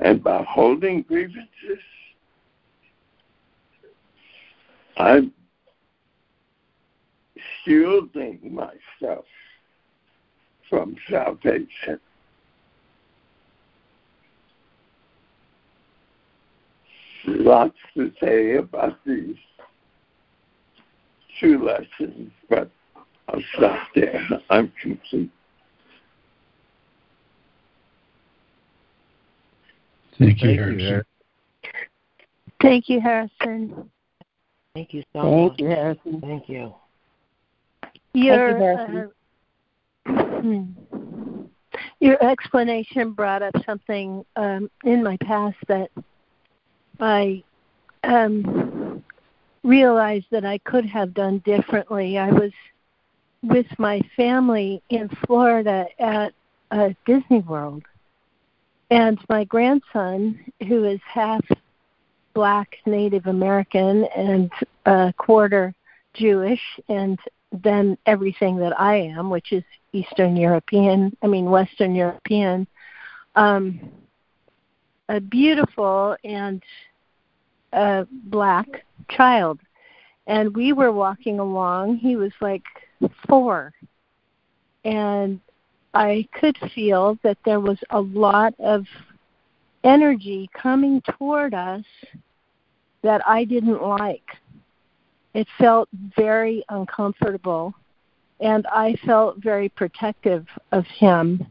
And 0.00 0.24
by 0.24 0.44
holding 0.48 1.02
grievances, 1.02 1.46
I'm 4.96 5.32
shielding 7.64 8.40
myself 8.54 9.26
from 10.68 10.96
salvation. 11.10 12.00
Lots 17.26 17.76
to 17.94 18.10
say 18.22 18.56
about 18.56 18.98
these 19.04 19.36
two 21.38 21.62
lessons, 21.62 22.30
but 22.48 22.70
I'll 23.28 23.42
stop 23.54 23.88
there. 23.94 24.26
I'm 24.48 24.72
complete. 24.80 25.30
Thank 30.20 30.42
you, 30.42 30.48
Thank 30.48 30.60
Harrison. 30.60 31.04
Thank 32.60 32.88
you, 32.90 33.00
Harrison. 33.00 33.90
Thank 34.74 34.92
you 34.92 35.02
so 35.14 35.22
Thank 35.22 35.52
much. 35.52 35.60
you, 35.60 35.66
Harrison. 35.66 36.20
Thank 36.20 36.48
you. 36.48 36.74
Your, 38.12 38.58
Harrison. 38.58 39.12
uh, 40.06 40.62
your 42.00 42.22
explanation 42.22 43.12
brought 43.12 43.42
up 43.42 43.54
something 43.64 44.24
um, 44.36 44.70
in 44.84 45.02
my 45.02 45.16
past 45.18 45.56
that 45.68 45.90
I 47.00 47.42
um, 48.04 49.02
realized 49.62 50.26
that 50.32 50.44
I 50.44 50.58
could 50.58 50.84
have 50.84 51.14
done 51.14 51.38
differently. 51.46 52.18
I 52.18 52.30
was 52.30 52.52
with 53.42 53.66
my 53.78 54.02
family 54.16 54.82
in 54.90 55.08
Florida 55.26 55.86
at 55.98 56.34
uh, 56.70 56.90
Disney 57.06 57.40
World, 57.40 57.84
and 58.90 59.18
my 59.28 59.44
grandson, 59.44 60.38
who 60.66 60.84
is 60.84 61.00
half 61.06 61.44
black 62.34 62.76
Native 62.86 63.26
American 63.26 64.04
and 64.16 64.50
a 64.86 65.12
quarter 65.16 65.74
Jewish, 66.14 66.60
and 66.88 67.18
then 67.52 67.96
everything 68.06 68.56
that 68.58 68.78
I 68.80 68.96
am, 68.96 69.30
which 69.30 69.52
is 69.52 69.64
Eastern 69.92 70.36
European, 70.36 71.16
I 71.22 71.26
mean 71.26 71.46
Western 71.46 71.94
European, 71.94 72.66
um, 73.36 73.80
a 75.08 75.20
beautiful 75.20 76.16
and 76.24 76.62
uh, 77.72 78.04
black 78.10 78.66
child. 79.10 79.60
And 80.26 80.54
we 80.54 80.72
were 80.72 80.92
walking 80.92 81.40
along. 81.40 81.96
He 81.96 82.14
was 82.16 82.32
like 82.40 82.62
four. 83.28 83.72
And 84.84 85.40
I 85.94 86.28
could 86.32 86.56
feel 86.74 87.18
that 87.22 87.38
there 87.44 87.60
was 87.60 87.78
a 87.90 88.00
lot 88.00 88.54
of 88.58 88.86
energy 89.82 90.48
coming 90.52 91.02
toward 91.18 91.54
us 91.54 91.84
that 93.02 93.26
I 93.26 93.44
didn't 93.44 93.82
like. 93.82 94.36
It 95.34 95.46
felt 95.58 95.88
very 96.16 96.64
uncomfortable, 96.68 97.74
and 98.40 98.66
I 98.66 98.96
felt 99.04 99.38
very 99.38 99.68
protective 99.68 100.46
of 100.72 100.84
him. 100.86 101.46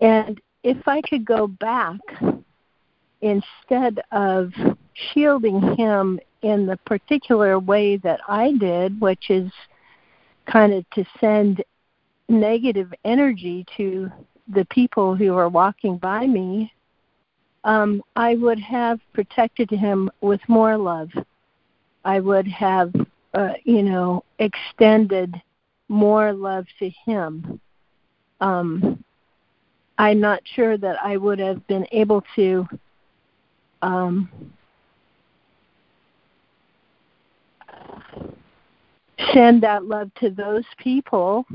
And 0.00 0.40
if 0.62 0.86
I 0.86 1.00
could 1.00 1.24
go 1.24 1.46
back, 1.46 2.00
instead 3.20 4.00
of 4.12 4.52
shielding 4.92 5.76
him 5.76 6.20
in 6.42 6.66
the 6.66 6.76
particular 6.84 7.58
way 7.58 7.96
that 7.98 8.20
I 8.28 8.52
did, 8.52 9.00
which 9.00 9.30
is 9.30 9.50
kind 10.46 10.74
of 10.74 10.88
to 10.90 11.04
send 11.20 11.64
negative 12.28 12.92
energy 13.04 13.64
to 13.76 14.10
the 14.48 14.64
people 14.66 15.14
who 15.14 15.34
are 15.36 15.48
walking 15.48 15.96
by 15.98 16.26
me, 16.26 16.72
um, 17.64 18.02
I 18.14 18.34
would 18.36 18.60
have 18.60 19.00
protected 19.12 19.70
him 19.70 20.10
with 20.20 20.40
more 20.48 20.76
love. 20.76 21.10
I 22.04 22.20
would 22.20 22.46
have, 22.48 22.92
uh, 23.32 23.54
you 23.64 23.82
know, 23.82 24.24
extended 24.38 25.34
more 25.88 26.32
love 26.32 26.66
to 26.78 26.90
him. 27.06 27.60
Um, 28.40 29.02
I'm 29.96 30.20
not 30.20 30.42
sure 30.54 30.76
that 30.76 30.96
I 31.02 31.16
would 31.16 31.38
have 31.38 31.66
been 31.66 31.86
able 31.92 32.22
to 32.36 32.66
um, 33.80 34.28
send 39.32 39.62
that 39.62 39.84
love 39.84 40.10
to 40.20 40.30
those 40.30 40.64
people, 40.78 41.46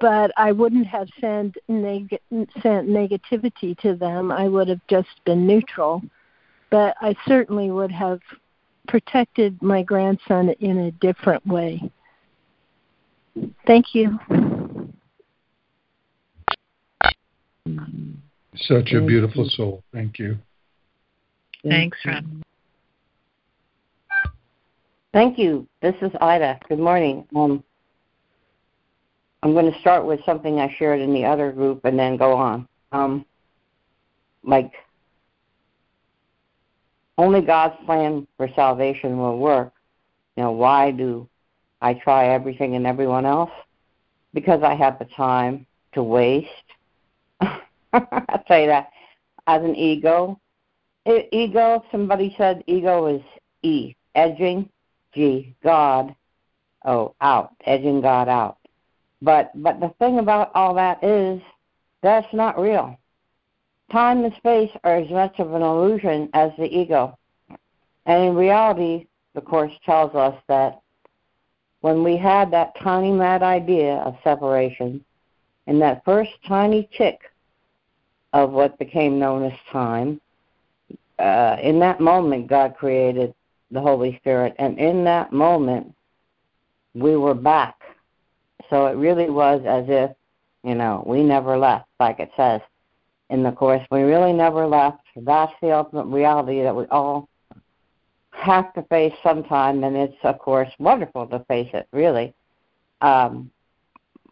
but 0.00 0.32
I 0.36 0.52
wouldn't 0.52 0.86
have 0.86 1.08
sent, 1.20 1.56
neg- 1.68 2.18
sent 2.62 2.88
negativity 2.88 3.78
to 3.78 3.94
them. 3.94 4.32
I 4.32 4.48
would 4.48 4.68
have 4.68 4.80
just 4.88 5.08
been 5.24 5.46
neutral. 5.46 6.02
But 6.70 6.96
I 7.00 7.14
certainly 7.26 7.70
would 7.70 7.92
have 7.92 8.20
protected 8.88 9.60
my 9.62 9.82
grandson 9.82 10.50
in 10.60 10.78
a 10.78 10.90
different 10.92 11.46
way. 11.46 11.90
Thank 13.66 13.94
you. 13.94 14.18
Such 18.56 18.92
a 18.92 19.00
beautiful 19.00 19.48
soul. 19.50 19.84
Thank 19.92 20.18
you. 20.18 20.38
Thanks, 21.62 21.98
Ron. 22.04 22.42
Thank 25.12 25.38
you. 25.38 25.66
This 25.80 25.94
is 26.02 26.10
Ida. 26.20 26.58
Good 26.68 26.78
morning. 26.78 27.26
Um, 27.34 27.62
I'm 29.46 29.52
going 29.52 29.72
to 29.72 29.78
start 29.78 30.04
with 30.04 30.18
something 30.24 30.58
I 30.58 30.74
shared 30.76 31.00
in 31.00 31.14
the 31.14 31.24
other 31.24 31.52
group 31.52 31.84
and 31.84 31.96
then 31.96 32.16
go 32.16 32.32
on. 32.32 32.66
Um, 32.90 33.24
like, 34.42 34.72
only 37.16 37.42
God's 37.42 37.76
plan 37.86 38.26
for 38.36 38.48
salvation 38.56 39.18
will 39.18 39.38
work. 39.38 39.72
You 40.34 40.42
know, 40.42 40.50
why 40.50 40.90
do 40.90 41.28
I 41.80 41.94
try 41.94 42.34
everything 42.34 42.74
and 42.74 42.88
everyone 42.88 43.24
else? 43.24 43.52
Because 44.34 44.64
I 44.64 44.74
have 44.74 44.98
the 44.98 45.04
time 45.04 45.64
to 45.92 46.02
waste. 46.02 46.48
I'll 47.40 48.44
tell 48.48 48.60
you 48.60 48.66
that. 48.66 48.90
As 49.46 49.62
an 49.62 49.76
ego, 49.76 50.40
ego, 51.06 51.84
somebody 51.92 52.34
said 52.36 52.64
ego 52.66 53.06
is 53.14 53.22
E, 53.62 53.94
edging, 54.16 54.68
G, 55.14 55.54
God, 55.62 56.16
oh, 56.84 57.14
out, 57.20 57.52
edging 57.64 58.00
God 58.00 58.28
out. 58.28 58.58
But 59.26 59.50
but 59.60 59.80
the 59.80 59.92
thing 59.98 60.20
about 60.20 60.52
all 60.54 60.72
that 60.74 61.02
is 61.02 61.42
that's 62.00 62.32
not 62.32 62.60
real. 62.60 62.96
Time 63.90 64.24
and 64.24 64.32
space 64.36 64.70
are 64.84 64.98
as 64.98 65.10
much 65.10 65.40
of 65.40 65.52
an 65.52 65.62
illusion 65.62 66.30
as 66.32 66.52
the 66.56 66.66
ego. 66.66 67.18
And 68.06 68.22
in 68.22 68.36
reality, 68.36 69.08
the 69.34 69.40
Course 69.40 69.72
tells 69.84 70.14
us 70.14 70.40
that 70.46 70.80
when 71.80 72.04
we 72.04 72.16
had 72.16 72.52
that 72.52 72.78
tiny 72.80 73.10
mad 73.10 73.42
idea 73.42 73.96
of 73.96 74.16
separation, 74.22 75.04
and 75.66 75.82
that 75.82 76.04
first 76.04 76.30
tiny 76.46 76.88
tick 76.96 77.18
of 78.32 78.52
what 78.52 78.78
became 78.78 79.18
known 79.18 79.42
as 79.42 79.58
time, 79.72 80.20
uh, 81.18 81.56
in 81.60 81.80
that 81.80 81.98
moment, 81.98 82.46
God 82.46 82.76
created 82.76 83.34
the 83.72 83.80
Holy 83.80 84.16
Spirit, 84.18 84.54
and 84.60 84.78
in 84.78 85.02
that 85.02 85.32
moment, 85.32 85.92
we 86.94 87.16
were 87.16 87.34
back. 87.34 87.85
So 88.70 88.86
it 88.86 88.96
really 88.96 89.30
was 89.30 89.62
as 89.66 89.84
if, 89.88 90.10
you 90.64 90.74
know, 90.74 91.04
we 91.06 91.22
never 91.22 91.56
left, 91.58 91.86
like 92.00 92.20
it 92.20 92.30
says 92.36 92.60
in 93.30 93.42
the 93.42 93.52
Course. 93.52 93.82
We 93.90 94.02
really 94.02 94.32
never 94.32 94.66
left. 94.66 95.02
That's 95.16 95.52
the 95.62 95.72
ultimate 95.72 96.06
reality 96.06 96.62
that 96.62 96.74
we 96.76 96.84
all 96.86 97.28
have 98.30 98.72
to 98.74 98.82
face 98.82 99.14
sometime, 99.22 99.82
and 99.84 99.96
it's, 99.96 100.16
of 100.24 100.38
course, 100.38 100.68
wonderful 100.78 101.26
to 101.28 101.40
face 101.48 101.70
it, 101.72 101.88
really. 101.92 102.34
um, 103.00 103.50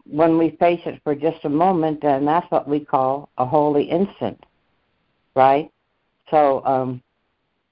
when 0.06 0.38
we 0.38 0.50
face 0.60 0.80
it 0.86 1.00
for 1.02 1.14
just 1.14 1.44
a 1.44 1.48
moment, 1.48 2.02
then 2.02 2.24
that's 2.24 2.50
what 2.50 2.68
we 2.68 2.80
call 2.80 3.30
a 3.38 3.46
holy 3.46 3.84
instant, 3.84 4.42
right? 5.34 5.70
So, 6.30 6.64
um, 6.64 7.02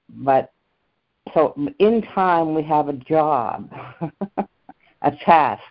but 0.09 0.51
so 1.33 1.55
in 1.79 2.01
time 2.01 2.53
we 2.55 2.63
have 2.63 2.89
a 2.89 2.93
job, 2.93 3.71
a 5.01 5.11
task, 5.23 5.63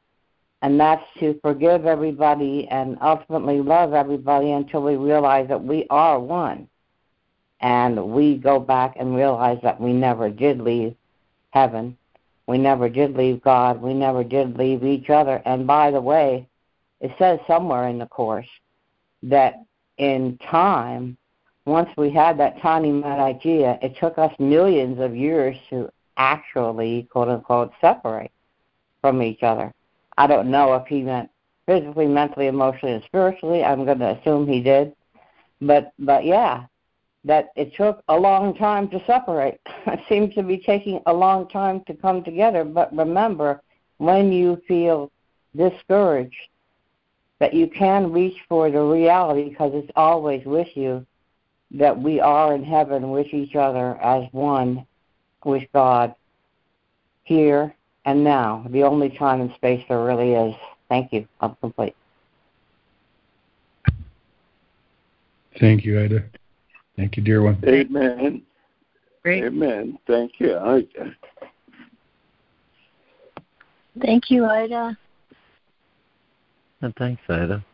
and 0.63 0.79
that's 0.79 1.05
to 1.19 1.39
forgive 1.43 1.87
everybody 1.87 2.69
and 2.69 2.97
ultimately 3.03 3.61
love 3.61 3.95
everybody 3.95 4.53
until 4.53 4.83
we 4.83 4.95
realize 4.95 5.49
that 5.49 5.63
we 5.63 5.87
are 5.91 6.21
one. 6.21 6.69
And 7.61 8.13
we 8.13 8.37
go 8.37 8.61
back 8.61 8.95
and 8.97 9.15
realize 9.15 9.59
that 9.63 9.81
we 9.81 9.93
never 9.93 10.31
did 10.31 10.61
leave 10.61 10.95
heaven. 11.51 11.97
We 12.47 12.59
never 12.59 12.89
did 12.89 13.17
leave 13.17 13.43
God. 13.43 13.83
We 13.83 13.93
never 13.93 14.23
did 14.23 14.57
leave 14.57 14.85
each 14.85 15.11
other. 15.11 15.43
And 15.45 15.67
by 15.67 15.91
the 15.91 16.01
way, 16.01 16.49
it 17.01 17.13
says 17.19 17.41
somewhere 17.47 17.89
in 17.89 17.99
the 17.99 18.07
Course 18.07 18.49
that 19.25 19.65
in 19.99 20.39
time, 20.39 21.17
once 21.67 21.91
we 21.97 22.11
had 22.11 22.39
that 22.39 22.61
tiny 22.61 22.91
mad 22.91 23.19
idea, 23.19 23.79
it 23.83 23.97
took 23.99 24.17
us 24.17 24.33
millions 24.39 25.01
of 25.01 25.17
years 25.17 25.57
to 25.71 25.91
actually, 26.17 27.09
quote 27.11 27.29
unquote, 27.29 27.73
separate 27.81 28.33
from 29.01 29.23
each 29.23 29.43
other. 29.43 29.73
I 30.19 30.27
don't 30.27 30.51
know 30.51 30.75
if 30.75 30.87
he 30.87 31.03
meant 31.03 31.31
physically, 31.67 32.07
mentally, 32.07 32.47
emotionally, 32.47 32.95
and 32.95 33.05
spiritually. 33.05 33.65
I'm 33.65 33.85
going 33.85 33.99
to 33.99 34.19
assume 34.19 34.47
he 34.47 34.63
did. 34.63 34.95
But 35.61 35.93
but 35.99 36.25
yeah, 36.25 36.65
that 37.25 37.51
it 37.57 37.75
took 37.77 38.03
a 38.09 38.17
long 38.17 38.55
time 38.55 38.89
to 38.91 39.05
separate. 39.07 39.61
it 39.87 40.01
seems 40.09 40.35
to 40.35 40.43
be 40.43 40.59
taking 40.59 41.01
a 41.07 41.13
long 41.13 41.49
time 41.49 41.83
to 41.87 41.95
come 41.95 42.25
together. 42.25 42.65
But 42.65 42.95
remember, 42.97 43.63
when 43.99 44.33
you 44.33 44.61
feel 44.67 45.11
discouraged, 45.57 46.35
that 47.39 47.55
you 47.55 47.69
can 47.69 48.13
reach 48.13 48.37
for 48.49 48.71
the 48.71 48.81
reality 48.81 49.49
because 49.49 49.73
it's 49.75 49.91
always 49.97 50.45
with 50.45 50.69
you 50.77 51.05
that 51.73 52.01
we 52.01 52.21
are 52.21 52.55
in 52.55 52.63
heaven 52.63 53.11
with 53.11 53.27
each 53.33 53.57
other 53.57 53.97
as 54.01 54.25
one 54.33 54.87
with 55.45 55.65
God 55.73 56.15
here 57.25 57.75
and 58.05 58.25
now. 58.25 58.67
The 58.71 58.83
only 58.83 59.11
time 59.11 59.41
and 59.41 59.53
space 59.55 59.85
there 59.89 60.05
really 60.05 60.33
is. 60.33 60.55
Thank 60.89 61.13
you. 61.13 61.27
I'm 61.41 61.55
complete. 61.57 61.97
Thank 65.61 65.85
you, 65.85 66.01
Ida. 66.01 66.25
Thank 66.97 67.17
you, 67.17 67.23
dear 67.23 67.43
one. 67.43 67.63
Amen. 67.67 68.43
Great. 69.23 69.45
Amen. 69.45 69.99
Thank 70.07 70.33
you, 70.39 70.57
Ida. 70.57 71.15
Thank 74.01 74.31
you, 74.31 74.47
Ida. 74.47 74.97
And 76.81 76.95
thanks, 76.97 77.23
Ida. 77.29 77.65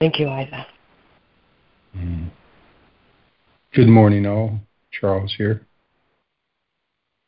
Thank 0.00 0.18
you, 0.18 0.28
Ida. 0.28 0.66
Mm. 1.96 2.30
Good 3.74 3.88
morning, 3.88 4.26
all. 4.26 4.58
Charles 4.90 5.34
here. 5.38 5.66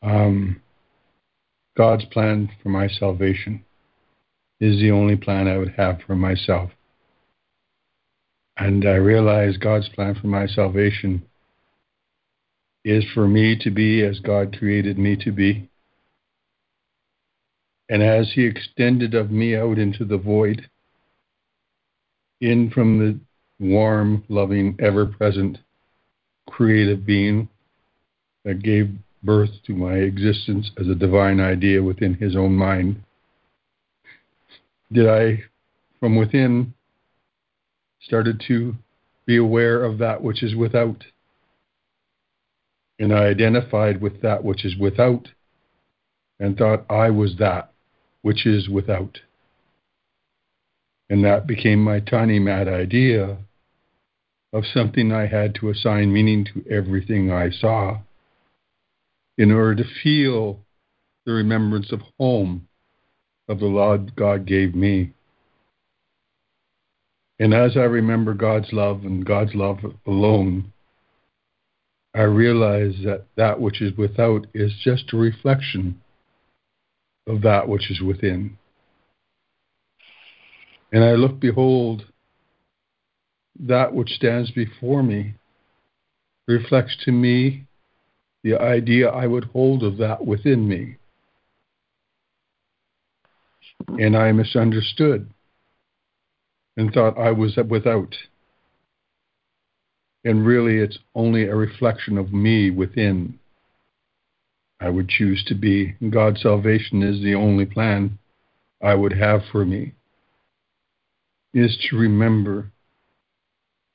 Um, 0.04 0.60
God's 1.76 2.04
plan 2.06 2.50
for 2.62 2.68
my 2.68 2.88
salvation 2.88 3.64
is 4.60 4.78
the 4.78 4.90
only 4.90 5.16
plan 5.16 5.48
I 5.48 5.56
would 5.56 5.74
have 5.76 6.00
for 6.06 6.14
myself. 6.14 6.70
And 8.56 8.86
I 8.86 8.94
realize 8.94 9.56
God's 9.56 9.88
plan 9.88 10.14
for 10.14 10.28
my 10.28 10.46
salvation 10.46 11.24
is 12.84 13.04
for 13.14 13.26
me 13.26 13.58
to 13.60 13.70
be 13.70 14.04
as 14.04 14.20
God 14.20 14.56
created 14.56 14.98
me 14.98 15.16
to 15.24 15.32
be. 15.32 15.68
And 17.88 18.02
as 18.02 18.30
He 18.34 18.44
extended 18.44 19.14
of 19.14 19.30
me 19.30 19.56
out 19.56 19.78
into 19.78 20.04
the 20.04 20.18
void, 20.18 20.68
in 22.40 22.70
from 22.70 22.98
the 22.98 23.18
warm, 23.58 24.22
loving, 24.28 24.76
ever 24.80 25.06
present 25.06 25.58
creative 26.48 27.06
being 27.06 27.48
that 28.44 28.62
gave 28.62 28.90
birth 29.24 29.50
to 29.66 29.74
my 29.74 29.94
existence 29.94 30.70
as 30.78 30.88
a 30.88 30.94
divine 30.94 31.40
idea 31.40 31.82
within 31.82 32.14
His 32.14 32.36
own 32.36 32.54
mind, 32.54 33.02
did 34.92 35.08
I, 35.08 35.44
from 35.98 36.16
within, 36.16 36.74
started 38.00 38.42
to 38.48 38.74
be 39.26 39.36
aware 39.36 39.82
of 39.82 39.98
that 39.98 40.22
which 40.22 40.42
is 40.42 40.54
without. 40.54 41.04
And 42.98 43.12
I 43.12 43.24
identified 43.24 44.00
with 44.00 44.20
that 44.22 44.44
which 44.44 44.64
is 44.64 44.76
without 44.76 45.28
and 46.38 46.56
thought 46.56 46.84
I 46.90 47.10
was 47.10 47.36
that 47.38 47.72
which 48.22 48.46
is 48.46 48.68
without. 48.68 49.20
And 51.08 51.24
that 51.24 51.46
became 51.46 51.82
my 51.82 52.00
tiny 52.00 52.38
mad 52.38 52.68
idea 52.68 53.38
of 54.52 54.64
something 54.72 55.12
I 55.12 55.26
had 55.26 55.54
to 55.56 55.70
assign 55.70 56.12
meaning 56.12 56.44
to 56.46 56.64
everything 56.70 57.30
I 57.30 57.50
saw 57.50 57.98
in 59.36 59.50
order 59.50 59.74
to 59.76 59.90
feel 60.02 60.60
the 61.26 61.32
remembrance 61.32 61.90
of 61.92 62.00
home 62.18 62.68
of 63.48 63.60
the 63.60 63.66
love 63.66 64.14
God 64.16 64.46
gave 64.46 64.74
me. 64.74 65.12
And 67.38 67.52
as 67.52 67.76
I 67.76 67.80
remember 67.80 68.34
God's 68.34 68.72
love 68.72 69.04
and 69.04 69.24
God's 69.24 69.54
love 69.54 69.78
alone, 70.06 70.72
I 72.14 72.22
realize 72.22 72.94
that 73.04 73.26
that 73.36 73.60
which 73.60 73.82
is 73.82 73.96
without 73.96 74.46
is 74.54 74.72
just 74.82 75.12
a 75.12 75.16
reflection 75.16 76.00
of 77.26 77.42
that 77.42 77.68
which 77.68 77.90
is 77.90 78.00
within. 78.00 78.56
And 80.92 81.02
I 81.02 81.14
look, 81.14 81.40
behold, 81.40 82.04
that 83.58 83.94
which 83.94 84.10
stands 84.10 84.52
before 84.52 85.02
me 85.02 85.34
reflects 86.46 86.96
to 87.04 87.10
me 87.10 87.66
the 88.44 88.60
idea 88.60 89.08
I 89.08 89.26
would 89.26 89.44
hold 89.44 89.82
of 89.82 89.96
that 89.96 90.24
within 90.24 90.68
me. 90.68 90.98
And 93.98 94.16
I 94.16 94.30
misunderstood 94.32 95.30
and 96.76 96.92
thought 96.92 97.18
I 97.18 97.32
was 97.32 97.58
without. 97.68 98.14
And 100.24 100.46
really, 100.46 100.78
it's 100.78 100.98
only 101.14 101.44
a 101.44 101.56
reflection 101.56 102.18
of 102.18 102.32
me 102.32 102.70
within. 102.70 103.38
I 104.80 104.90
would 104.90 105.08
choose 105.08 105.42
to 105.46 105.54
be. 105.54 105.94
God's 106.10 106.42
salvation 106.42 107.02
is 107.02 107.22
the 107.22 107.34
only 107.34 107.64
plan 107.64 108.18
I 108.82 108.94
would 108.94 109.12
have 109.14 109.40
for 109.50 109.64
me, 109.64 109.92
is 111.54 111.78
to 111.88 111.96
remember 111.96 112.70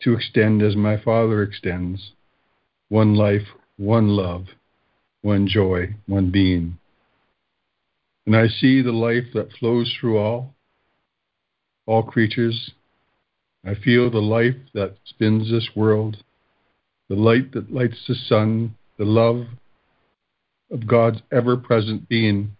to 0.01 0.13
extend 0.13 0.63
as 0.63 0.75
my 0.75 0.97
Father 0.99 1.43
extends 1.43 2.13
one 2.87 3.13
life, 3.13 3.47
one 3.79 4.09
love, 4.09 4.45
one 5.21 5.47
joy, 5.47 5.95
one 6.05 6.29
being. 6.29 6.77
And 8.25 8.35
I 8.35 8.47
see 8.47 8.81
the 8.81 8.91
life 8.91 9.23
that 9.33 9.53
flows 9.53 9.95
through 9.99 10.17
all, 10.17 10.53
all 11.85 12.03
creatures. 12.03 12.71
I 13.65 13.75
feel 13.75 14.11
the 14.11 14.19
life 14.19 14.55
that 14.73 14.97
spins 15.05 15.49
this 15.49 15.69
world, 15.75 16.17
the 17.07 17.15
light 17.15 17.53
that 17.53 17.73
lights 17.73 18.03
the 18.05 18.15
sun, 18.15 18.75
the 18.97 19.05
love 19.05 19.45
of 20.71 20.85
God's 20.85 21.21
ever 21.31 21.55
present 21.55 22.09
being 22.09 22.57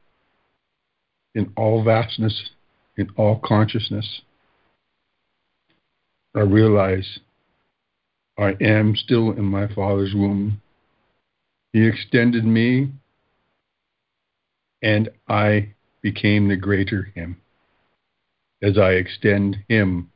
in 1.36 1.52
all 1.58 1.84
vastness, 1.84 2.50
in 2.98 3.10
all 3.18 3.42
consciousness. 3.44 4.22
I 6.34 6.40
realize 6.40 7.20
I 8.38 8.56
am 8.62 8.96
still 8.96 9.32
in 9.32 9.44
my 9.44 9.68
Father's 9.68 10.14
womb. 10.14 10.62
He 11.74 11.86
extended 11.86 12.46
me, 12.46 12.90
and 14.82 15.10
I 15.28 15.74
became 16.02 16.48
the 16.48 16.56
greater 16.56 17.12
Him 17.16 17.42
as 18.62 18.78
I 18.78 18.92
extend 18.92 19.58
Him 19.68 20.12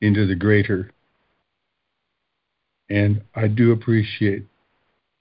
into 0.00 0.26
the 0.26 0.34
greater. 0.34 0.90
And 2.88 3.22
I 3.34 3.46
do 3.46 3.72
appreciate 3.72 4.46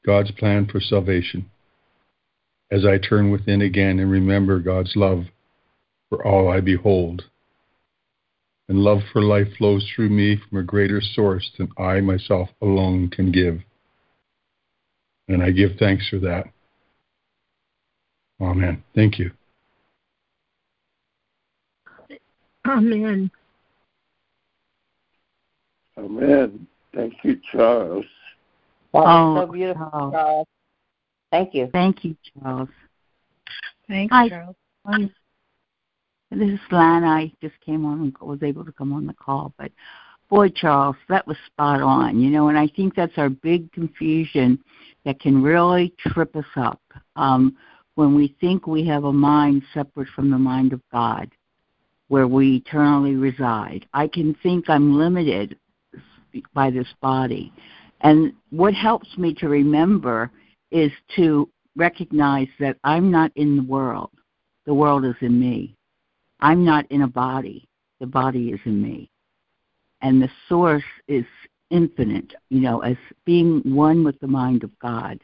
God's 0.05 0.31
plan 0.31 0.65
for 0.65 0.79
salvation 0.79 1.49
as 2.71 2.85
I 2.85 2.97
turn 2.97 3.31
within 3.31 3.61
again 3.61 3.99
and 3.99 4.09
remember 4.09 4.59
God's 4.59 4.95
love 4.95 5.25
for 6.09 6.25
all 6.25 6.49
I 6.49 6.61
behold. 6.61 7.23
And 8.67 8.79
love 8.79 8.99
for 9.11 9.21
life 9.21 9.47
flows 9.57 9.87
through 9.95 10.09
me 10.09 10.37
from 10.37 10.59
a 10.59 10.63
greater 10.63 11.01
source 11.01 11.51
than 11.57 11.69
I 11.77 12.01
myself 12.01 12.49
alone 12.61 13.09
can 13.09 13.31
give. 13.31 13.61
And 15.29 15.43
I 15.43 15.51
give 15.51 15.71
thanks 15.77 16.09
for 16.09 16.17
that. 16.19 16.45
Amen. 18.41 18.83
Thank 18.95 19.19
you. 19.19 19.31
Amen. 22.67 23.29
Amen. 25.97 26.67
Thank 26.95 27.13
you, 27.23 27.39
Charles. 27.51 28.05
That 28.93 28.99
was 28.99 29.37
Oh, 29.37 29.45
so 29.45 29.51
beautiful, 29.51 29.89
Charles. 29.91 30.13
Charles. 30.13 30.47
Thank 31.31 31.53
you. 31.53 31.69
Thank 31.71 32.03
you, 32.03 32.15
Charles. 32.33 32.69
Thanks, 33.87 34.11
Hi. 34.11 34.29
Charles. 34.29 34.55
Hi. 34.87 35.09
This 36.31 36.49
is 36.49 36.59
Lan. 36.71 37.03
I 37.03 37.31
just 37.41 37.59
came 37.63 37.85
on 37.85 38.01
and 38.01 38.15
was 38.21 38.41
able 38.41 38.65
to 38.65 38.71
come 38.71 38.93
on 38.93 39.05
the 39.05 39.13
call, 39.13 39.53
but 39.57 39.71
boy, 40.29 40.49
Charles, 40.49 40.95
that 41.07 41.27
was 41.27 41.37
spot 41.47 41.81
on. 41.81 42.19
You 42.19 42.29
know, 42.29 42.49
and 42.49 42.57
I 42.57 42.67
think 42.67 42.95
that's 42.95 43.17
our 43.17 43.29
big 43.29 43.71
confusion 43.71 44.59
that 45.05 45.19
can 45.19 45.41
really 45.41 45.93
trip 45.99 46.35
us 46.35 46.45
up 46.55 46.81
um, 47.15 47.55
when 47.95 48.15
we 48.15 48.35
think 48.39 48.67
we 48.67 48.85
have 48.87 49.03
a 49.03 49.13
mind 49.13 49.63
separate 49.73 50.09
from 50.09 50.29
the 50.29 50.37
mind 50.37 50.73
of 50.73 50.81
God, 50.91 51.29
where 52.07 52.27
we 52.27 52.57
eternally 52.57 53.15
reside. 53.15 53.85
I 53.93 54.07
can 54.07 54.35
think 54.41 54.69
I'm 54.69 54.97
limited 54.97 55.57
by 56.53 56.69
this 56.69 56.87
body, 57.01 57.51
and 58.01 58.33
what 58.51 58.73
helps 58.73 59.17
me 59.17 59.33
to 59.35 59.49
remember 59.49 60.31
is 60.71 60.91
to 61.15 61.49
recognize 61.75 62.47
that 62.59 62.77
I'm 62.83 63.11
not 63.11 63.31
in 63.35 63.57
the 63.57 63.63
world. 63.63 64.11
The 64.65 64.73
world 64.73 65.05
is 65.05 65.15
in 65.21 65.39
me. 65.39 65.75
I'm 66.39 66.63
not 66.63 66.85
in 66.91 67.01
a 67.01 67.07
body. 67.07 67.67
The 67.99 68.05
body 68.05 68.49
is 68.49 68.59
in 68.65 68.81
me. 68.81 69.09
And 70.01 70.21
the 70.21 70.29
source 70.47 70.83
is 71.07 71.25
infinite, 71.69 72.33
you 72.49 72.61
know, 72.61 72.79
as 72.79 72.97
being 73.25 73.61
one 73.63 74.03
with 74.03 74.19
the 74.19 74.27
mind 74.27 74.63
of 74.63 74.77
God. 74.79 75.19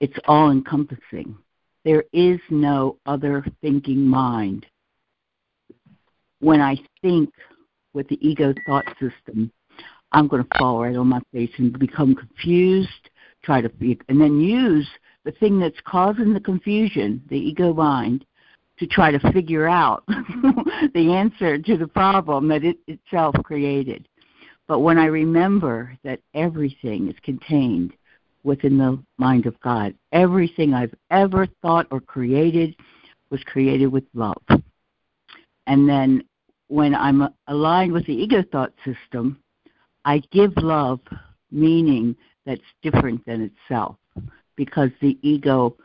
It's 0.00 0.18
all 0.26 0.50
encompassing. 0.50 1.36
There 1.84 2.04
is 2.12 2.40
no 2.50 2.98
other 3.06 3.44
thinking 3.60 4.06
mind. 4.06 4.66
When 6.40 6.60
I 6.60 6.76
think 7.02 7.30
with 7.92 8.08
the 8.08 8.18
ego 8.26 8.52
thought 8.66 8.84
system, 9.00 9.52
I'm 10.12 10.28
going 10.28 10.42
to 10.42 10.58
fall 10.58 10.82
right 10.82 10.96
on 10.96 11.08
my 11.08 11.20
face 11.32 11.52
and 11.58 11.78
become 11.78 12.14
confused, 12.14 13.10
try 13.42 13.60
to 13.60 13.70
and 14.08 14.20
then 14.20 14.40
use 14.40 14.88
the 15.24 15.32
thing 15.32 15.58
that's 15.58 15.80
causing 15.86 16.32
the 16.32 16.40
confusion, 16.40 17.22
the 17.30 17.38
ego 17.38 17.72
mind, 17.72 18.24
to 18.78 18.86
try 18.86 19.10
to 19.10 19.32
figure 19.32 19.68
out 19.68 20.04
the 20.94 21.12
answer 21.12 21.58
to 21.58 21.76
the 21.76 21.86
problem 21.86 22.48
that 22.48 22.64
it 22.64 22.78
itself 22.86 23.34
created. 23.44 24.08
But 24.68 24.80
when 24.80 24.98
I 24.98 25.06
remember 25.06 25.96
that 26.04 26.20
everything 26.34 27.08
is 27.08 27.16
contained 27.22 27.92
within 28.44 28.78
the 28.78 29.02
mind 29.18 29.46
of 29.46 29.58
God, 29.60 29.94
everything 30.12 30.74
I've 30.74 30.94
ever 31.10 31.46
thought 31.62 31.86
or 31.90 32.00
created 32.00 32.76
was 33.30 33.42
created 33.44 33.86
with 33.86 34.04
love. 34.14 34.42
And 35.66 35.88
then 35.88 36.22
when 36.68 36.94
I'm 36.94 37.28
aligned 37.48 37.92
with 37.92 38.06
the 38.06 38.14
ego 38.14 38.42
thought 38.50 38.72
system, 38.84 39.38
I 40.04 40.22
give 40.30 40.52
love 40.56 41.00
meaning 41.50 42.16
that's 42.46 42.60
different 42.82 43.24
than 43.26 43.42
itself 43.42 43.96
because 44.56 44.90
the 45.00 45.18
ego 45.22 45.76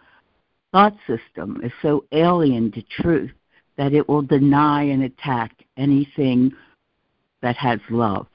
thought 0.71 0.95
system 1.05 1.61
is 1.63 1.71
so 1.81 2.05
alien 2.11 2.71
to 2.71 2.81
truth 3.01 3.31
that 3.77 3.93
it 3.93 4.07
will 4.07 4.21
deny 4.21 4.83
and 4.83 5.03
attack 5.03 5.51
anything 5.77 6.51
that 7.41 7.55
has 7.55 7.79
love 7.89 8.27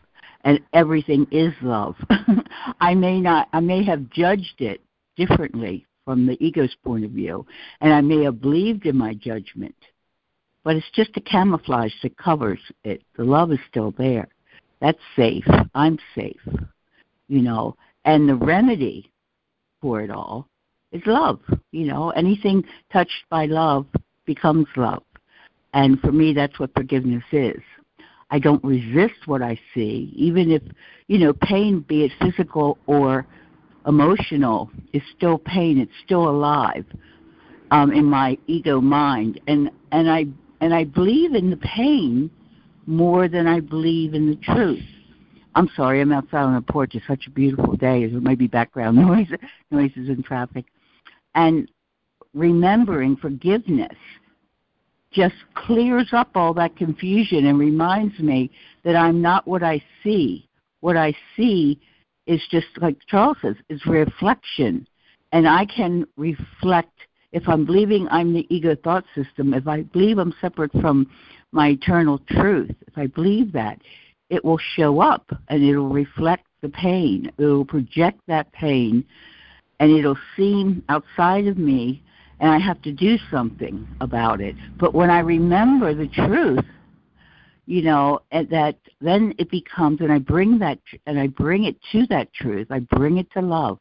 and 0.45 0.61
everything 0.73 1.27
is 1.31 1.53
love 1.63 1.97
i 2.81 2.95
may 2.95 3.21
not 3.21 3.49
i 3.53 3.61
may 3.61 3.85
have 3.85 4.11
judged 4.11 4.61
it 4.61 4.81
differently 5.17 5.87
from 6.05 6.27
the 6.27 6.43
ego's 6.45 6.75
point 6.85 7.05
of 7.05 7.11
view 7.11 7.47
and 7.81 7.93
i 7.93 8.01
may 8.01 8.25
have 8.25 8.41
believed 8.41 8.87
in 8.87 8.97
my 8.97 9.15
judgment 9.15 9.75
but 10.65 10.77
it's 10.77 10.91
just 10.95 11.17
a 11.17 11.21
camouflage 11.21 11.93
that 12.03 12.17
covers 12.17 12.61
it 12.85 13.03
the 13.17 13.25
love 13.25 13.53
is 13.53 13.59
still 13.69 13.93
there 13.99 14.29
that's 14.81 14.99
safe 15.17 15.47
i'm 15.75 15.99
safe 16.15 16.41
you 17.29 17.41
know 17.43 17.77
and 18.05 18.29
the 18.29 18.35
remedy 18.35 19.13
for 19.81 20.01
it 20.01 20.11
all 20.11 20.49
is 20.93 21.03
love. 21.07 21.41
You 21.73 21.87
know, 21.87 22.11
anything 22.11 22.65
touched 22.93 23.25
by 23.31 23.47
love 23.47 23.87
becomes 24.25 24.67
love. 24.77 25.03
And 25.75 25.99
for 26.01 26.13
me, 26.13 26.33
that's 26.33 26.59
what 26.59 26.71
forgiveness 26.75 27.25
is. 27.33 27.61
I 28.33 28.39
don't 28.39 28.65
resist 28.65 29.27
what 29.27 29.43
I 29.43 29.61
see, 29.75 30.11
even 30.17 30.51
if, 30.51 30.63
you 31.07 31.19
know, 31.19 31.35
pain, 31.35 31.81
be 31.81 32.05
it 32.05 32.13
physical 32.19 32.79
or 32.87 33.27
emotional, 33.87 34.71
is 34.95 35.03
still 35.15 35.37
pain. 35.37 35.79
It's 35.79 35.93
still 36.03 36.31
alive 36.31 36.87
um, 37.71 37.93
in 37.93 38.07
my 38.07 38.39
ego 38.47 38.81
mind, 38.81 39.39
and 39.47 39.71
and 39.93 40.11
I 40.11 40.27
and 40.63 40.75
I 40.75 40.85
believe 40.85 41.35
in 41.35 41.51
the 41.51 41.59
pain 41.59 42.31
more 42.87 43.29
than 43.29 43.47
I 43.47 43.61
believe 43.61 44.15
in 44.15 44.31
the 44.31 44.37
truth. 44.37 44.83
I'm 45.55 45.69
sorry, 45.77 46.01
I'm 46.01 46.11
outside 46.11 46.45
on 46.45 46.55
the 46.55 46.63
porch. 46.63 46.95
It's 46.95 47.07
such 47.07 47.27
a 47.27 47.31
beautiful 47.31 47.77
day. 47.77 48.07
There 48.07 48.19
may 48.19 48.35
be 48.35 48.47
background 48.47 48.97
noise, 49.09 49.29
noises 49.71 50.09
and 50.09 50.25
traffic. 50.25 50.65
And 51.35 51.71
remembering 52.33 53.17
forgiveness 53.17 53.97
just 55.13 55.35
clears 55.55 56.09
up 56.13 56.31
all 56.35 56.55
that 56.55 56.77
confusion 56.77 57.47
and 57.47 57.59
reminds 57.59 58.19
me 58.19 58.51
that 58.85 58.97
I'm 58.97 59.21
not 59.21 59.47
what 59.47 59.63
I 59.63 59.83
see. 60.03 60.49
What 60.81 60.97
I 60.97 61.15
see 61.37 61.81
is 62.27 62.41
just 62.51 62.67
like 62.81 62.97
Charles 63.09 63.37
says, 63.43 63.57
is 63.69 63.85
reflection. 63.87 64.87
And 65.33 65.49
I 65.49 65.67
can 65.67 66.07
reflect 66.17 66.93
if 67.33 67.49
I'm 67.49 67.65
believing 67.65 68.07
I'm 68.11 68.35
the 68.35 68.47
ego 68.55 68.77
thought 68.85 69.05
system, 69.15 69.55
if 69.55 69.67
I 69.67 69.83
believe 69.83 70.19
I'm 70.19 70.35
separate 70.41 70.73
from 70.73 71.11
my 71.53 71.69
eternal 71.69 72.21
truth, 72.31 72.75
if 72.87 72.97
I 72.97 73.07
believe 73.07 73.53
that, 73.53 73.81
it 74.29 74.45
will 74.45 74.59
show 74.77 75.01
up 75.01 75.31
and 75.49 75.63
it'll 75.63 75.89
reflect 75.89 76.47
the 76.61 76.69
pain. 76.69 77.33
It 77.39 77.43
will 77.43 77.65
project 77.65 78.21
that 78.29 78.53
pain 78.53 79.05
and 79.81 79.91
it'll 79.91 80.19
seem 80.37 80.85
outside 80.89 81.47
of 81.47 81.59
me 81.59 82.03
and 82.43 82.51
I 82.51 82.59
have 82.59 82.83
to 82.83 82.93
do 82.93 83.17
something 83.31 83.87
about 84.01 84.41
it. 84.41 84.57
But 84.79 84.95
when 84.95 85.11
I 85.11 85.21
remember 85.21 85.95
the 85.95 86.09
truth, 86.09 86.65
you 87.67 87.83
know, 87.83 88.19
and 88.33 88.51
that 88.51 88.77
then 89.01 89.33
it 89.39 89.49
becomes 89.49 90.01
and 90.01 90.13
I 90.13 90.19
bring 90.19 90.59
that 90.59 90.81
and 91.07 91.21
I 91.21 91.29
bring 91.29 91.65
it 91.65 91.77
to 91.93 92.05
that 92.09 92.35
truth. 92.35 92.67
I 92.71 92.81
bring 92.81 93.19
it 93.19 93.31
to 93.35 93.41
love. 93.41 93.79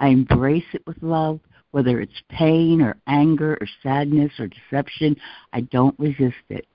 I 0.00 0.08
embrace 0.08 0.64
it 0.72 0.82
with 0.88 1.00
love, 1.02 1.38
whether 1.70 2.00
it's 2.00 2.20
pain 2.28 2.82
or 2.82 2.96
anger 3.06 3.56
or 3.60 3.68
sadness 3.80 4.32
or 4.40 4.48
deception. 4.48 5.16
I 5.52 5.60
don't 5.60 5.96
resist 5.96 6.34
it. 6.48 6.66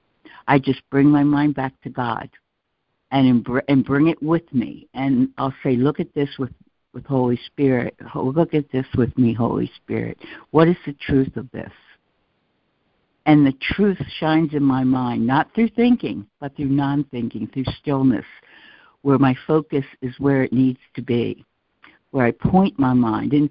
I 0.48 0.58
just 0.58 0.90
bring 0.90 1.10
my 1.10 1.24
mind 1.24 1.54
back 1.54 1.74
to 1.82 1.90
God 1.90 2.30
and 3.12 3.46
and 3.68 3.84
bring 3.84 4.08
it 4.08 4.24
with 4.24 4.54
me. 4.54 4.88
And 4.94 5.30
I'll 5.38 5.54
say, 5.64 5.76
look 5.76 6.00
at 6.00 6.14
this 6.14 6.30
with 6.40 6.52
with 6.96 7.06
Holy 7.06 7.40
Spirit. 7.46 7.96
Look 8.16 8.56
at 8.56 8.72
this 8.72 8.88
with 8.98 9.16
me, 9.18 9.34
Holy 9.34 9.70
Spirit. 9.76 10.18
What 10.50 10.68
is 10.68 10.78
the 10.86 10.94
truth 10.94 11.38
of 11.38 11.52
this? 11.52 11.72
And 13.28 13.46
the 13.46 13.54
truth 13.62 13.98
shines 14.20 14.54
in 14.54 14.64
my 14.64 14.84
mind, 14.84 15.28
not 15.28 15.54
through 15.54 15.70
thinking, 15.70 16.26
but 16.40 16.56
through 16.56 16.70
non-thinking, 16.70 17.48
through 17.54 17.66
stillness, 17.82 18.26
where 19.02 19.20
my 19.20 19.36
focus 19.46 19.86
is 20.02 20.14
where 20.20 20.42
it 20.42 20.54
needs 20.54 20.80
to 20.96 21.02
be, 21.02 21.46
where 22.12 22.26
I 22.26 22.32
point 22.32 22.80
my 22.80 22.94
mind. 22.94 23.34
And 23.34 23.50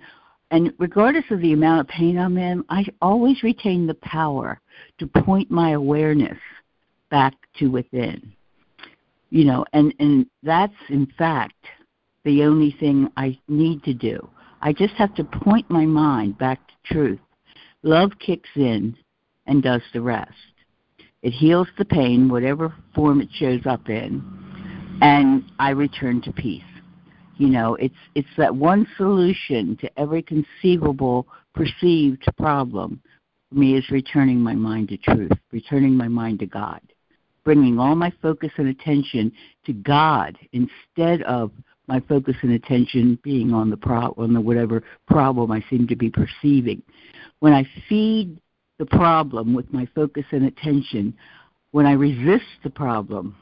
and 0.50 0.72
regardless 0.78 1.24
of 1.30 1.40
the 1.40 1.52
amount 1.52 1.80
of 1.80 1.88
pain 1.88 2.16
I'm 2.16 2.38
in, 2.38 2.64
I 2.68 2.84
always 3.02 3.42
retain 3.42 3.86
the 3.86 3.94
power 3.94 4.60
to 4.98 5.06
point 5.06 5.50
my 5.50 5.70
awareness 5.70 6.38
back 7.10 7.34
to 7.58 7.68
within 7.68 8.32
you 9.34 9.44
know 9.44 9.64
and 9.72 9.92
and 9.98 10.26
that's 10.42 10.72
in 10.88 11.06
fact 11.18 11.66
the 12.24 12.42
only 12.42 12.74
thing 12.80 13.08
i 13.16 13.38
need 13.48 13.82
to 13.84 13.94
do. 13.94 14.28
I 14.62 14.72
just 14.72 14.94
have 14.94 15.14
to 15.16 15.24
point 15.24 15.70
my 15.70 15.84
mind 15.84 16.38
back 16.38 16.60
to 16.68 16.94
truth. 16.94 17.20
Love 17.82 18.12
kicks 18.18 18.48
in 18.56 18.96
and 19.46 19.62
does 19.62 19.82
the 19.92 20.00
rest. 20.00 20.32
It 21.22 21.32
heals 21.32 21.68
the 21.76 21.84
pain 21.84 22.28
whatever 22.28 22.74
form 22.94 23.20
it 23.20 23.28
shows 23.32 23.66
up 23.66 23.88
in 23.88 24.22
and 25.02 25.44
i 25.58 25.70
return 25.70 26.22
to 26.22 26.32
peace. 26.32 26.62
You 27.36 27.48
know 27.48 27.74
it's 27.76 27.94
it's 28.14 28.28
that 28.38 28.54
one 28.54 28.86
solution 28.96 29.76
to 29.80 29.98
every 29.98 30.22
conceivable 30.22 31.26
perceived 31.54 32.24
problem 32.38 33.00
for 33.48 33.54
me 33.56 33.76
is 33.76 33.90
returning 33.90 34.40
my 34.40 34.54
mind 34.54 34.88
to 34.88 34.96
truth 34.96 35.32
returning 35.52 35.96
my 35.96 36.08
mind 36.08 36.38
to 36.40 36.46
god 36.46 36.80
bringing 37.44 37.78
all 37.78 37.94
my 37.94 38.12
focus 38.22 38.50
and 38.56 38.68
attention 38.68 39.30
to 39.66 39.72
God 39.72 40.36
instead 40.52 41.22
of 41.22 41.52
my 41.86 42.00
focus 42.00 42.36
and 42.42 42.52
attention 42.52 43.18
being 43.22 43.52
on 43.52 43.70
the 43.70 43.76
problem, 43.76 44.28
on 44.28 44.34
the 44.34 44.40
whatever 44.40 44.82
problem 45.06 45.50
I 45.50 45.64
seem 45.68 45.86
to 45.88 45.96
be 45.96 46.10
perceiving. 46.10 46.82
When 47.40 47.52
I 47.52 47.66
feed 47.88 48.38
the 48.78 48.86
problem 48.86 49.54
with 49.54 49.72
my 49.72 49.86
focus 49.94 50.24
and 50.30 50.46
attention, 50.46 51.14
when 51.72 51.86
I 51.86 51.92
resist 51.92 52.46
the 52.62 52.70
problem, 52.70 53.36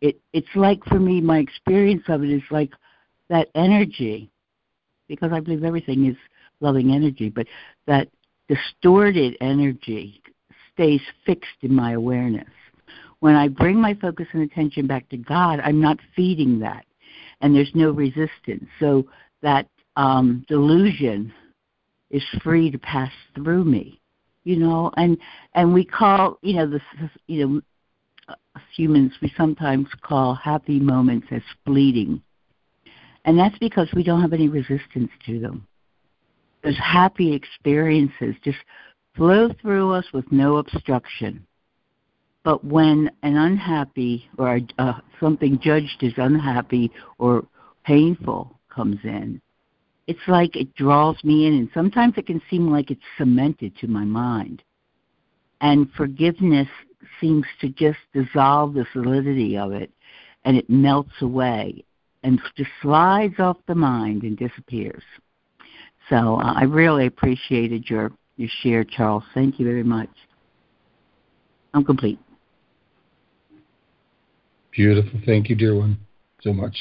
it 0.00 0.20
it's 0.32 0.54
like 0.54 0.84
for 0.84 0.98
me 0.98 1.20
my 1.20 1.38
experience 1.38 2.02
of 2.08 2.22
it 2.22 2.30
is 2.30 2.42
like 2.50 2.70
that 3.28 3.48
energy 3.54 4.30
because 5.08 5.32
I 5.32 5.40
believe 5.40 5.64
everything 5.64 6.06
is 6.06 6.16
loving 6.60 6.92
energy, 6.92 7.28
but 7.28 7.46
that 7.86 8.08
distorted 8.48 9.36
energy 9.40 10.20
stays 10.72 11.00
fixed 11.24 11.62
in 11.62 11.74
my 11.74 11.92
awareness 11.92 12.48
when 13.24 13.36
I 13.36 13.48
bring 13.48 13.80
my 13.80 13.94
focus 13.94 14.26
and 14.34 14.42
attention 14.42 14.86
back 14.86 15.08
to 15.08 15.16
God, 15.16 15.58
I'm 15.64 15.80
not 15.80 15.98
feeding 16.14 16.58
that, 16.58 16.84
and 17.44 17.54
there's 17.54 17.70
no 17.74 17.90
resistance. 17.90 18.64
So 18.80 19.06
that 19.42 19.68
um, 19.96 20.46
delusion 20.48 21.30
is 22.10 22.24
free 22.42 22.70
to 22.70 22.78
pass 22.78 23.12
through 23.34 23.64
me. 23.64 24.00
you 24.44 24.56
know, 24.56 24.90
and 24.96 25.18
and 25.54 25.74
we 25.74 25.84
call, 25.84 26.38
you 26.42 26.54
know, 26.54 26.66
this, 26.70 26.82
you 27.26 27.46
know, 27.46 27.60
humans 28.74 29.12
we 29.20 29.32
sometimes 29.36 29.88
call 30.02 30.34
happy 30.34 30.78
moments 30.78 31.26
as 31.30 31.42
fleeting, 31.66 32.22
and 33.24 33.38
that's 33.38 33.58
because 33.58 33.88
we 33.94 34.02
don't 34.04 34.20
have 34.22 34.32
any 34.32 34.48
resistance 34.48 35.10
to 35.26 35.40
them. 35.40 35.66
Those 36.62 36.78
happy 36.78 37.34
experiences 37.34 38.34
just 38.42 38.58
flow 39.16 39.50
through 39.60 39.92
us 39.92 40.06
with 40.14 40.30
no 40.30 40.56
obstruction. 40.56 41.46
But 42.44 42.62
when 42.62 43.10
an 43.22 43.36
unhappy 43.36 44.28
or 44.36 44.60
uh, 44.78 45.00
something 45.18 45.58
judged 45.60 46.02
as 46.02 46.12
unhappy 46.18 46.92
or 47.18 47.46
painful 47.84 48.60
comes 48.68 48.98
in, 49.02 49.40
it's 50.06 50.20
like 50.28 50.54
it 50.54 50.74
draws 50.74 51.16
me 51.24 51.46
in, 51.46 51.54
and 51.54 51.70
sometimes 51.72 52.14
it 52.18 52.26
can 52.26 52.42
seem 52.50 52.70
like 52.70 52.90
it's 52.90 53.00
cemented 53.16 53.76
to 53.78 53.86
my 53.88 54.04
mind. 54.04 54.62
And 55.62 55.90
forgiveness 55.96 56.68
seems 57.20 57.46
to 57.62 57.70
just 57.70 57.98
dissolve 58.12 58.74
the 58.74 58.86
solidity 58.92 59.56
of 59.56 59.72
it, 59.72 59.90
and 60.44 60.58
it 60.58 60.68
melts 60.68 61.22
away 61.22 61.82
and 62.22 62.40
just 62.56 62.70
slides 62.82 63.38
off 63.38 63.56
the 63.66 63.74
mind 63.74 64.22
and 64.22 64.36
disappears. 64.36 65.02
So 66.10 66.38
uh, 66.38 66.52
I 66.54 66.64
really 66.64 67.06
appreciated 67.06 67.88
your 67.88 68.12
your 68.36 68.50
share, 68.62 68.84
Charles. 68.84 69.22
Thank 69.32 69.58
you 69.58 69.64
very 69.64 69.84
much. 69.84 70.10
I'm 71.72 71.84
complete. 71.84 72.18
Beautiful. 74.74 75.20
Thank 75.24 75.48
you, 75.48 75.54
dear 75.54 75.76
one, 75.76 75.96
so 76.40 76.52
much. 76.52 76.76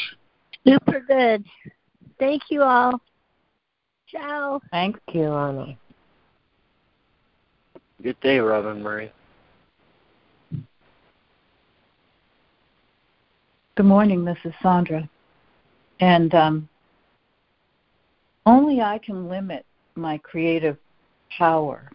Super 0.68 0.99
good. 1.02 1.45
Thank 2.20 2.44
you 2.49 2.64
all. 2.64 2.99
Ciao. 4.07 4.60
Thank 4.72 4.98
you, 5.14 5.32
Anna. 5.34 5.78
Good 8.02 8.20
day, 8.22 8.40
Robin 8.40 8.82
Murray. 8.82 9.11
Good 13.76 13.86
morning. 13.86 14.26
This 14.26 14.38
is 14.44 14.53
Sandra. 14.61 15.07
And 15.99 16.34
um, 16.34 16.70
only 18.45 18.82
I 18.82 18.99
can 18.99 19.30
limit 19.30 19.65
my 19.95 20.18
creative 20.18 20.78
power. 21.38 21.90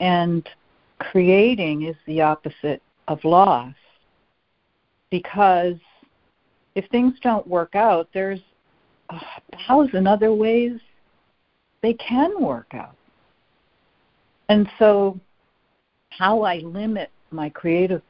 And 0.00 0.48
creating 0.98 1.82
is 1.82 1.96
the 2.06 2.20
opposite 2.20 2.82
of 3.08 3.24
loss 3.24 3.74
because 5.12 5.74
if 6.74 6.88
things 6.90 7.12
don't 7.22 7.46
work 7.46 7.76
out, 7.76 8.08
there's 8.12 8.40
uh, 9.10 9.20
a 9.52 9.56
thousand 9.68 10.08
other 10.08 10.32
ways 10.32 10.72
they 11.82 11.92
can 11.92 12.42
work 12.42 12.72
out. 12.72 12.96
And 14.48 14.66
so, 14.78 15.20
how 16.08 16.42
I 16.42 16.56
limit 16.58 17.10
my 17.30 17.50
creative 17.50 18.02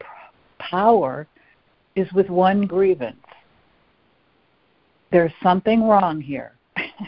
power 0.59 1.27
is 1.97 2.11
with 2.13 2.31
one 2.31 2.67
grievance. 2.67 3.17
There's 5.11 5.33
something 5.43 5.83
wrong 5.83 6.21
here. 6.21 6.53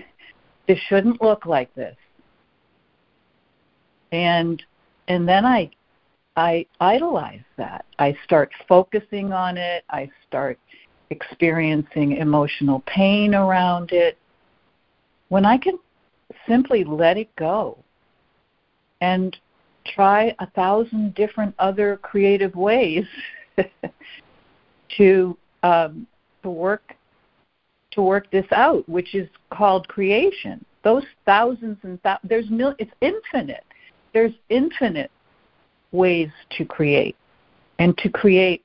this 0.68 0.78
shouldn't 0.88 1.22
look 1.22 1.46
like 1.46 1.72
this. 1.74 1.96
And 4.10 4.60
and 5.06 5.28
then 5.28 5.44
I 5.44 5.70
I 6.36 6.66
idolize 6.80 7.44
that. 7.56 7.84
I 7.98 8.16
start 8.24 8.50
focusing 8.68 9.32
on 9.32 9.56
it. 9.56 9.84
I 9.90 10.10
start 10.26 10.58
experiencing 11.10 12.12
emotional 12.16 12.82
pain 12.86 13.34
around 13.34 13.92
it. 13.92 14.18
When 15.28 15.44
I 15.44 15.58
can 15.58 15.78
simply 16.48 16.84
let 16.84 17.16
it 17.16 17.34
go 17.36 17.78
and 19.00 19.36
try 19.86 20.34
a 20.38 20.50
thousand 20.50 21.14
different 21.14 21.54
other 21.58 21.98
creative 21.98 22.54
ways 22.54 23.04
to 24.96 25.36
um, 25.62 26.06
to 26.42 26.50
work 26.50 26.94
to 27.92 28.02
work 28.02 28.30
this 28.30 28.46
out, 28.50 28.88
which 28.88 29.14
is 29.14 29.28
called 29.50 29.86
creation. 29.86 30.64
Those 30.82 31.04
thousands 31.24 31.78
and 31.82 32.02
thousands, 32.02 32.28
there's 32.28 32.50
mil- 32.50 32.74
it's 32.78 32.90
infinite. 33.00 33.64
There's 34.12 34.32
infinite 34.48 35.10
ways 35.94 36.28
to 36.58 36.64
create 36.64 37.16
and 37.78 37.96
to 37.98 38.10
create 38.10 38.62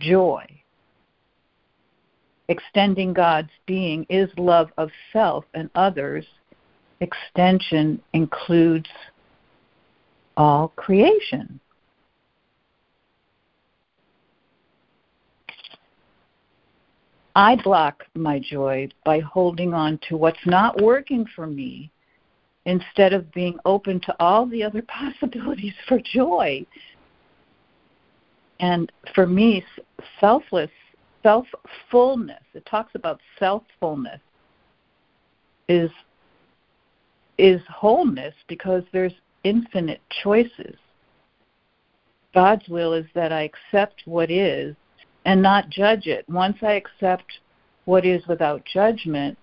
joy. 0.00 0.44
Extending 2.48 3.12
God's 3.12 3.50
being 3.66 4.06
is 4.08 4.30
love 4.36 4.70
of 4.76 4.90
self 5.12 5.44
and 5.54 5.70
others. 5.74 6.26
Extension 7.00 8.00
includes 8.12 8.88
all 10.36 10.68
creation. 10.76 11.58
I 17.34 17.56
block 17.62 18.04
my 18.14 18.38
joy 18.38 18.88
by 19.06 19.20
holding 19.20 19.72
on 19.72 19.98
to 20.08 20.18
what's 20.18 20.46
not 20.46 20.82
working 20.82 21.24
for 21.34 21.46
me 21.46 21.90
instead 22.64 23.12
of 23.12 23.32
being 23.32 23.58
open 23.64 24.00
to 24.00 24.14
all 24.20 24.46
the 24.46 24.62
other 24.62 24.82
possibilities 24.88 25.74
for 25.88 26.00
joy. 26.00 26.64
And 28.60 28.92
for 29.14 29.26
me, 29.26 29.64
selfless, 30.20 30.70
self 31.22 31.46
fullness, 31.90 32.42
it 32.54 32.64
talks 32.66 32.94
about 32.94 33.20
self 33.38 33.64
fullness, 33.80 34.20
is, 35.68 35.90
is 37.38 37.60
wholeness 37.68 38.34
because 38.46 38.84
there's 38.92 39.14
infinite 39.44 40.00
choices. 40.22 40.76
God's 42.34 42.66
will 42.68 42.92
is 42.94 43.06
that 43.14 43.32
I 43.32 43.42
accept 43.42 44.02
what 44.06 44.30
is 44.30 44.74
and 45.24 45.42
not 45.42 45.68
judge 45.68 46.06
it. 46.06 46.24
Once 46.28 46.56
I 46.62 46.72
accept 46.72 47.40
what 47.84 48.06
is 48.06 48.26
without 48.26 48.64
judgment, 48.64 49.36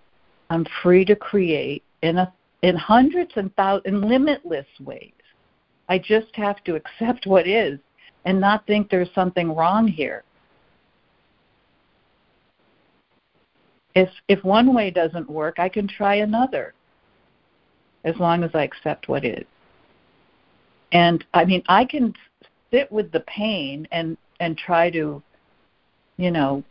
I'm 0.49 0.65
free 0.81 1.05
to 1.05 1.15
create 1.15 1.83
in 2.01 2.17
a 2.17 2.33
in 2.61 2.75
hundreds 2.75 3.31
and 3.35 3.55
thousands 3.55 3.87
in 3.87 4.01
limitless 4.01 4.67
ways. 4.81 5.11
I 5.87 5.97
just 5.97 6.35
have 6.35 6.63
to 6.65 6.75
accept 6.75 7.25
what 7.25 7.47
is 7.47 7.79
and 8.25 8.39
not 8.39 8.67
think 8.67 8.89
there's 8.89 9.09
something 9.15 9.55
wrong 9.55 9.87
here. 9.87 10.23
If 13.95 14.09
if 14.27 14.43
one 14.43 14.73
way 14.73 14.91
doesn't 14.91 15.29
work, 15.29 15.57
I 15.57 15.67
can 15.67 15.87
try 15.87 16.15
another. 16.15 16.73
As 18.03 18.15
long 18.17 18.43
as 18.43 18.51
I 18.53 18.63
accept 18.63 19.09
what 19.09 19.25
is. 19.25 19.45
And 20.91 21.25
I 21.33 21.43
mean, 21.45 21.63
I 21.67 21.85
can 21.85 22.13
sit 22.71 22.91
with 22.91 23.11
the 23.11 23.21
pain 23.21 23.87
and 23.91 24.17
and 24.39 24.57
try 24.57 24.89
to 24.91 25.21
you 26.19 26.31
know, 26.31 26.63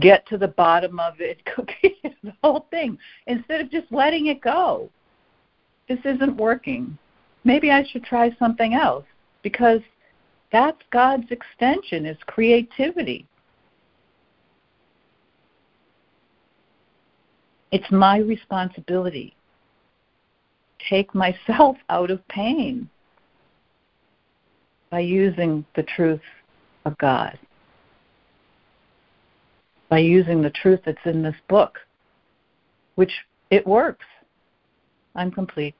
get 0.00 0.26
to 0.28 0.38
the 0.38 0.48
bottom 0.48 1.00
of 1.00 1.14
it, 1.20 1.38
the 2.22 2.32
whole 2.42 2.66
thing, 2.70 2.98
instead 3.26 3.60
of 3.60 3.70
just 3.70 3.90
letting 3.90 4.26
it 4.26 4.40
go. 4.40 4.90
This 5.88 5.98
isn't 6.04 6.36
working. 6.36 6.98
Maybe 7.44 7.70
I 7.70 7.84
should 7.84 8.04
try 8.04 8.30
something 8.38 8.74
else 8.74 9.06
because 9.42 9.80
that's 10.52 10.80
God's 10.90 11.30
extension 11.30 12.04
is 12.04 12.16
creativity. 12.26 13.26
It's 17.70 17.90
my 17.90 18.18
responsibility. 18.18 19.34
Take 20.88 21.14
myself 21.14 21.76
out 21.88 22.10
of 22.10 22.26
pain 22.28 22.88
by 24.90 25.00
using 25.00 25.64
the 25.74 25.82
truth 25.82 26.20
of 26.84 26.96
God 26.98 27.38
by 29.88 29.98
using 29.98 30.42
the 30.42 30.50
truth 30.50 30.80
that's 30.84 30.98
in 31.04 31.22
this 31.22 31.36
book, 31.48 31.78
which 32.96 33.12
it 33.50 33.66
works. 33.66 34.04
I'm 35.14 35.30
complete. 35.30 35.74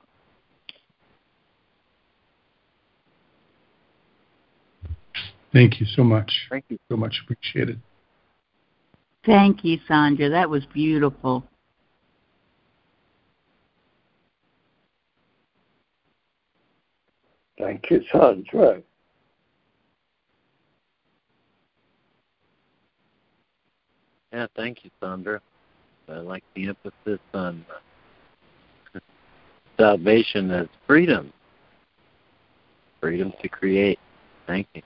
Thank 5.52 5.80
you 5.80 5.86
so 5.86 6.04
much. 6.04 6.30
Thank 6.50 6.64
you. 6.68 6.78
So 6.90 6.96
much 6.96 7.20
appreciated. 7.24 7.80
Thank 9.24 9.64
you, 9.64 9.78
Sandra. 9.86 10.28
That 10.30 10.48
was 10.48 10.64
beautiful. 10.72 11.44
Thank 17.58 17.90
you, 17.90 18.02
Sandra. 18.12 18.82
Yeah, 24.32 24.46
thank 24.56 24.84
you, 24.84 24.90
Sandra. 25.00 25.40
I 26.08 26.18
like 26.18 26.44
the 26.54 26.68
emphasis 26.68 27.20
on 27.34 27.64
uh, 28.94 28.98
salvation 29.78 30.50
as 30.50 30.66
freedom. 30.86 31.32
Freedom 33.00 33.32
to 33.42 33.48
create. 33.48 33.98
Thank 34.46 34.66
you. 34.74 34.82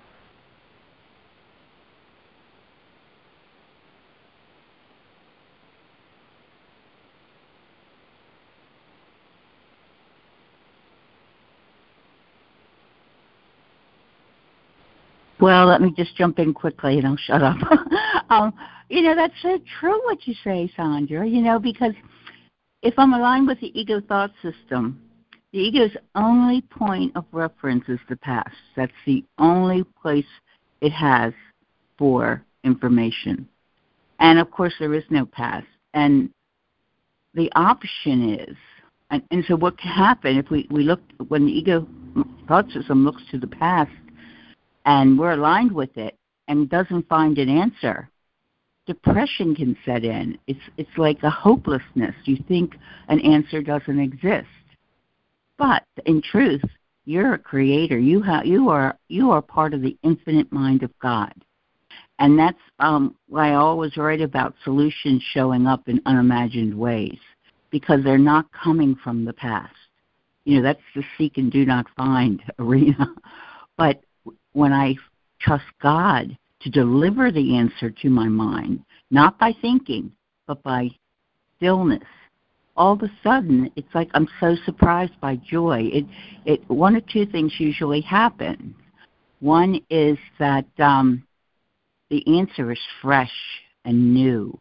Well, 15.43 15.66
let 15.66 15.81
me 15.82 15.93
just 15.97 16.14
jump 16.14 16.39
in 16.39 16.55
quickly 16.55 16.98
and 16.98 17.06
I'll 17.09 17.16
shut 17.16 17.43
up. 17.43 17.56
um, 18.31 18.55
you 18.89 19.02
know, 19.02 19.16
that's 19.16 19.35
so 19.43 19.59
true 19.81 20.01
what 20.05 20.24
you 20.24 20.35
say, 20.44 20.70
Sandra, 20.77 21.27
you 21.27 21.43
know, 21.43 21.59
because 21.59 21.94
if 22.81 22.94
I'm 22.97 23.12
aligned 23.12 23.48
with 23.48 23.59
the 23.59 23.77
ego 23.77 24.01
thought 24.01 24.31
system, 24.40 25.02
the 25.52 25.59
ego's 25.59 25.97
only 26.14 26.60
point 26.60 27.16
of 27.16 27.24
reference 27.32 27.82
is 27.89 27.98
the 28.09 28.14
past. 28.14 28.55
That's 28.77 28.93
the 29.05 29.24
only 29.39 29.82
place 30.01 30.24
it 30.81 30.93
has 30.93 31.32
for 31.98 32.44
information. 32.62 33.48
And 34.20 34.39
of 34.39 34.48
course, 34.52 34.74
there 34.78 34.94
is 34.94 35.05
no 35.10 35.27
past. 35.27 35.66
And 35.93 36.31
the 37.35 37.51
option 37.56 38.32
is, 38.32 38.56
and, 39.10 39.24
and 39.32 39.44
so 39.48 39.56
what 39.56 39.77
can 39.77 39.90
happen 39.90 40.39
if 40.39 40.48
we, 40.51 40.69
we 40.70 40.85
look, 40.85 41.01
when 41.27 41.47
the 41.47 41.52
ego 41.52 41.85
thought 42.47 42.70
system 42.70 43.05
looks 43.05 43.23
to 43.32 43.39
the 43.39 43.48
past 43.48 43.90
and 44.85 45.19
we're 45.19 45.33
aligned 45.33 45.73
with 45.73 45.97
it 45.97 46.17
and 46.49 46.69
doesn't 46.69 47.09
find 47.09 47.39
an 47.39 47.49
answer, 47.49 48.11
depression 48.87 49.55
can 49.55 49.77
set 49.85 50.05
in. 50.05 50.39
It's 50.47 50.61
it's 50.77 50.97
like 50.97 51.23
a 51.23 51.31
hopelessness. 51.31 52.15
You 52.25 52.39
think 52.49 52.75
an 53.09 53.21
answer 53.21 53.63
doesn't 53.63 54.01
exist. 54.01 54.49
But 55.57 55.85
in 56.07 56.23
truth, 56.23 56.65
you're 57.05 57.35
a 57.35 57.39
creator. 57.39 57.99
You 57.99 58.23
have 58.23 58.47
you 58.47 58.69
are 58.69 58.99
you 59.09 59.31
are 59.31 59.43
part 59.43 59.75
of 59.75 59.83
the 59.83 59.97
infinite 60.03 60.53
mind 60.53 60.83
of 60.83 60.91
God. 61.01 61.33
And 62.19 62.39
that's 62.39 62.59
um, 62.79 63.17
why 63.29 63.51
I 63.51 63.55
always 63.55 63.97
write 63.97 64.21
about 64.21 64.55
solutions 64.63 65.23
showing 65.33 65.67
up 65.67 65.89
in 65.89 66.01
unimagined 66.07 66.79
ways 66.79 67.19
because 67.71 68.05
they're 68.05 68.19
not 68.19 68.47
coming 68.53 68.95
from 69.03 69.25
the 69.25 69.33
past. 69.33 69.75
You 70.45 70.57
know, 70.57 70.63
that's 70.63 70.83
the 70.95 71.03
seek 71.17 71.39
and 71.39 71.51
do 71.51 71.65
not 71.65 71.87
find 71.97 72.43
arena. 72.59 73.13
But 73.77 74.03
when 74.53 74.73
I 74.73 74.97
trust 75.41 75.65
God 75.81 76.37
to 76.61 76.70
deliver 76.70 77.31
the 77.31 77.57
answer 77.57 77.91
to 77.91 78.11
my 78.11 78.29
mind, 78.29 78.85
not 79.11 79.39
by 79.39 79.53
thinking, 79.61 80.12
but 80.47 80.62
by 80.62 80.91
stillness, 81.57 82.03
all 82.77 82.95
of 82.95 83.03
a 83.03 83.12
sudden 83.23 83.70
it's 83.77 83.95
like 83.95 84.09
I'm 84.15 84.29
so 84.41 84.57
surprised 84.65 85.19
by 85.20 85.37
joy. 85.37 85.91
It 85.93 86.07
it 86.45 86.69
one 86.70 86.97
or 86.97 87.01
two 87.01 87.27
things 87.27 87.53
usually 87.59 88.01
happen. 88.01 88.74
One 89.41 89.81
is 89.91 90.16
that 90.39 90.66
um 90.79 91.24
the 92.11 92.39
answer 92.39 92.73
is 92.73 92.79
fresh 93.01 93.33
and 93.85 94.15
new 94.15 94.59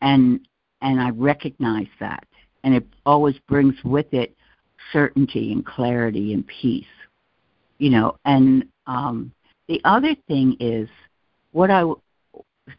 and 0.00 0.40
and 0.80 1.00
I 1.00 1.10
recognize 1.10 1.88
that. 2.00 2.24
And 2.64 2.74
it 2.74 2.86
always 3.06 3.36
brings 3.48 3.74
with 3.84 4.12
it 4.12 4.34
certainty 4.92 5.52
and 5.52 5.64
clarity 5.64 6.32
and 6.32 6.46
peace. 6.46 6.84
You 7.78 7.90
know, 7.90 8.16
and 8.24 8.64
um 8.86 9.32
the 9.68 9.80
other 9.84 10.14
thing 10.26 10.56
is 10.60 10.88
what 11.52 11.70
I 11.70 11.84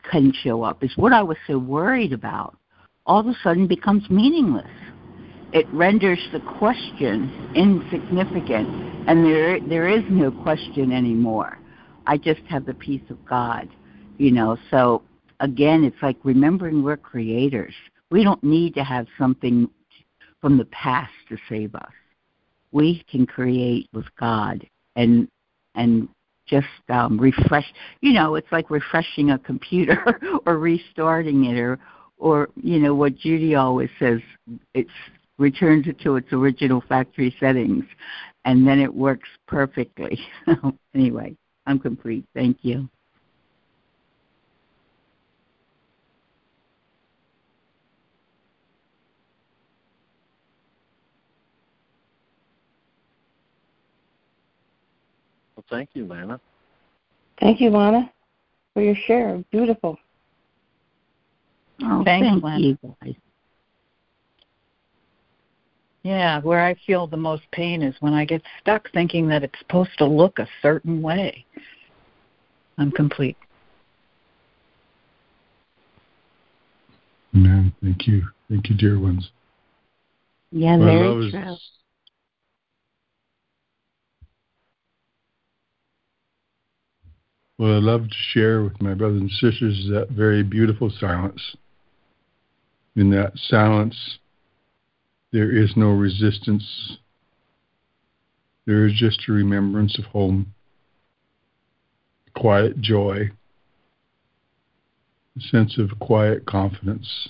can 0.09 0.33
show 0.43 0.63
up 0.63 0.83
is 0.83 0.91
what 0.95 1.13
I 1.13 1.23
was 1.23 1.37
so 1.47 1.57
worried 1.57 2.13
about 2.13 2.57
all 3.05 3.19
of 3.19 3.27
a 3.27 3.35
sudden 3.43 3.67
becomes 3.67 4.09
meaningless. 4.09 4.71
It 5.51 5.67
renders 5.73 6.19
the 6.31 6.39
question 6.39 7.51
insignificant, 7.55 8.67
and 9.07 9.25
there 9.25 9.59
there 9.59 9.87
is 9.87 10.03
no 10.09 10.31
question 10.31 10.91
anymore. 10.91 11.57
I 12.07 12.17
just 12.17 12.41
have 12.49 12.65
the 12.65 12.73
peace 12.73 13.03
of 13.09 13.23
God 13.25 13.69
you 14.17 14.31
know 14.31 14.57
so 14.69 15.01
again 15.39 15.83
it's 15.83 16.01
like 16.01 16.17
remembering 16.23 16.83
we're 16.83 16.97
creators 16.97 17.73
we 18.11 18.23
don't 18.23 18.43
need 18.43 18.73
to 18.75 18.83
have 18.83 19.07
something 19.17 19.69
from 20.41 20.57
the 20.57 20.65
past 20.65 21.11
to 21.29 21.37
save 21.49 21.73
us 21.75 21.91
we 22.71 23.03
can 23.09 23.25
create 23.25 23.87
with 23.93 24.05
god 24.19 24.65
and 24.95 25.27
and 25.75 26.07
just 26.45 26.67
um 26.89 27.17
refresh 27.17 27.65
you 28.01 28.13
know 28.13 28.35
it's 28.35 28.51
like 28.51 28.69
refreshing 28.69 29.31
a 29.31 29.39
computer 29.39 30.19
or 30.45 30.57
restarting 30.57 31.45
it 31.45 31.57
or 31.57 31.79
or 32.17 32.49
you 32.61 32.79
know 32.79 32.93
what 32.93 33.15
judy 33.15 33.55
always 33.55 33.89
says 33.97 34.19
it's 34.73 34.89
returns 35.37 35.87
it 35.87 35.99
to 35.99 36.15
its 36.15 36.31
original 36.31 36.83
factory 36.87 37.35
settings 37.39 37.85
and 38.45 38.67
then 38.67 38.79
it 38.79 38.93
works 38.93 39.29
perfectly. 39.47 40.19
Anyway 40.95 41.35
i'm 41.65 41.79
complete. 41.79 42.25
Thank 42.35 42.57
you 42.61 42.89
Well, 55.69 55.77
thank 55.79 55.89
you, 55.93 56.05
Lana. 56.05 56.39
Thank 57.39 57.59
you, 57.61 57.69
Lana, 57.69 58.11
for 58.73 58.81
your 58.81 58.95
share. 59.07 59.43
Beautiful. 59.51 59.97
Oh, 61.83 62.03
Thanks, 62.05 62.27
thank 62.27 62.43
Lana. 62.43 62.59
you 62.59 62.77
guys. 63.01 63.15
Yeah, 66.03 66.41
where 66.41 66.63
I 66.65 66.75
feel 66.85 67.07
the 67.07 67.17
most 67.17 67.43
pain 67.51 67.81
is 67.81 67.95
when 68.01 68.13
I 68.13 68.25
get 68.25 68.41
stuck 68.61 68.91
thinking 68.91 69.27
that 69.29 69.43
it's 69.43 69.57
supposed 69.59 69.97
to 69.99 70.05
look 70.05 70.37
a 70.39 70.47
certain 70.61 71.01
way. 71.01 71.45
I'm 72.77 72.91
complete. 72.91 73.37
Amen. 77.35 77.73
Thank 77.81 78.05
you. 78.07 78.23
Thank 78.49 78.69
you, 78.69 78.75
dear 78.75 78.99
ones. 78.99 79.29
Yeah, 80.51 80.77
What 80.77 80.85
very 80.85 81.07
love 81.07 81.21
is- 81.23 81.31
true. 81.31 81.55
What 87.57 87.69
I 87.69 87.77
love 87.77 88.09
to 88.09 88.15
share 88.31 88.63
with 88.63 88.81
my 88.81 88.95
brothers 88.95 89.21
and 89.21 89.29
sisters 89.29 89.79
is 89.79 89.89
that 89.91 90.09
very 90.09 90.41
beautiful 90.41 90.89
silence. 90.89 91.55
In 92.95 93.11
that 93.11 93.33
silence, 93.35 94.17
there 95.31 95.55
is 95.55 95.75
no 95.75 95.91
resistance. 95.91 96.97
There 98.65 98.87
is 98.87 98.93
just 98.93 99.27
a 99.27 99.31
remembrance 99.31 99.99
of 99.99 100.05
home, 100.05 100.53
quiet 102.33 102.81
joy, 102.81 103.31
a 105.37 105.41
sense 105.41 105.77
of 105.77 105.99
quiet 105.99 106.45
confidence, 106.45 107.29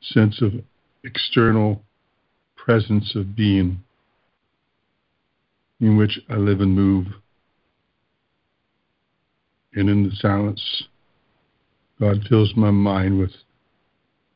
sense 0.00 0.42
of 0.42 0.52
external 1.04 1.82
presence 2.56 3.14
of 3.14 3.36
being 3.36 3.82
in 5.80 5.96
which 5.96 6.20
I 6.28 6.34
live 6.34 6.60
and 6.60 6.74
move. 6.74 7.06
And 9.74 9.88
in 9.88 10.04
the 10.04 10.14
silence, 10.16 10.84
God 11.98 12.26
fills 12.28 12.54
my 12.56 12.70
mind 12.70 13.18
with 13.18 13.32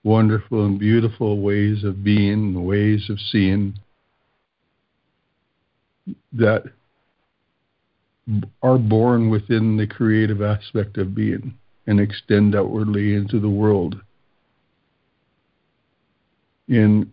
wonderful 0.02 0.64
and 0.64 0.78
beautiful 0.78 1.40
ways 1.40 1.84
of 1.84 2.04
being, 2.04 2.64
ways 2.64 3.10
of 3.10 3.18
seeing 3.20 3.74
that 6.32 6.64
are 8.62 8.78
born 8.78 9.30
within 9.30 9.76
the 9.76 9.86
creative 9.86 10.42
aspect 10.42 10.96
of 10.96 11.14
being 11.14 11.54
and 11.86 12.00
extend 12.00 12.54
outwardly 12.54 13.14
into 13.14 13.40
the 13.40 13.48
world. 13.48 14.00
In 16.68 17.12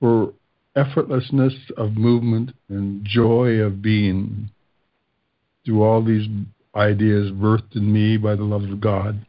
for 0.00 0.32
effortlessness 0.76 1.54
of 1.76 1.96
movement 1.96 2.50
and 2.68 3.04
joy 3.04 3.60
of 3.60 3.82
being 3.82 4.50
through 5.64 5.82
all 5.82 6.02
these 6.02 6.26
ideas 6.74 7.30
birthed 7.30 7.76
in 7.76 7.92
me 7.92 8.16
by 8.16 8.34
the 8.34 8.44
love 8.44 8.62
of 8.62 8.80
God 8.80 9.26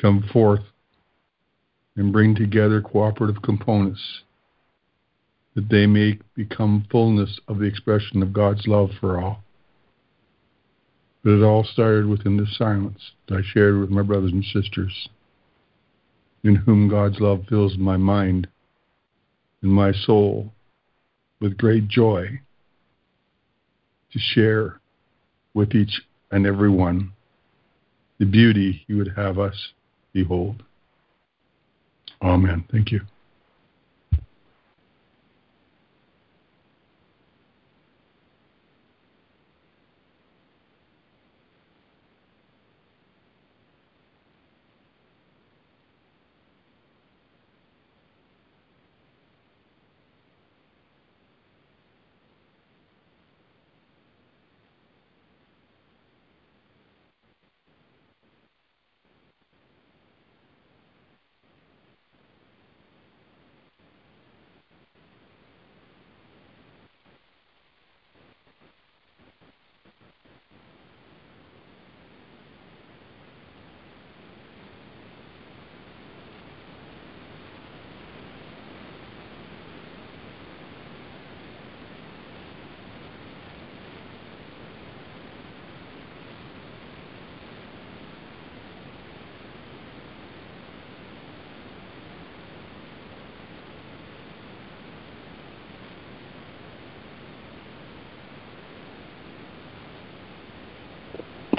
come 0.00 0.22
forth 0.32 0.62
and 1.96 2.12
bring 2.12 2.34
together 2.34 2.80
cooperative 2.80 3.42
components 3.42 4.22
that 5.54 5.68
they 5.70 5.86
may 5.86 6.18
become 6.34 6.86
fullness 6.90 7.40
of 7.48 7.58
the 7.58 7.64
expression 7.64 8.22
of 8.22 8.32
God's 8.32 8.66
love 8.66 8.90
for 9.00 9.20
all. 9.20 9.42
But 11.24 11.32
it 11.32 11.42
all 11.42 11.64
started 11.64 12.06
within 12.06 12.36
the 12.36 12.46
silence 12.46 13.10
that 13.26 13.38
I 13.38 13.42
shared 13.42 13.80
with 13.80 13.90
my 13.90 14.02
brothers 14.02 14.30
and 14.30 14.44
sisters, 14.44 15.08
in 16.44 16.54
whom 16.54 16.88
God's 16.88 17.18
love 17.18 17.46
fills 17.48 17.76
my 17.76 17.96
mind 17.96 18.46
and 19.62 19.72
my 19.72 19.92
soul 19.92 20.52
with 21.40 21.58
great 21.58 21.88
joy 21.88 22.40
to 24.12 24.18
share 24.18 24.80
with 25.54 25.74
each 25.74 26.02
and 26.30 26.46
every 26.46 26.70
one 26.70 27.12
the 28.18 28.26
beauty 28.26 28.84
He 28.86 28.94
would 28.94 29.12
have 29.16 29.38
us 29.38 29.72
behold. 30.12 30.62
Amen. 32.22 32.64
Thank 32.70 32.90
you. 32.90 33.00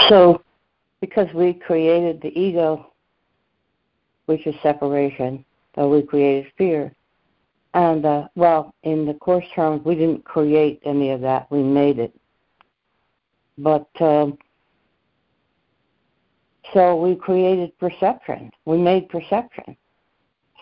So, 0.10 0.41
because 1.02 1.31
we 1.34 1.53
created 1.53 2.22
the 2.22 2.38
ego, 2.38 2.91
which 4.26 4.45
is 4.48 4.56
separation, 4.61 5.45
so 5.76 5.88
we 5.88 6.02
created 6.02 6.52
fear. 6.57 6.94
And, 7.76 8.06
uh, 8.06 8.27
well, 8.36 8.73
in 8.84 9.06
the 9.06 9.14
Course 9.14 9.45
terms, 9.56 9.86
we 9.86 9.95
didn't 9.95 10.26
create 10.26 10.81
any 10.84 11.11
of 11.11 11.22
that, 11.22 11.49
we 11.52 11.61
made 11.61 11.99
it. 11.99 12.14
But, 13.57 13.88
um, 14.02 14.38
so 16.73 16.95
we 16.95 17.15
created 17.15 17.77
perception. 17.80 18.52
We 18.65 18.77
made 18.77 19.10
perception. 19.10 19.76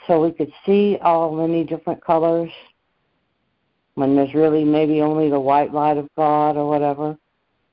So 0.07 0.21
we 0.21 0.31
could 0.31 0.51
see 0.65 0.97
all 1.01 1.35
many 1.35 1.63
different 1.63 2.03
colors 2.03 2.51
when 3.95 4.15
there's 4.15 4.33
really 4.33 4.63
maybe 4.63 5.01
only 5.01 5.29
the 5.29 5.39
white 5.39 5.73
light 5.73 5.97
of 5.97 6.07
God 6.15 6.55
or 6.55 6.69
whatever. 6.69 7.17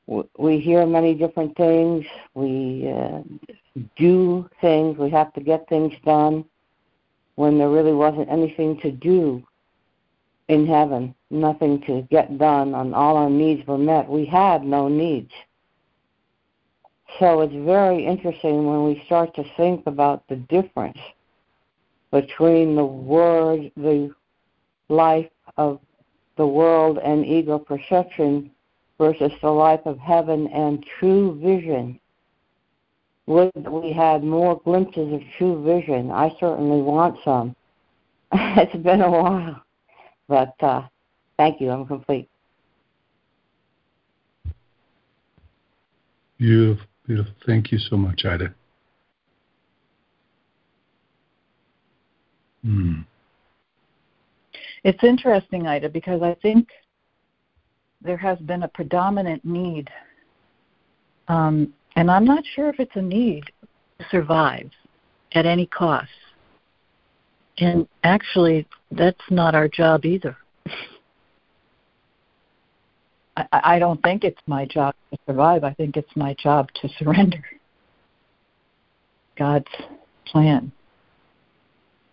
We 0.06 0.59
hear 0.59 0.86
many 0.86 1.14
different 1.14 1.56
things. 1.56 2.05
We 2.35 2.93
uh, 2.94 3.22
do 3.97 4.48
things. 4.60 4.98
We 4.98 5.10
have 5.10 5.32
to 5.35 5.40
get 5.40 5.68
things 5.68 5.94
done 6.05 6.44
when 7.36 7.59
there 7.59 7.70
really 7.70 7.94
wasn't 7.94 8.31
anything 8.31 8.78
to 8.81 8.90
do 8.90 9.43
in 10.48 10.66
heaven, 10.66 11.14
nothing 11.31 11.81
to 11.86 12.02
get 12.10 12.39
done, 12.39 12.74
and 12.74 12.94
all 12.94 13.16
our 13.16 13.31
needs 13.31 13.66
were 13.66 13.78
met. 13.78 14.09
We 14.09 14.26
had 14.26 14.62
no 14.62 14.89
needs. 14.89 15.32
So 17.18 17.40
it's 17.40 17.55
very 17.55 18.05
interesting 18.05 18.66
when 18.66 18.85
we 18.85 19.02
start 19.06 19.35
to 19.36 19.44
think 19.56 19.86
about 19.86 20.26
the 20.28 20.36
difference 20.36 20.98
between 22.10 22.76
the 22.76 22.85
word, 22.85 23.72
the 23.76 24.14
life 24.89 25.31
of 25.56 25.81
the 26.36 26.47
world 26.47 26.98
and 26.98 27.24
ego 27.24 27.59
perception 27.59 28.51
versus 28.98 29.32
the 29.42 29.50
life 29.50 29.80
of 29.84 29.98
heaven 29.98 30.46
and 30.48 30.84
true 30.98 31.38
vision. 31.42 31.98
Would 33.26 33.68
we 33.68 33.92
had 33.92 34.22
more 34.22 34.60
glimpses 34.64 35.12
of 35.12 35.20
true 35.38 35.64
vision? 35.64 36.10
I 36.10 36.30
certainly 36.38 36.82
want 36.82 37.18
some. 37.24 37.56
it's 38.32 38.76
been 38.76 39.00
a 39.00 39.10
while, 39.10 39.62
but 40.28 40.54
uh, 40.60 40.82
thank 41.38 41.60
you. 41.60 41.70
I'm 41.70 41.86
complete. 41.86 42.28
Beautiful. 46.38 46.86
Beautiful. 47.06 47.32
Thank 47.46 47.70
you 47.70 47.78
so 47.78 47.96
much, 47.96 48.24
Ida. 48.24 48.54
Hmm. 52.64 53.00
It's 54.84 55.02
interesting, 55.04 55.66
Ida, 55.66 55.88
because 55.88 56.22
I 56.22 56.34
think 56.42 56.68
there 58.05 58.16
has 58.18 58.39
been 58.40 58.62
a 58.62 58.68
predominant 58.68 59.44
need, 59.44 59.90
um, 61.28 61.72
and 61.97 62.10
I'm 62.10 62.24
not 62.24 62.44
sure 62.55 62.68
if 62.68 62.78
it's 62.78 62.94
a 62.94 63.02
need 63.02 63.44
to 63.98 64.06
survive 64.10 64.70
at 65.32 65.47
any 65.47 65.66
cost. 65.66 66.09
And 67.59 67.89
actually, 68.02 68.66
that's 68.90 69.20
not 69.31 69.55
our 69.55 69.68
job 69.68 70.05
either. 70.05 70.36
I, 73.36 73.47
I 73.52 73.78
don't 73.78 74.02
think 74.02 74.24
it's 74.24 74.40
my 74.47 74.66
job 74.66 74.94
to 75.12 75.18
survive. 75.26 75.64
I 75.64 75.72
think 75.74 75.97
it's 75.97 76.14
my 76.14 76.35
job 76.35 76.68
to 76.82 76.89
surrender. 76.98 77.43
God's 79.36 79.70
plan 80.26 80.70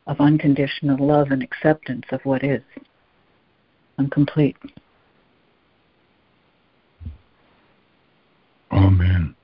of 0.08 0.20
unconditional 0.20 1.06
love 1.06 1.32
and 1.32 1.44
acceptance 1.44 2.06
of 2.12 2.22
what 2.24 2.44
is. 2.44 2.64
I'm 3.98 4.10
complete. 4.10 4.58
Amen. 9.02 9.36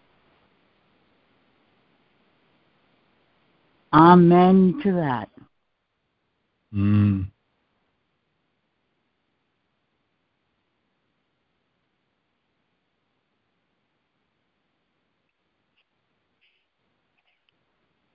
Amen 3.93 4.79
to 4.83 4.91
that. 4.93 5.29
Mm. 6.73 7.27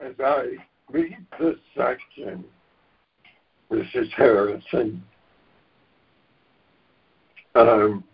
as 0.03 0.15
I 0.19 0.57
read 0.91 1.17
this 1.41 1.57
section, 1.77 2.45
Mrs. 3.71 4.11
Harrison, 4.17 5.03
um, 7.55 8.05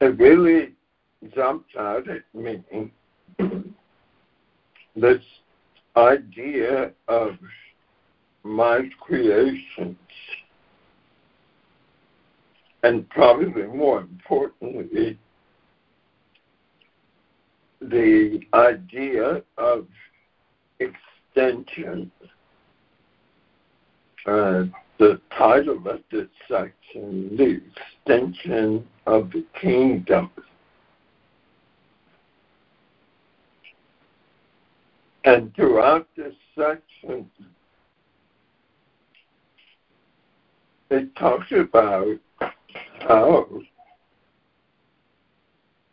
it 0.00 0.18
really 0.18 0.72
jumped 1.34 1.76
out 1.76 2.04
at 2.08 2.22
me 2.34 2.92
this 4.96 5.22
idea 5.96 6.92
of 7.08 7.32
my 8.42 8.88
creations 9.00 9.96
and 12.82 13.08
probably 13.08 13.62
more 13.62 14.00
importantly 14.00 15.18
the 17.80 18.40
idea 18.52 19.42
of 19.58 19.86
extension. 20.78 22.10
Uh, 24.26 24.64
the 24.98 25.20
title 25.36 25.88
of 25.88 26.00
this 26.10 26.28
section, 26.48 27.36
The 27.36 27.60
Extension 28.06 28.86
of 29.06 29.30
the 29.30 29.44
Kingdom. 29.60 30.30
And 35.24 35.54
throughout 35.54 36.06
this 36.16 36.34
section, 36.56 37.30
it 40.90 41.16
talks 41.16 41.50
about 41.50 42.18
how 43.00 43.46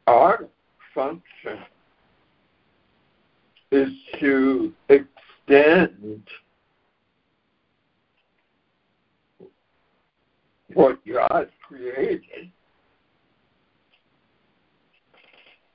our 0.08 0.48
function 0.94 1.60
is 3.72 3.90
to 4.20 4.74
extend 4.90 6.24
what 10.74 11.00
God 11.06 11.50
created. 11.68 12.52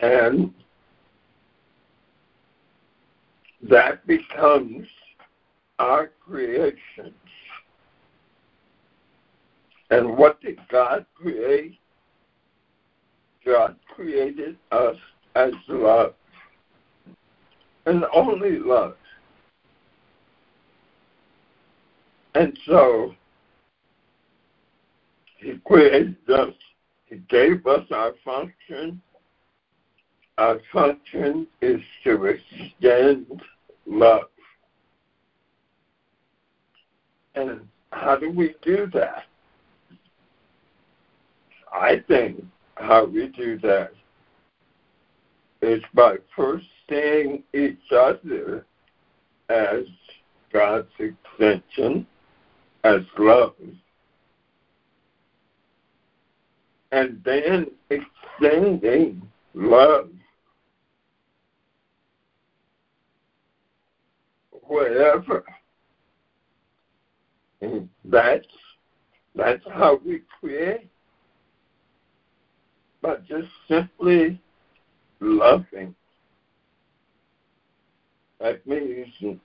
And 0.00 0.52
that 3.62 4.06
becomes 4.06 4.86
our 5.78 6.10
creations. 6.20 7.14
And 9.90 10.16
what 10.16 10.40
did 10.40 10.58
God 10.70 11.06
create? 11.14 11.78
God 13.44 13.76
created 13.94 14.56
us 14.72 14.96
as 15.36 15.52
love 15.68 16.14
and 17.86 18.04
only 18.12 18.58
love. 18.58 18.96
And 22.34 22.58
so 22.66 23.14
he 25.36 25.58
created 25.64 26.16
us, 26.28 26.54
he 27.06 27.16
gave 27.28 27.66
us 27.66 27.86
our 27.90 28.12
function. 28.24 29.00
Our 30.38 30.58
function 30.72 31.46
is 31.62 31.80
to 32.04 32.24
extend 32.24 33.42
love. 33.86 34.28
And 37.34 37.60
how 37.92 38.16
do 38.16 38.30
we 38.30 38.54
do 38.62 38.88
that? 38.92 39.24
I 41.72 42.02
think 42.08 42.44
how 42.76 43.04
we 43.04 43.28
do 43.28 43.58
that 43.60 43.92
is 45.62 45.82
by 45.94 46.16
first 46.34 46.66
seeing 46.88 47.42
each 47.54 47.78
other 47.92 48.64
as 49.48 49.84
God's 50.52 50.88
extension, 50.98 52.06
as 52.84 53.00
love, 53.18 53.54
and 56.92 57.20
then 57.24 57.66
extending 57.90 59.22
love 59.54 60.10
wherever. 64.66 65.44
And 67.60 67.88
that's 68.04 68.46
that's 69.34 69.64
how 69.72 70.00
we 70.04 70.22
create. 70.40 70.88
But 73.02 73.24
just 73.26 73.48
simply 73.68 74.40
loving. 75.20 75.94
That 78.40 78.66
means 78.66 79.38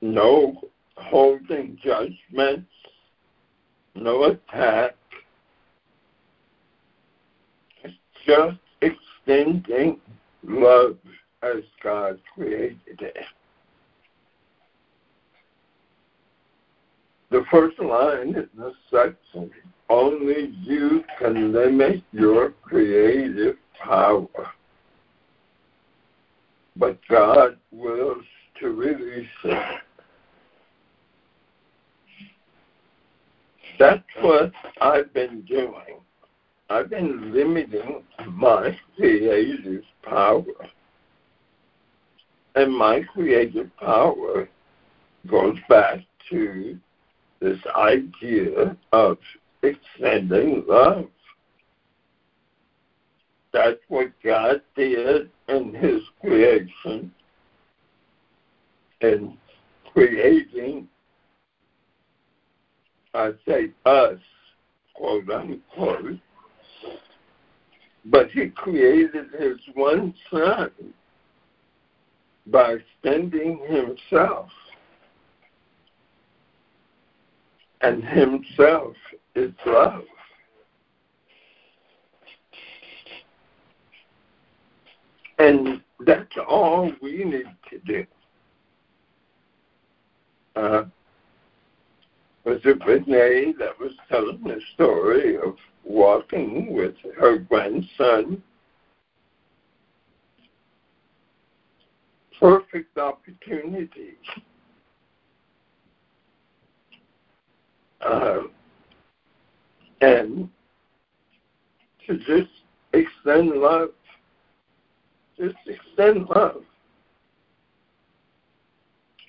no 0.00 0.60
holding 0.96 1.78
judgments, 1.82 2.70
no 3.94 4.24
attack, 4.24 4.94
it's 7.82 7.94
just 8.26 8.58
extending 8.80 9.98
love 10.42 10.96
as 11.42 11.62
God 11.82 12.18
created 12.34 13.00
it. 13.00 13.16
The 17.30 17.44
first 17.50 17.78
line 17.78 18.34
in 18.34 18.48
the 18.56 18.72
section, 18.90 19.50
only 19.88 20.52
you 20.62 21.04
can 21.18 21.52
limit 21.52 22.02
your 22.12 22.50
creative 22.62 23.56
power. 23.82 24.26
But 26.76 26.98
God 27.08 27.56
wills 27.70 28.24
to 28.60 28.70
release 28.70 29.28
it. 29.44 29.80
That's 33.80 34.04
what 34.20 34.52
I've 34.82 35.10
been 35.14 35.40
doing. 35.48 36.00
I've 36.68 36.90
been 36.90 37.32
limiting 37.32 38.02
my 38.28 38.78
creative 38.94 39.84
power. 40.02 40.44
And 42.56 42.76
my 42.76 43.00
creative 43.14 43.74
power 43.78 44.50
goes 45.26 45.56
back 45.70 46.00
to 46.28 46.78
this 47.40 47.58
idea 47.74 48.76
of 48.92 49.16
extending 49.62 50.64
love. 50.68 51.06
That's 53.54 53.80
what 53.88 54.12
God 54.22 54.60
did 54.76 55.30
in 55.48 55.74
His 55.74 56.02
creation 56.20 57.10
in 59.00 59.38
creating, 59.94 60.86
I 63.14 63.32
say 63.46 63.70
us, 63.84 64.18
quote 64.94 65.28
unquote, 65.30 66.18
but 68.06 68.30
He 68.30 68.48
created 68.48 69.26
His 69.38 69.58
one 69.74 70.14
Son 70.30 70.70
by 72.46 72.76
extending 72.76 73.60
Himself 73.68 74.50
and 77.80 78.04
himself 78.04 78.94
is 79.34 79.52
love. 79.66 80.02
And 85.38 85.80
that's 86.04 86.36
all 86.48 86.92
we 87.00 87.24
need 87.24 87.46
to 87.70 87.78
do. 87.86 88.06
Uh, 90.54 90.84
was 92.44 92.60
it 92.64 92.84
Renee 92.86 93.54
that 93.58 93.78
was 93.78 93.92
telling 94.08 94.42
the 94.42 94.60
story 94.74 95.36
of 95.36 95.56
walking 95.84 96.72
with 96.74 96.94
her 97.18 97.38
grandson? 97.38 98.42
Perfect 102.38 102.96
opportunity 102.96 104.16
uh, 108.00 108.40
and 110.00 110.48
to 112.06 112.16
just 112.18 112.50
extend 112.92 113.50
love. 113.50 113.90
Just 115.38 115.56
extend 115.66 116.26
love. 116.34 116.62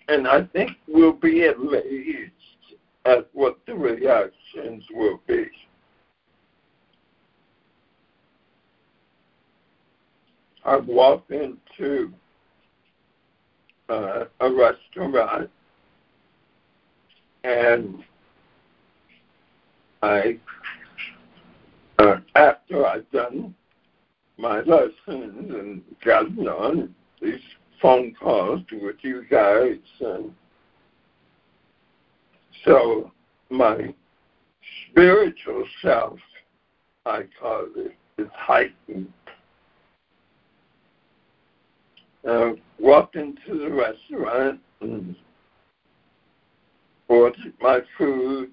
And 0.08 0.28
I 0.28 0.44
think 0.54 0.72
we'll 0.88 1.14
be 1.14 1.48
amazed 1.48 2.32
at 3.06 3.28
what 3.34 3.58
the 3.66 3.74
reactions 3.74 4.84
will 4.94 5.20
be. 5.28 5.46
I 10.64 10.78
walked 10.78 11.32
into 11.32 12.14
uh, 13.90 14.26
a 14.40 14.52
restaurant 14.52 15.50
and 17.44 18.04
I, 20.04 20.38
uh, 22.00 22.18
after 22.36 22.86
I've 22.86 23.10
done 23.12 23.56
my 24.38 24.62
lessons 24.62 24.94
and 25.08 25.82
gotten 26.04 26.48
on 26.48 26.96
these 27.22 27.42
phone 27.82 28.16
calls 28.20 28.62
with 28.72 28.98
you 29.02 29.26
guys, 29.30 29.78
and 30.00 30.34
so 32.66 33.12
my 33.50 33.94
spiritual 34.90 35.66
self, 35.82 36.20
I 37.06 37.24
call 37.40 37.68
it, 37.76 37.96
is 38.18 38.28
heightened. 38.34 39.12
Uh, 42.28 42.52
walked 42.80 43.16
into 43.16 43.58
the 43.58 43.70
restaurant 43.70 44.60
and 44.82 45.16
ordered 47.08 47.54
my 47.60 47.80
food 47.98 48.52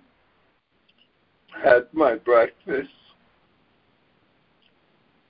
had 1.63 1.87
my 1.93 2.15
breakfast, 2.15 2.91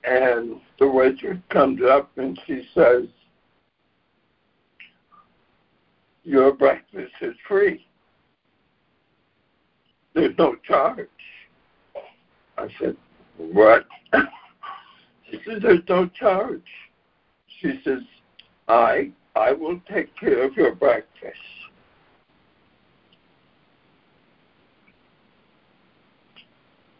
and 0.03 0.61
the 0.79 0.87
waitress 0.87 1.37
comes 1.49 1.81
up 1.81 2.11
and 2.17 2.39
she 2.45 2.67
says, 2.73 3.03
Your 6.23 6.53
breakfast 6.53 7.13
is 7.21 7.33
free. 7.47 7.85
There's 10.19 10.37
no 10.37 10.55
charge. 10.67 11.07
I 12.57 12.67
said, 12.77 12.97
What? 13.37 13.85
she 15.31 15.39
says, 15.47 15.61
There's 15.61 15.87
no 15.87 16.07
charge. 16.07 16.61
She 17.61 17.79
says, 17.85 18.01
I 18.67 19.11
I 19.35 19.53
will 19.53 19.79
take 19.89 20.13
care 20.17 20.43
of 20.43 20.57
your 20.57 20.75
breakfast. 20.75 21.37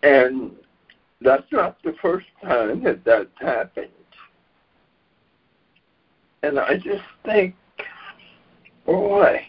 And 0.02 0.52
that's 1.20 1.52
not 1.52 1.84
the 1.84 1.96
first 2.02 2.28
time 2.41 2.82
that 2.86 3.04
that's 3.04 3.28
happened. 3.41 3.90
And 6.41 6.58
I 6.58 6.78
just 6.78 7.04
think, 7.26 7.56
boy, 8.86 9.41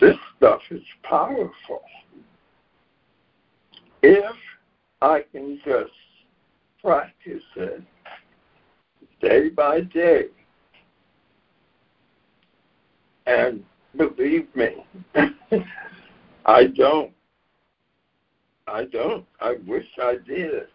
this 0.00 0.16
stuff 0.36 0.60
is 0.70 0.82
powerful. 1.02 1.82
If 4.08 4.36
I 5.02 5.24
can 5.32 5.60
just 5.64 5.90
practice 6.80 7.42
it 7.56 7.82
day 9.20 9.48
by 9.48 9.80
day, 9.80 10.26
and 13.26 13.64
believe 13.96 14.46
me, 14.54 14.86
I 16.46 16.66
don't 16.66 17.12
I 18.68 18.84
don't. 18.84 19.24
I 19.40 19.56
wish 19.66 19.86
I 20.02 20.16
did. 20.26 20.66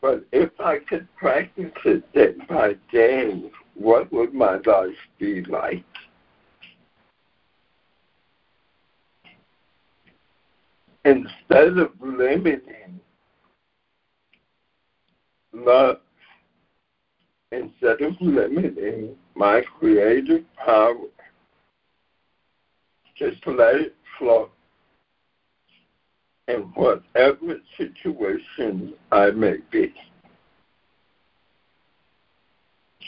But 0.00 0.24
if 0.32 0.50
I 0.60 0.78
could 0.78 1.08
practice 1.16 1.72
it 1.84 2.12
day 2.12 2.34
by 2.48 2.74
day, 2.92 3.50
what 3.74 4.12
would 4.12 4.32
my 4.32 4.58
life 4.64 4.94
be 5.18 5.42
like? 5.44 5.84
Instead 11.04 11.78
of 11.78 11.92
limiting 12.00 13.00
love, 15.52 15.98
instead 17.52 18.00
of 18.02 18.14
limiting 18.20 19.16
my 19.34 19.62
creative 19.78 20.44
power, 20.56 20.94
just 23.16 23.46
let 23.46 23.76
it 23.76 23.96
flow 24.18 24.50
in 26.48 26.60
whatever 26.74 27.56
situation 27.76 28.94
I 29.12 29.30
may 29.30 29.56
be. 29.70 29.94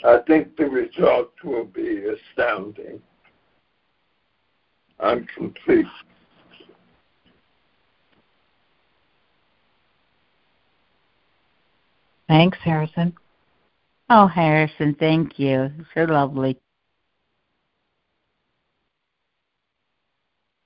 I 0.04 0.18
think 0.26 0.56
the 0.56 0.64
results 0.64 1.32
will 1.44 1.64
be 1.64 2.04
astounding. 2.04 3.00
I'm 4.98 5.26
complete. 5.36 5.86
Thanks, 12.28 12.58
Harrison. 12.62 13.14
Oh, 14.08 14.26
Harrison, 14.26 14.94
thank 14.98 15.38
you. 15.38 15.70
So 15.94 16.02
lovely. 16.02 16.58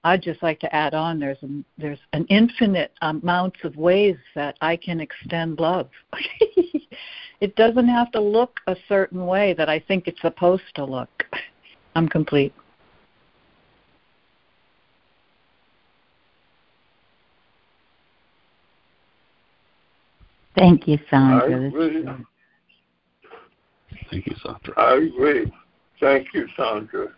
I'd 0.05 0.23
just 0.23 0.41
like 0.41 0.61
to 0.61 0.73
add 0.74 0.95
on 0.95 1.19
there's 1.19 1.43
an, 1.43 1.65
there's 1.78 1.99
an 2.12 2.27
infinite 2.28 2.93
amounts 3.03 3.59
of 3.65 3.77
ways 3.77 4.16
that 4.37 4.57
I 4.61 4.77
can 4.77 5.01
extend 5.01 5.59
love. 5.59 5.89
it 7.41 7.57
doesn't 7.57 7.89
have 7.89 8.12
to 8.12 8.20
look 8.20 8.61
a 8.69 8.77
certain 8.89 9.27
way 9.27 9.53
that 9.55 9.69
I 9.69 9.81
think 9.81 10.07
it's 10.07 10.20
supposed 10.20 10.62
to 10.77 10.85
look. 10.85 11.24
I'm 11.97 12.09
complete. 12.09 12.55
Thank 20.57 20.89
you, 20.89 20.99
I 20.99 21.09
Sandra. 21.11 21.66
agree. 21.69 22.05
Thank 24.11 24.27
you, 24.27 24.37
Sandra. 24.43 24.74
I 24.77 24.95
agree. 24.95 25.53
Thank 26.01 26.28
you, 26.33 26.47
Sandra. 26.57 27.09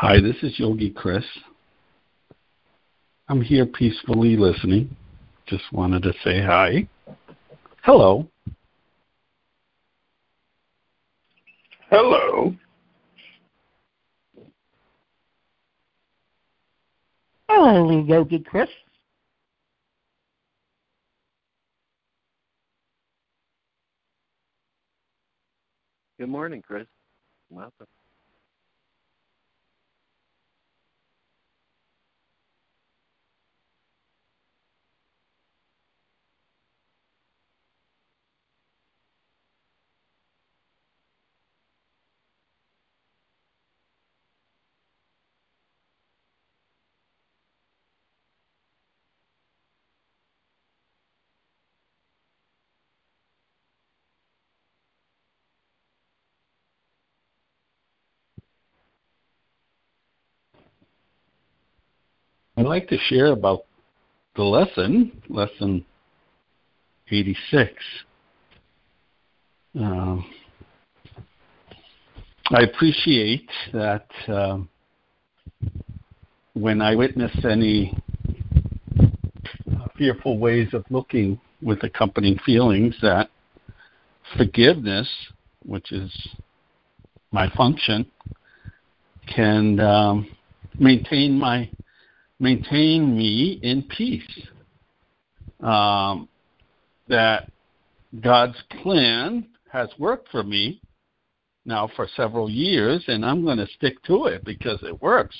Hi, 0.00 0.20
this 0.20 0.36
is 0.44 0.56
Yogi 0.60 0.90
Chris. 0.90 1.24
I'm 3.28 3.42
here 3.42 3.66
peacefully 3.66 4.36
listening. 4.36 4.94
Just 5.48 5.64
wanted 5.72 6.04
to 6.04 6.12
say 6.22 6.40
hi. 6.40 6.86
Hello. 7.82 8.28
Hello. 11.90 12.54
Hello, 17.48 18.04
Yogi 18.06 18.38
Chris. 18.38 18.68
Good 26.20 26.28
morning, 26.28 26.62
Chris. 26.62 26.86
Welcome. 27.50 27.88
Like 62.68 62.86
to 62.88 62.98
share 62.98 63.28
about 63.28 63.64
the 64.36 64.42
lesson, 64.42 65.22
lesson 65.30 65.84
86. 67.10 67.72
Um, 69.80 70.30
I 72.50 72.60
appreciate 72.60 73.48
that 73.72 74.06
um, 74.28 74.68
when 76.52 76.82
I 76.82 76.94
witness 76.94 77.32
any 77.42 77.96
uh, 79.00 79.88
fearful 79.96 80.38
ways 80.38 80.68
of 80.74 80.84
looking 80.90 81.40
with 81.62 81.82
accompanying 81.84 82.38
feelings, 82.44 82.94
that 83.00 83.30
forgiveness, 84.36 85.08
which 85.64 85.90
is 85.90 86.12
my 87.32 87.48
function, 87.56 88.04
can 89.26 89.80
um, 89.80 90.28
maintain 90.78 91.38
my 91.38 91.70
maintain 92.40 93.16
me 93.16 93.58
in 93.62 93.82
peace. 93.82 94.46
Um, 95.60 96.28
that 97.08 97.50
God's 98.20 98.56
plan 98.82 99.46
has 99.70 99.88
worked 99.98 100.28
for 100.30 100.42
me 100.42 100.80
now 101.64 101.90
for 101.96 102.08
several 102.16 102.48
years, 102.48 103.04
and 103.08 103.24
I'm 103.24 103.44
going 103.44 103.58
to 103.58 103.66
stick 103.76 104.02
to 104.04 104.26
it 104.26 104.44
because 104.44 104.78
it 104.82 105.02
works. 105.02 105.36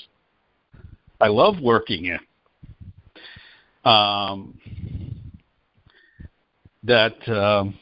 I 1.21 1.27
love 1.27 1.55
working 1.61 2.05
it. 2.05 2.21
Um, 3.87 4.59
that 6.83 7.27
um, 7.27 7.77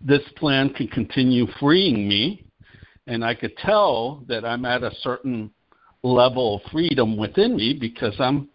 this 0.00 0.22
plan 0.36 0.70
can 0.70 0.88
continue 0.88 1.46
freeing 1.58 2.08
me, 2.08 2.44
and 3.06 3.24
I 3.24 3.34
could 3.34 3.56
tell 3.56 4.22
that 4.28 4.44
I'm 4.44 4.64
at 4.64 4.82
a 4.82 4.92
certain 5.02 5.50
level 6.04 6.56
of 6.56 6.70
freedom 6.70 7.16
within 7.16 7.56
me 7.56 7.76
because 7.78 8.14
I'm 8.18 8.48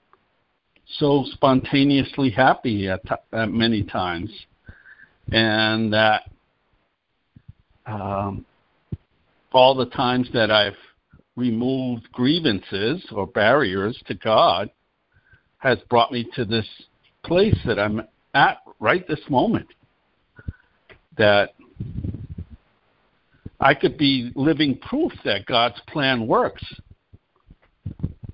so 0.98 1.26
spontaneously 1.32 2.30
happy 2.30 2.88
at, 2.88 3.02
at 3.34 3.52
many 3.52 3.84
times, 3.84 4.30
and 5.32 5.92
that 5.94 6.24
um, 7.86 8.46
all 9.52 9.76
the 9.76 9.88
times 9.88 10.30
that 10.34 10.52
I've 10.52 10.78
removed 11.36 12.12
grievances 12.12 13.04
or 13.12 13.26
barriers 13.28 14.02
to 14.08 14.14
God 14.14 14.70
has 15.58 15.80
brought 15.90 16.12
me 16.12 16.28
to 16.36 16.46
this 16.46 16.68
place 17.24 17.58
that 17.66 17.80
I'm 17.80 18.02
at 18.34 18.58
right 18.80 19.08
this 19.08 19.22
moment. 19.30 19.68
That 21.18 21.54
I 23.60 23.74
could 23.74 23.98
be 23.98 24.32
living 24.36 24.78
proof 24.78 25.12
that 25.26 25.46
God's 25.46 25.80
plan 25.88 26.28
works 26.28 26.64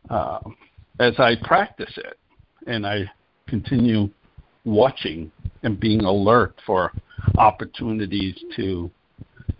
uh, 0.10 0.40
as 0.99 1.14
I 1.19 1.36
practice 1.44 1.94
it 1.98 2.18
and 2.68 2.86
I 2.86 3.10
continue 3.48 4.10
watching 4.64 5.32
and 5.64 5.80
being 5.80 6.02
alert 6.02 6.56
for 6.65 6.91
opportunities 7.38 8.36
to 8.56 8.90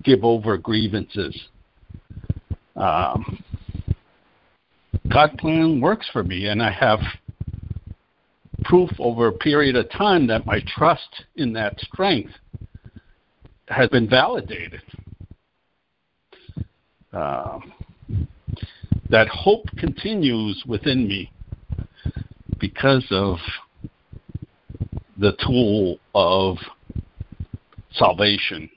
give 0.04 0.24
over 0.24 0.58
grievances. 0.58 1.48
Um, 2.76 3.44
God 5.12 5.38
plan 5.38 5.80
works 5.80 6.08
for 6.12 6.24
me, 6.24 6.48
and 6.48 6.62
I 6.62 6.72
have 6.72 7.00
proof 8.64 8.90
over 9.00 9.28
a 9.28 9.32
period 9.32 9.76
of 9.76 9.90
time 9.92 10.28
that 10.28 10.46
my 10.46 10.60
trust 10.76 11.24
in 11.36 11.54
that 11.54 11.80
strength 11.80 12.34
has 13.68 13.90
been 13.90 14.10
validated. 14.10 14.82
Uh, 17.14 17.60
that 19.10 19.27
hope 19.27 19.65
continues 19.77 20.64
within 20.68 21.07
me 21.07 21.32
because 22.60 23.06
of 23.11 23.38
the 25.18 25.34
tool 25.45 25.98
of 26.14 26.57
salvation. 27.94 28.69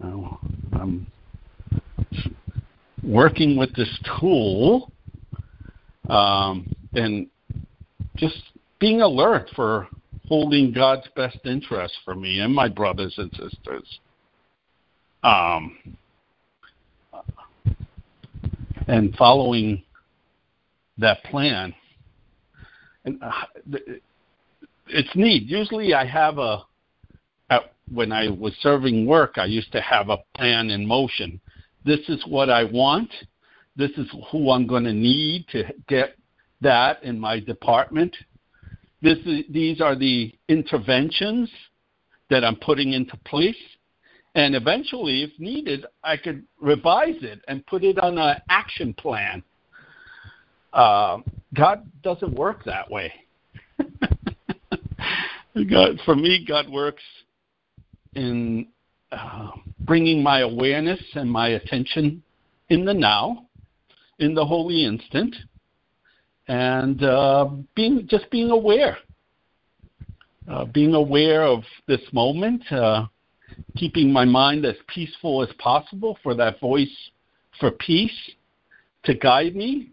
Now, 0.00 0.38
I'm 0.72 1.06
working 3.02 3.56
with 3.56 3.74
this 3.74 3.98
tool 4.20 4.90
um, 6.08 6.72
and 6.94 7.26
just 8.16 8.36
being 8.78 9.00
alert 9.00 9.48
for 9.54 9.88
holding 10.28 10.72
God's 10.72 11.06
best 11.16 11.38
interest 11.44 11.94
for 12.04 12.14
me 12.14 12.40
and 12.40 12.54
my 12.54 12.68
brothers 12.68 13.14
and 13.16 13.30
sisters. 13.32 13.98
Um, 15.22 15.96
and 18.88 19.14
following 19.16 19.82
that 20.98 21.22
plan. 21.24 21.74
And 23.04 23.22
uh, 23.22 23.30
it's 24.88 25.14
neat. 25.14 25.44
Usually, 25.44 25.94
I 25.94 26.04
have 26.06 26.38
a 26.38 26.64
when 27.90 28.12
I 28.12 28.28
was 28.28 28.54
serving 28.60 29.06
work, 29.06 29.34
I 29.36 29.46
used 29.46 29.72
to 29.72 29.80
have 29.80 30.08
a 30.08 30.18
plan 30.34 30.70
in 30.70 30.86
motion. 30.86 31.40
This 31.84 32.00
is 32.08 32.22
what 32.26 32.48
I 32.48 32.64
want. 32.64 33.10
This 33.76 33.90
is 33.96 34.10
who 34.30 34.50
I'm 34.50 34.66
going 34.66 34.84
to 34.84 34.92
need 34.92 35.46
to 35.48 35.64
get 35.88 36.16
that 36.60 37.02
in 37.02 37.18
my 37.18 37.40
department. 37.40 38.16
This 39.02 39.18
is, 39.26 39.44
these 39.50 39.80
are 39.80 39.96
the 39.96 40.32
interventions 40.48 41.50
that 42.30 42.44
I'm 42.44 42.56
putting 42.56 42.92
into 42.92 43.16
place. 43.24 43.56
And 44.34 44.54
eventually, 44.54 45.22
if 45.22 45.38
needed, 45.38 45.84
I 46.02 46.16
could 46.16 46.44
revise 46.60 47.16
it 47.20 47.40
and 47.48 47.66
put 47.66 47.84
it 47.84 47.98
on 47.98 48.16
an 48.18 48.36
action 48.48 48.94
plan. 48.94 49.42
Uh, 50.72 51.18
God 51.54 51.86
doesn't 52.02 52.34
work 52.34 52.64
that 52.64 52.90
way. 52.90 53.12
God, 55.70 56.00
for 56.06 56.16
me, 56.16 56.46
God 56.48 56.70
works 56.70 57.02
in 58.14 58.68
uh, 59.10 59.50
bringing 59.80 60.22
my 60.22 60.40
awareness 60.40 61.00
and 61.14 61.30
my 61.30 61.48
attention 61.48 62.22
in 62.70 62.86
the 62.86 62.94
now, 62.94 63.46
in 64.18 64.34
the 64.34 64.44
holy 64.44 64.86
instant, 64.86 65.34
and 66.48 67.02
uh, 67.02 67.50
being 67.74 68.06
just 68.08 68.30
being 68.30 68.50
aware, 68.50 68.96
uh, 70.50 70.64
being 70.64 70.94
aware 70.94 71.42
of 71.42 71.62
this 71.86 72.00
moment, 72.12 72.62
uh, 72.72 73.06
keeping 73.76 74.12
my 74.12 74.24
mind 74.24 74.64
as 74.64 74.76
peaceful 74.86 75.42
as 75.42 75.48
possible 75.58 76.18
for 76.22 76.34
that 76.34 76.60
voice 76.60 77.10
for 77.58 77.70
peace 77.70 78.30
to 79.04 79.14
guide 79.14 79.54
me, 79.56 79.90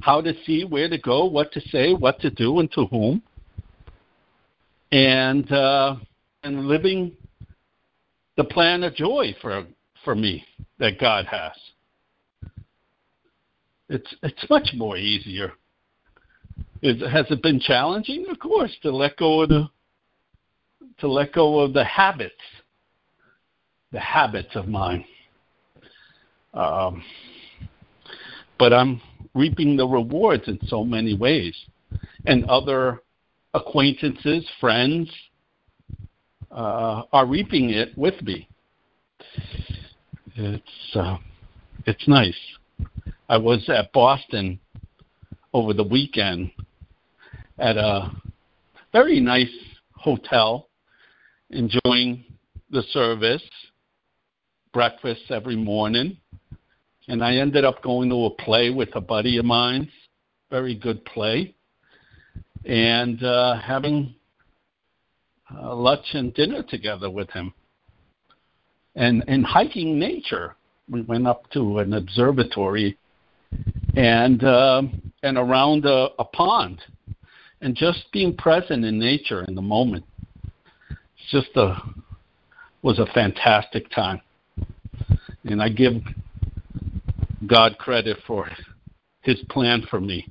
how 0.00 0.20
to 0.20 0.32
see, 0.44 0.64
where 0.64 0.88
to 0.88 0.98
go, 0.98 1.24
what 1.24 1.52
to 1.52 1.60
say, 1.68 1.92
what 1.92 2.20
to 2.20 2.30
do, 2.30 2.60
and 2.60 2.70
to 2.72 2.86
whom, 2.86 3.22
and 4.92 5.50
uh, 5.52 5.96
and 6.44 6.66
living 6.66 7.12
the 8.36 8.44
plan 8.44 8.84
of 8.84 8.94
joy 8.94 9.34
for 9.40 9.64
for 10.04 10.14
me 10.14 10.44
that 10.78 10.98
God 10.98 11.26
has. 11.26 11.52
It's 13.88 14.14
it's 14.22 14.50
much 14.50 14.68
more 14.74 14.96
easier. 14.96 15.52
Is, 16.80 17.00
has 17.10 17.26
it 17.30 17.42
been 17.42 17.58
challenging? 17.58 18.26
Of 18.30 18.38
course, 18.38 18.74
to 18.82 18.90
let 18.94 19.16
go 19.16 19.42
of 19.42 19.48
the 19.48 19.68
to 20.98 21.08
let 21.08 21.32
go 21.32 21.60
of 21.60 21.72
the 21.72 21.84
habits, 21.84 22.34
the 23.92 24.00
habits 24.00 24.54
of 24.54 24.68
mine. 24.68 25.04
Um, 26.54 27.02
but 28.58 28.72
I'm 28.72 29.00
reaping 29.34 29.76
the 29.76 29.86
rewards 29.86 30.48
in 30.48 30.58
so 30.66 30.84
many 30.84 31.14
ways, 31.14 31.54
and 32.26 32.44
other 32.46 33.02
acquaintances, 33.54 34.44
friends, 34.60 35.10
uh, 36.50 37.02
are 37.12 37.26
reaping 37.26 37.70
it 37.70 37.96
with 37.96 38.20
me. 38.22 38.48
It's 40.34 40.96
uh, 40.96 41.18
it's 41.86 42.06
nice. 42.08 42.38
I 43.28 43.36
was 43.36 43.68
at 43.68 43.92
Boston 43.92 44.58
over 45.52 45.72
the 45.72 45.84
weekend 45.84 46.50
at 47.58 47.76
a 47.76 48.10
very 48.92 49.20
nice 49.20 49.50
hotel, 49.94 50.67
enjoying 51.50 52.24
the 52.70 52.82
service, 52.92 53.42
breakfast 54.72 55.22
every 55.30 55.56
morning, 55.56 56.16
and 57.08 57.24
I 57.24 57.36
ended 57.36 57.64
up 57.64 57.82
going 57.82 58.10
to 58.10 58.26
a 58.26 58.30
play 58.30 58.70
with 58.70 58.94
a 58.94 59.00
buddy 59.00 59.38
of 59.38 59.44
mine, 59.44 59.90
very 60.50 60.74
good 60.74 61.04
play, 61.06 61.54
and 62.64 63.22
uh, 63.22 63.58
having 63.58 64.14
uh, 65.54 65.74
lunch 65.74 66.04
and 66.12 66.34
dinner 66.34 66.62
together 66.62 67.10
with 67.10 67.30
him. 67.30 67.54
And 68.94 69.24
and 69.28 69.46
hiking 69.46 69.98
nature, 69.98 70.56
we 70.90 71.02
went 71.02 71.26
up 71.26 71.48
to 71.52 71.78
an 71.78 71.94
observatory 71.94 72.98
and 73.96 74.42
uh, 74.44 74.82
and 75.22 75.38
around 75.38 75.86
a, 75.86 76.08
a 76.18 76.24
pond, 76.24 76.80
and 77.62 77.74
just 77.74 78.10
being 78.12 78.36
present 78.36 78.84
in 78.84 78.98
nature 78.98 79.44
in 79.44 79.54
the 79.54 79.62
moment. 79.62 80.04
Just 81.30 81.48
a 81.56 81.76
was 82.82 82.98
a 82.98 83.06
fantastic 83.12 83.90
time, 83.90 84.20
and 85.44 85.62
I 85.62 85.68
give 85.68 85.94
God 87.46 87.76
credit 87.78 88.18
for 88.26 88.48
His 89.22 89.38
plan 89.50 89.86
for 89.90 90.00
me. 90.00 90.26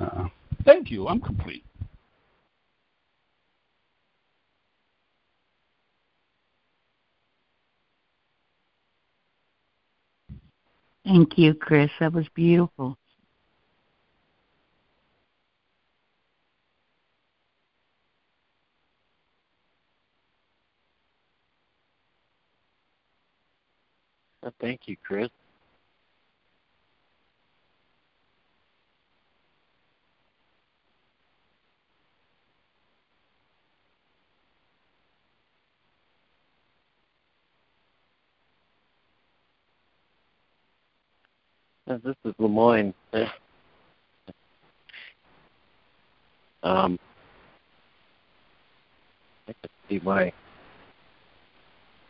Uh, 0.00 0.28
thank 0.64 0.90
you. 0.90 1.08
I'm 1.08 1.20
complete. 1.20 1.64
Thank 11.04 11.38
you, 11.38 11.54
Chris. 11.54 11.90
That 12.00 12.12
was 12.12 12.26
beautiful. 12.34 12.98
Thank 24.60 24.82
you, 24.86 24.96
Chris. 25.04 25.28
This 41.86 42.00
is 42.24 42.34
LeMoyne. 42.40 42.94
Um, 46.62 46.98
I 49.48 49.52
can 49.52 49.70
see 49.88 50.00
my 50.04 50.32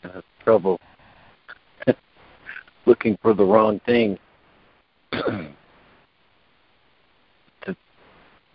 uh, 0.05 0.23
trouble 0.43 0.81
looking 2.87 3.19
for 3.21 3.35
the 3.35 3.45
wrong 3.45 3.81
thing 3.85 4.19
to 5.13 5.55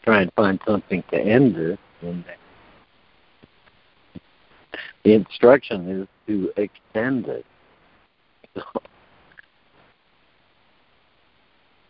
try 0.04 0.22
and 0.22 0.34
find 0.34 0.60
something 0.66 1.04
to 1.12 1.18
end 1.20 1.56
this. 1.56 1.78
And 2.02 2.24
the 5.04 5.14
instruction 5.14 5.90
is 5.90 6.08
to 6.28 6.52
extend 6.58 7.28
it. 7.28 7.46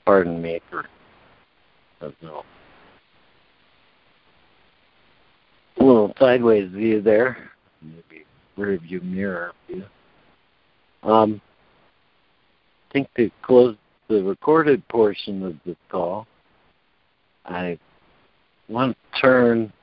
Pardon 0.05 0.41
me 0.41 0.59
for 0.69 0.85
a 2.01 2.11
little 5.80 6.13
sideways 6.19 6.69
view 6.72 7.01
there, 7.01 7.51
maybe 7.81 8.26
rear 8.57 8.77
view 8.77 9.01
mirror 9.01 9.51
view. 9.68 9.85
Um, 11.03 11.41
think 12.91 13.13
to 13.15 13.30
close 13.41 13.76
the 14.07 14.23
recorded 14.23 14.88
portion 14.88 15.43
of 15.43 15.55
this 15.65 15.77
call, 15.89 16.27
I 17.45 17.77
want 18.68 18.97
to 19.13 19.22
turn 19.22 19.73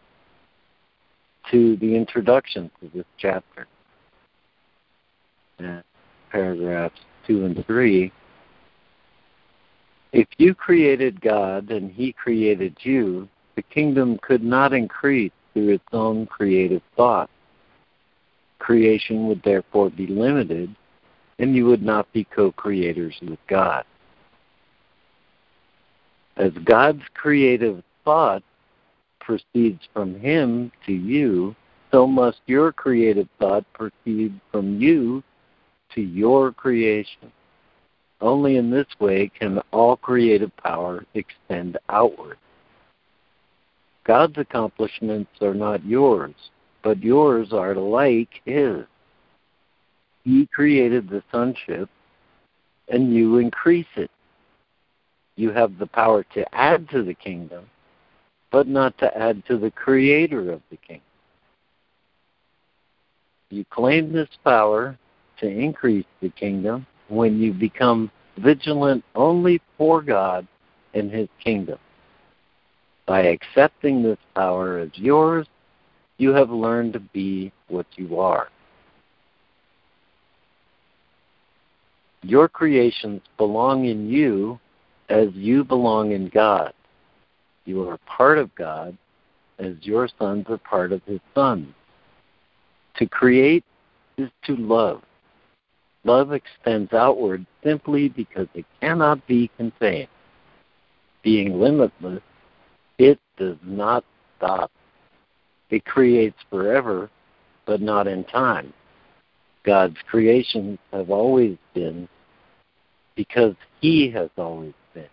to 1.51 1.77
the 1.77 1.95
introduction 1.95 2.71
to 2.81 2.91
this 2.95 3.07
chapter. 3.17 3.67
And 5.59 5.83
paragraphs 6.31 7.01
two 7.27 7.45
and 7.45 7.65
three 7.67 8.13
if 10.13 10.27
you 10.39 10.55
created 10.55 11.21
God 11.21 11.71
and 11.71 11.91
He 11.91 12.13
created 12.13 12.77
you, 12.81 13.29
the 13.57 13.63
kingdom 13.63 14.19
could 14.23 14.43
not 14.43 14.73
increase 14.73 15.33
through 15.53 15.71
its 15.71 15.85
own 15.93 16.27
creative 16.27 16.83
thought. 16.97 17.29
Creation 18.59 19.27
would 19.29 19.43
therefore 19.43 19.91
be 19.91 20.07
limited 20.07 20.75
and 21.39 21.55
you 21.55 21.67
would 21.67 21.83
not 21.83 22.11
be 22.13 22.25
co 22.25 22.53
creators 22.53 23.17
with 23.23 23.39
God. 23.49 23.85
As 26.37 26.53
God's 26.65 27.03
creative 27.15 27.83
thought 28.05 28.43
proceeds 29.21 29.81
from 29.93 30.19
Him 30.19 30.71
to 30.87 30.93
you, 30.93 31.55
so 31.91 32.07
must 32.07 32.41
your 32.47 32.73
creative 32.73 33.29
thought 33.39 33.65
proceed 33.73 34.39
from 34.53 34.81
you 34.81 35.23
to 35.95 36.01
your 36.01 36.53
creation. 36.53 37.33
Only 38.21 38.57
in 38.57 38.71
this 38.71 38.87
way 38.99 39.31
can 39.39 39.61
all 39.73 39.97
creative 39.97 40.55
power 40.57 41.05
extend 41.15 41.79
outward. 41.89 42.37
God's 44.05 44.39
accomplishments 44.39 45.31
are 45.41 45.55
not 45.55 45.85
yours, 45.85 46.35
but 46.83 47.03
yours 47.03 47.53
are 47.53 47.75
like 47.75 48.41
His. 48.45 48.85
He 50.29 50.47
created 50.47 51.09
the 51.09 51.23
sonship, 51.33 51.89
and 52.89 53.15
you 53.15 53.39
increase 53.39 53.87
it. 53.97 54.11
You 55.37 55.53
have 55.53 55.79
the 55.79 55.87
power 55.87 56.23
to 56.35 56.55
add 56.55 56.87
to 56.91 57.03
the 57.03 57.15
kingdom, 57.15 57.65
but 58.51 58.69
not 58.69 58.99
to 58.99 59.17
add 59.17 59.43
to 59.47 59.57
the 59.57 59.71
creator 59.71 60.53
of 60.53 60.61
the 60.69 60.77
kingdom. 60.77 61.07
You 63.49 63.65
claim 63.71 64.13
this 64.13 64.29
power 64.45 64.99
to 65.41 65.49
increase 65.49 66.05
the 66.21 66.29
kingdom 66.29 66.87
when 67.09 67.41
you 67.41 67.55
become 67.55 68.11
vigilant 68.37 69.07
only 69.15 69.63
for 69.79 70.03
God 70.03 70.47
and 70.93 71.11
His 71.11 71.29
kingdom. 71.43 71.79
By 73.07 73.21
accepting 73.23 74.03
this 74.03 74.19
power 74.35 74.77
as 74.77 74.91
yours, 74.93 75.47
you 76.19 76.35
have 76.35 76.51
learned 76.51 76.93
to 76.93 77.01
be 77.01 77.51
what 77.69 77.87
you 77.97 78.19
are. 78.21 78.49
Your 82.23 82.49
creations 82.49 83.23
belong 83.37 83.85
in 83.85 84.09
you 84.09 84.59
as 85.09 85.29
you 85.35 85.65
belong 85.65 86.13
in 86.13 86.29
God. 86.29 86.73
You 87.65 87.89
are 87.89 87.99
part 88.07 88.39
of 88.39 88.55
God 88.55 88.97
as 89.59 89.75
your 89.83 90.09
sons 90.19 90.47
are 90.49 90.59
part 90.59 90.93
of 90.93 91.03
His 91.05 91.21
Son. 91.35 91.75
To 92.97 93.07
create 93.07 93.65
is 94.17 94.31
to 94.45 94.57
love. 94.57 95.03
Love 96.05 96.33
extends 96.33 96.93
outward 96.93 97.45
simply 97.63 98.09
because 98.09 98.49
it 98.55 98.65
cannot 98.81 99.25
be 99.27 99.51
contained. 99.57 100.09
Being 101.23 101.61
limitless, 101.61 102.23
it 102.99 103.19
does 103.37 103.57
not 103.63 104.05
stop. 104.37 104.71
It 105.71 105.85
creates 105.85 106.39
forever, 106.51 107.11
but 107.67 107.81
not 107.81 108.07
in 108.07 108.25
time. 108.25 108.73
God's 109.69 109.99
creations 110.11 110.79
have 110.95 111.11
always 111.11 111.59
been 111.75 112.09
because 113.17 113.55
He 113.83 114.11
has 114.13 114.31
always 114.39 114.73
been. 114.95 115.11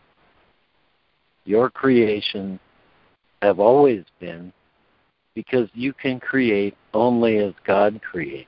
Your 1.43 1.69
creations 1.69 2.61
have 3.41 3.59
always 3.59 4.05
been 4.21 4.53
because 5.33 5.67
you 5.73 5.91
can 5.91 6.21
create 6.21 6.73
only 6.93 7.39
as 7.39 7.51
God 7.67 7.99
creates. 8.01 8.47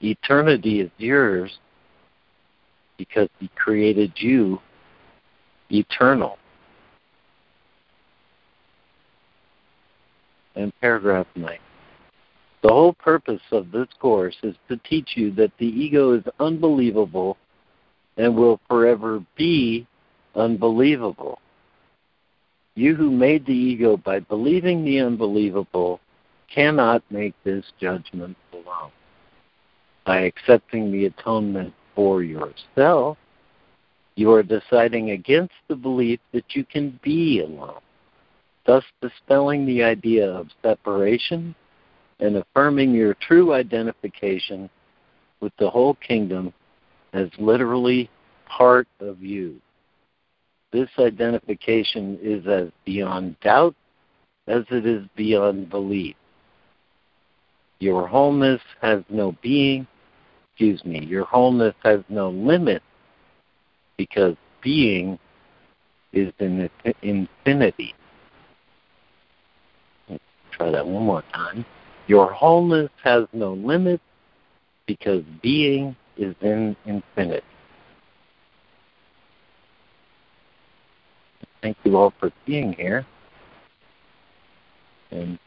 Eternity 0.00 0.80
is 0.80 0.90
yours 0.96 1.58
because 2.96 3.28
He 3.38 3.48
created 3.48 4.12
you 4.16 4.58
eternal. 5.70 6.38
And 10.54 10.72
paragraph 10.80 11.26
9. 11.34 11.58
The 12.66 12.72
whole 12.72 12.94
purpose 12.94 13.42
of 13.52 13.70
this 13.70 13.86
course 14.00 14.34
is 14.42 14.56
to 14.68 14.76
teach 14.78 15.10
you 15.14 15.30
that 15.34 15.52
the 15.58 15.68
ego 15.68 16.14
is 16.14 16.24
unbelievable 16.40 17.36
and 18.16 18.34
will 18.34 18.58
forever 18.66 19.24
be 19.36 19.86
unbelievable. 20.34 21.38
You 22.74 22.96
who 22.96 23.12
made 23.12 23.46
the 23.46 23.52
ego 23.52 23.96
by 23.96 24.18
believing 24.18 24.84
the 24.84 24.98
unbelievable 24.98 26.00
cannot 26.52 27.04
make 27.08 27.34
this 27.44 27.64
judgment 27.80 28.36
alone. 28.52 28.90
By 30.04 30.22
accepting 30.22 30.90
the 30.90 31.04
atonement 31.04 31.72
for 31.94 32.24
yourself, 32.24 33.16
you 34.16 34.32
are 34.32 34.42
deciding 34.42 35.10
against 35.10 35.54
the 35.68 35.76
belief 35.76 36.18
that 36.32 36.56
you 36.56 36.64
can 36.64 36.98
be 37.00 37.42
alone, 37.42 37.78
thus 38.66 38.82
dispelling 39.00 39.66
the 39.66 39.84
idea 39.84 40.28
of 40.28 40.48
separation 40.64 41.54
and 42.20 42.36
affirming 42.36 42.94
your 42.94 43.14
true 43.14 43.52
identification 43.52 44.70
with 45.40 45.52
the 45.58 45.68
whole 45.68 45.94
kingdom 45.94 46.52
as 47.12 47.28
literally 47.38 48.10
part 48.46 48.88
of 49.00 49.22
you. 49.22 49.60
This 50.72 50.88
identification 50.98 52.18
is 52.22 52.46
as 52.46 52.68
beyond 52.84 53.38
doubt 53.40 53.74
as 54.46 54.64
it 54.70 54.86
is 54.86 55.04
beyond 55.16 55.70
belief. 55.70 56.16
Your 57.78 58.06
wholeness 58.06 58.60
has 58.80 59.02
no 59.08 59.36
being, 59.42 59.86
excuse 60.50 60.84
me, 60.84 61.04
your 61.04 61.24
wholeness 61.24 61.74
has 61.84 62.00
no 62.08 62.30
limit 62.30 62.82
because 63.96 64.36
being 64.62 65.18
is 66.12 66.32
in 66.38 66.70
infinity. 67.02 67.94
Let's 70.08 70.22
try 70.52 70.70
that 70.70 70.86
one 70.86 71.04
more 71.04 71.22
time. 71.32 71.64
Your 72.06 72.32
wholeness 72.32 72.90
has 73.02 73.26
no 73.32 73.54
limits 73.54 74.02
because 74.86 75.22
being 75.42 75.96
is 76.16 76.34
in 76.40 76.76
infinite. 76.86 77.44
Thank 81.62 81.76
you 81.84 81.96
all 81.96 82.12
for 82.20 82.30
being 82.46 82.72
here. 82.74 83.04
And 85.10 85.38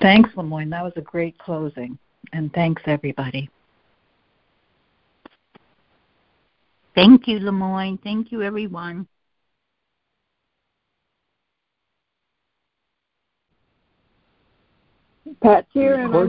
Thanks, 0.00 0.30
LeMoyne. 0.36 0.70
That 0.70 0.84
was 0.84 0.92
a 0.96 1.00
great 1.00 1.36
closing. 1.38 1.98
And 2.32 2.52
thanks, 2.52 2.82
everybody. 2.86 3.50
Thank 6.94 7.26
you, 7.26 7.38
LeMoyne. 7.40 8.02
Thank 8.02 8.32
you, 8.32 8.42
everyone. 8.42 9.06
Pat's 15.42 15.68
here, 15.72 15.94
and 15.94 16.04
I'm 16.04 16.26